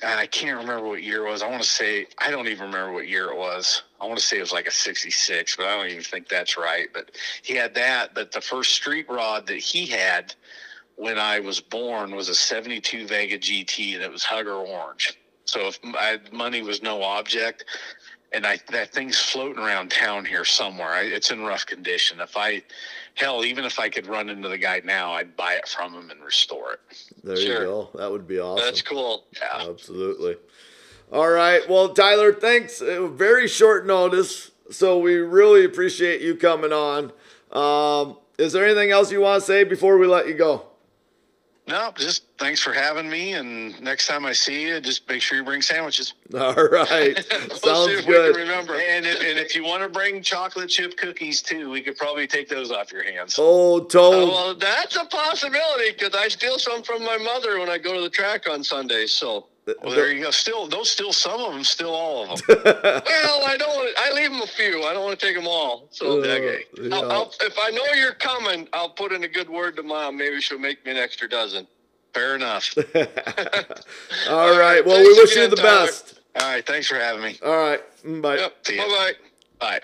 two, 0.00 0.06
I 0.06 0.26
can't 0.26 0.58
remember 0.58 0.86
what 0.86 1.02
year 1.02 1.26
it 1.26 1.30
was. 1.30 1.42
I 1.42 1.48
want 1.48 1.62
to 1.62 1.68
say 1.68 2.06
I 2.18 2.30
don't 2.30 2.48
even 2.48 2.66
remember 2.66 2.92
what 2.92 3.08
year 3.08 3.30
it 3.30 3.36
was. 3.36 3.82
I 4.00 4.06
want 4.06 4.18
to 4.18 4.24
say 4.24 4.38
it 4.38 4.40
was 4.40 4.52
like 4.52 4.66
a 4.66 4.72
'66, 4.72 5.56
but 5.56 5.66
I 5.66 5.76
don't 5.76 5.90
even 5.90 6.02
think 6.02 6.28
that's 6.28 6.56
right. 6.56 6.88
But 6.92 7.12
he 7.42 7.54
had 7.54 7.74
that. 7.74 8.14
But 8.14 8.32
the 8.32 8.40
first 8.40 8.72
street 8.72 9.06
rod 9.08 9.46
that 9.46 9.58
he 9.58 9.86
had 9.86 10.34
when 10.96 11.18
I 11.18 11.40
was 11.40 11.60
born 11.60 12.14
was 12.14 12.28
a 12.28 12.34
'72 12.34 13.06
Vega 13.06 13.38
GT, 13.38 13.94
and 13.94 14.02
it 14.02 14.10
was 14.10 14.24
Hugger 14.24 14.54
Orange. 14.54 15.18
So 15.46 15.68
if 15.68 15.78
I, 15.84 16.18
money 16.32 16.62
was 16.62 16.82
no 16.82 17.02
object, 17.02 17.64
and 18.32 18.46
I 18.46 18.58
that 18.70 18.92
thing's 18.92 19.18
floating 19.18 19.62
around 19.62 19.90
town 19.90 20.24
here 20.24 20.44
somewhere. 20.44 20.88
I, 20.88 21.02
it's 21.02 21.30
in 21.30 21.42
rough 21.42 21.66
condition. 21.66 22.20
If 22.20 22.36
I, 22.36 22.62
hell, 23.14 23.44
even 23.44 23.64
if 23.64 23.78
I 23.78 23.88
could 23.88 24.06
run 24.06 24.28
into 24.28 24.48
the 24.48 24.58
guy 24.58 24.80
now, 24.84 25.12
I'd 25.12 25.36
buy 25.36 25.54
it 25.54 25.68
from 25.68 25.94
him 25.94 26.10
and 26.10 26.22
restore 26.22 26.72
it. 26.72 26.80
There 27.24 27.36
Sure. 27.36 27.60
you 27.60 27.66
go. 27.66 27.88
That 27.94 28.10
would 28.12 28.28
be 28.28 28.38
awesome. 28.38 28.64
That's 28.64 28.82
cool. 28.82 29.24
Yeah. 29.32 29.66
Absolutely. 29.68 30.36
All 31.10 31.28
right. 31.30 31.66
Well, 31.68 31.88
Tyler, 31.94 32.32
thanks. 32.32 32.80
Very 32.80 33.48
short 33.48 33.86
notice. 33.86 34.50
So 34.70 34.98
we 34.98 35.16
really 35.16 35.64
appreciate 35.64 36.20
you 36.20 36.36
coming 36.36 36.72
on. 36.72 37.12
Um, 37.50 38.18
is 38.38 38.52
there 38.52 38.64
anything 38.64 38.90
else 38.90 39.10
you 39.10 39.20
want 39.22 39.40
to 39.40 39.46
say 39.46 39.64
before 39.64 39.96
we 39.98 40.06
let 40.06 40.28
you 40.28 40.34
go? 40.34 40.66
No, 41.66 41.92
just 41.96 42.24
thanks 42.38 42.60
for 42.60 42.74
having 42.74 43.08
me. 43.08 43.32
And 43.32 43.80
next 43.80 44.06
time 44.06 44.26
I 44.26 44.34
see 44.34 44.62
you, 44.68 44.80
just 44.80 45.08
make 45.08 45.22
sure 45.22 45.38
you 45.38 45.44
bring 45.44 45.62
sandwiches. 45.62 46.12
All 46.34 46.52
right. 46.54 47.16
We'll 47.64 47.86
Sounds 47.86 48.04
good. 48.04 48.36
remember. 48.36 48.74
And 48.74 49.06
if, 49.06 49.18
and 49.20 49.38
if 49.38 49.54
you 49.56 49.64
want 49.64 49.82
to 49.82 49.88
bring 49.88 50.22
chocolate 50.22 50.68
chip 50.68 50.96
cookies 50.98 51.40
too, 51.40 51.70
we 51.70 51.80
could 51.80 51.96
probably 51.96 52.26
take 52.26 52.48
those 52.50 52.70
off 52.70 52.92
your 52.92 53.02
hands. 53.02 53.36
Oh, 53.38 53.76
Oh, 53.76 53.80
Toad. 53.80 54.28
well, 54.28 54.54
that's 54.54 54.96
a 54.96 55.04
possibility 55.06 55.92
because 55.92 56.14
I 56.14 56.28
steal 56.28 56.58
some 56.58 56.82
from 56.82 57.02
my 57.02 57.16
mother 57.16 57.58
when 57.58 57.70
I 57.70 57.78
go 57.78 57.94
to 57.94 58.00
the 58.02 58.10
track 58.10 58.46
on 58.50 58.62
Sundays. 58.62 59.12
So, 59.12 59.46
Well, 59.82 59.94
there 59.94 60.12
you 60.12 60.22
go. 60.22 60.30
Still, 60.30 60.66
those 60.66 60.90
still 60.90 61.12
some 61.12 61.40
of 61.40 61.52
them, 61.54 61.64
still 61.64 61.94
all 61.94 62.30
of 62.32 62.42
them. 62.46 62.58
well, 62.64 63.40
I 63.46 63.56
don't. 63.58 63.74
Want 63.74 63.90
I 63.98 64.12
leave 64.12 64.30
them 64.30 64.42
a 64.42 64.46
few. 64.46 64.82
I 64.82 64.92
don't 64.92 65.04
want 65.04 65.18
to 65.18 65.26
take 65.26 65.34
them 65.36 65.46
all. 65.46 65.88
So, 65.90 66.18
Uh, 66.22 66.26
okay. 66.26 66.64
yeah. 66.82 66.94
I'll, 66.96 67.10
I'll, 67.12 67.32
if 67.40 67.56
I 67.58 67.70
know 67.70 67.84
you're 67.98 68.12
coming, 68.12 68.68
I'll 68.74 68.90
put 68.90 69.12
in 69.12 69.24
a 69.24 69.28
good 69.28 69.48
word 69.48 69.76
to 69.76 69.82
mom. 69.82 70.16
Maybe 70.18 70.40
she'll 70.40 70.58
make 70.58 70.84
me 70.84 70.90
an 70.90 70.98
extra 70.98 71.28
dozen. 71.28 71.66
Fair 72.12 72.36
enough. 72.36 72.74
All 74.28 74.58
right. 74.58 74.84
Well, 74.84 75.00
we 75.00 75.12
wish 75.14 75.34
you 75.34 75.48
the 75.48 75.56
Tyler. 75.56 75.86
best. 75.86 76.20
All 76.40 76.48
right. 76.48 76.66
Thanks 76.66 76.86
for 76.88 76.96
having 76.96 77.22
me. 77.22 77.38
All 77.44 77.56
right. 77.56 77.80
Bye. 78.22 78.36
Yep. 78.36 78.64
Bye 78.64 78.76
bye. 78.76 79.12
Bye. 79.58 79.80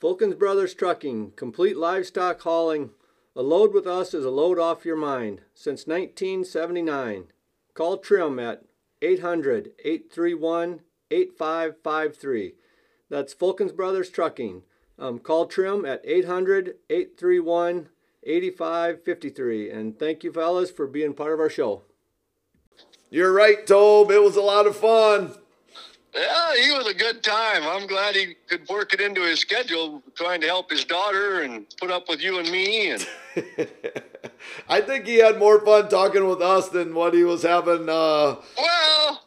Fulkins 0.00 0.38
Brothers 0.38 0.72
Trucking, 0.72 1.32
complete 1.36 1.76
livestock 1.76 2.40
hauling. 2.40 2.90
A 3.36 3.42
load 3.42 3.74
with 3.74 3.86
us 3.86 4.14
is 4.14 4.24
a 4.24 4.30
load 4.30 4.58
off 4.58 4.84
your 4.86 4.96
mind. 4.96 5.42
Since 5.54 5.86
1979. 5.86 7.24
Call 7.80 7.96
Trim 7.96 8.38
at 8.38 8.62
800 9.00 9.70
831 9.82 10.80
8553. 11.10 12.52
That's 13.08 13.34
Fulkins 13.34 13.74
Brothers 13.74 14.10
Trucking. 14.10 14.64
Um, 14.98 15.18
call 15.18 15.46
Trim 15.46 15.86
at 15.86 16.02
800 16.04 16.74
831 16.90 17.88
8553. 18.22 19.70
And 19.70 19.98
thank 19.98 20.22
you, 20.22 20.30
fellas, 20.30 20.70
for 20.70 20.86
being 20.86 21.14
part 21.14 21.32
of 21.32 21.40
our 21.40 21.48
show. 21.48 21.80
You're 23.08 23.32
right, 23.32 23.66
Tobe. 23.66 24.10
It 24.10 24.22
was 24.22 24.36
a 24.36 24.42
lot 24.42 24.66
of 24.66 24.76
fun. 24.76 25.32
Yeah, 26.14 26.56
he 26.56 26.72
was 26.72 26.88
a 26.88 26.94
good 26.94 27.22
time. 27.22 27.62
I'm 27.62 27.86
glad 27.86 28.16
he 28.16 28.34
could 28.48 28.68
work 28.68 28.92
it 28.92 29.00
into 29.00 29.22
his 29.22 29.38
schedule, 29.38 30.02
trying 30.16 30.40
to 30.40 30.46
help 30.48 30.70
his 30.70 30.84
daughter 30.84 31.42
and 31.42 31.66
put 31.78 31.90
up 31.90 32.08
with 32.08 32.20
you 32.20 32.38
and 32.38 32.50
me. 32.50 32.90
And 32.90 33.06
I 34.68 34.80
think 34.80 35.06
he 35.06 35.16
had 35.16 35.38
more 35.38 35.64
fun 35.64 35.88
talking 35.88 36.26
with 36.26 36.42
us 36.42 36.68
than 36.68 36.94
what 36.94 37.14
he 37.14 37.22
was 37.22 37.42
having. 37.42 37.88
Uh, 37.88 38.36
well, 38.58 39.22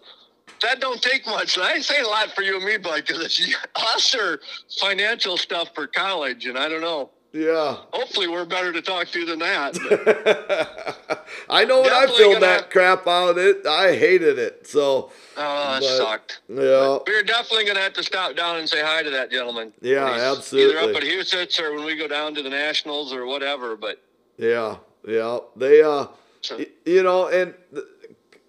that 0.61 0.81
don't 0.81 1.01
take 1.01 1.25
much. 1.25 1.57
I 1.57 1.79
say 1.79 2.01
a 2.01 2.07
lot 2.07 2.31
for 2.31 2.41
you 2.41 2.57
and 2.57 2.65
me, 2.65 2.77
bud, 2.77 3.03
because 3.05 3.23
it's 3.23 3.55
us 3.75 4.13
or 4.13 4.41
financial 4.79 5.37
stuff 5.37 5.69
for 5.73 5.87
college, 5.87 6.47
and 6.47 6.57
I 6.57 6.67
don't 6.67 6.81
know. 6.81 7.11
Yeah. 7.33 7.77
Hopefully, 7.91 8.27
we're 8.27 8.45
better 8.45 8.71
to 8.71 8.81
talk 8.81 9.07
to 9.09 9.25
than 9.25 9.39
that. 9.39 9.75
I 11.49 11.65
know 11.65 11.81
when 11.81 11.91
I 11.91 12.05
filled 12.07 12.35
gonna 12.35 12.45
that 12.45 12.69
crap 12.71 13.07
out, 13.07 13.37
it 13.37 13.65
I 13.65 13.95
hated 13.95 14.37
it. 14.39 14.67
So 14.67 15.11
oh, 15.37 15.73
that 15.73 15.81
But- 15.81 15.97
sucked. 15.97 16.41
yeah, 16.47 16.99
We're 17.07 17.23
definitely 17.23 17.65
going 17.65 17.75
to 17.77 17.81
have 17.81 17.93
to 17.93 18.03
stop 18.03 18.35
down 18.35 18.57
and 18.57 18.69
say 18.69 18.81
hi 18.81 19.03
to 19.03 19.09
that 19.11 19.31
gentleman. 19.31 19.73
Yeah, 19.81 20.05
absolutely. 20.05 20.77
Either 20.77 20.89
up 20.91 20.95
at 20.95 21.03
Huset's 21.03 21.59
or 21.59 21.73
when 21.75 21.85
we 21.85 21.95
go 21.97 22.07
down 22.07 22.35
to 22.35 22.41
the 22.43 22.49
Nationals 22.49 23.11
or 23.13 23.25
whatever. 23.25 23.75
But 23.75 24.01
yeah, 24.37 24.77
yeah. 25.07 25.39
They 25.55 25.81
uh, 25.81 26.07
So- 26.41 26.57
y- 26.57 26.67
you 26.85 27.03
know, 27.03 27.27
and 27.27 27.53
th- 27.73 27.85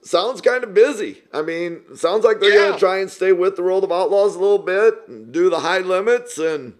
sounds 0.02 0.40
kind 0.40 0.62
of 0.62 0.74
busy. 0.74 1.22
I 1.32 1.42
mean, 1.42 1.96
sounds 1.96 2.24
like 2.24 2.38
they're 2.40 2.50
Yeah. 2.54 2.68
gonna 2.68 2.78
try 2.78 2.98
and 2.98 3.10
stay 3.10 3.32
with 3.32 3.56
the 3.56 3.62
World 3.62 3.84
of 3.84 3.90
Outlaws 3.92 4.36
a 4.36 4.38
little 4.38 4.58
bit, 4.58 4.94
and 5.08 5.32
do 5.32 5.48
the 5.50 5.60
high 5.60 5.78
limits, 5.78 6.36
and 6.38 6.74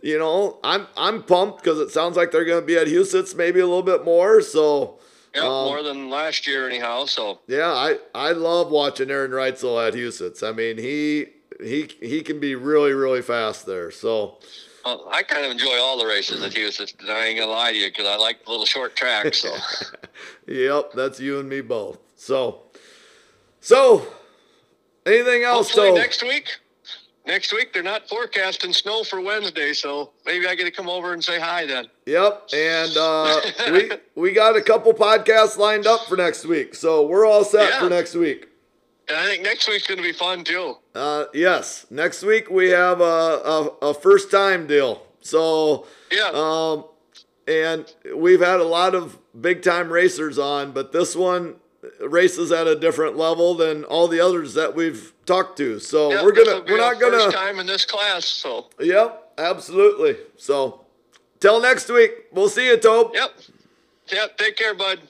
you 0.00 0.18
know, 0.18 0.58
I'm 0.62 0.86
I'm 0.96 1.22
pumped 1.22 1.62
because 1.62 1.78
it 1.78 1.90
sounds 1.90 2.16
like 2.16 2.30
they're 2.30 2.44
gonna 2.44 2.62
be 2.62 2.76
at 2.76 2.86
Huset's 2.86 3.34
maybe 3.34 3.60
a 3.60 3.66
little 3.66 3.82
bit 3.82 4.04
more. 4.04 4.40
So. 4.40 4.98
yeah, 5.34 5.42
Um, 5.42 5.66
more 5.66 5.82
than 5.82 6.10
last 6.10 6.46
year 6.46 6.68
anyhow. 6.68 7.04
So 7.06 7.40
Yeah, 7.46 7.70
I, 7.70 7.98
I 8.14 8.32
love 8.32 8.70
watching 8.70 9.10
Aaron 9.10 9.30
Reutzel 9.30 9.86
at 9.86 9.94
Huset's. 9.94 10.42
I 10.42 10.52
mean, 10.52 10.78
he 10.78 11.26
he 11.60 11.90
he 12.00 12.22
can 12.22 12.40
be 12.40 12.54
really 12.54 12.92
really 12.92 13.22
fast 13.22 13.66
there. 13.66 13.90
So 13.90 14.38
uh, 14.84 14.98
I 15.10 15.22
kind 15.22 15.44
of 15.44 15.50
enjoy 15.50 15.76
all 15.78 15.98
the 15.98 16.06
races 16.06 16.42
at 16.42 16.52
Huset's. 16.52 16.94
I 17.08 17.26
ain't 17.26 17.38
gonna 17.38 17.50
lie 17.50 17.72
to 17.72 17.78
you 17.78 17.88
because 17.88 18.06
I 18.06 18.16
like 18.16 18.44
the 18.44 18.50
little 18.50 18.66
short 18.66 18.94
tracks. 18.96 19.40
So 19.40 19.54
yep, 20.46 20.92
that's 20.94 21.18
you 21.20 21.40
and 21.40 21.48
me 21.48 21.60
both. 21.60 21.98
So 22.16 22.62
so 23.60 24.06
anything 25.04 25.42
else? 25.42 25.68
hopefully 25.68 25.90
So 25.90 25.94
next 25.94 26.22
week. 26.22 26.58
Next 27.28 27.52
week 27.52 27.74
they're 27.74 27.82
not 27.82 28.08
forecasting 28.08 28.72
snow 28.72 29.04
for 29.04 29.20
Wednesday, 29.20 29.74
so 29.74 30.12
maybe 30.24 30.46
I 30.48 30.54
get 30.54 30.64
to 30.64 30.70
come 30.70 30.88
over 30.88 31.12
and 31.12 31.22
say 31.22 31.38
hi 31.38 31.66
then. 31.66 31.86
yep, 32.06 32.48
and 32.54 32.96
uh, 32.96 33.40
we 33.70 33.90
we 34.22 34.32
got 34.32 34.56
a 34.56 34.62
couple 34.62 34.92
podcasts 34.94 35.58
lined 35.58 35.86
up 35.86 36.06
for 36.08 36.16
next 36.16 36.46
week. 36.46 36.74
So 36.74 37.06
we're 37.06 37.26
all 37.26 37.44
set 37.44 37.68
Yeah. 37.70 37.80
for 37.80 37.90
next 37.90 38.14
week. 38.14 38.48
And 39.08 39.16
I 39.18 39.26
think 39.26 39.42
next 39.42 39.68
week's 39.68 39.86
gonna 39.86 40.00
be 40.02 40.12
fun 40.12 40.42
too. 40.42 40.76
Uh, 40.94 41.26
yes, 41.34 41.86
next 41.90 42.22
week 42.22 42.50
we 42.50 42.70
have 42.70 43.00
a, 43.02 43.04
a, 43.04 43.64
a 43.90 43.94
first 43.94 44.30
time 44.30 44.66
deal. 44.66 45.02
So 45.20 45.86
Yeah. 46.10 46.30
Um, 46.32 46.86
and 47.46 47.92
we've 48.14 48.40
had 48.40 48.60
a 48.60 48.64
lot 48.64 48.94
of 48.94 49.18
big 49.38 49.62
time 49.62 49.90
racers 49.92 50.38
on, 50.38 50.72
but 50.72 50.92
this 50.92 51.14
one 51.14 51.56
races 52.00 52.52
at 52.52 52.66
a 52.66 52.74
different 52.76 53.16
level 53.16 53.54
than 53.54 53.84
all 53.84 54.08
the 54.08 54.20
others 54.20 54.54
that 54.54 54.74
we've 54.74 55.12
talked 55.26 55.56
to. 55.58 55.78
So 55.78 56.12
Yeah, 56.12 56.22
we're 56.22 56.32
gonna 56.32 56.64
we're 56.68 56.78
not 56.78 57.00
gonna 57.00 57.18
first 57.18 57.36
time 57.36 57.58
in 57.58 57.66
this 57.66 57.84
class. 57.84 58.24
So 58.26 58.66
Yep, 58.80 59.32
absolutely. 59.38 60.16
So 60.36 60.84
till 61.40 61.60
next 61.60 61.88
week. 61.90 62.12
We'll 62.32 62.48
see 62.48 62.66
you, 62.66 62.76
Tope. 62.76 63.14
yep, 63.14 63.30
yep. 64.12 64.36
Take 64.38 64.56
care, 64.56 64.74
bud. 64.74 65.00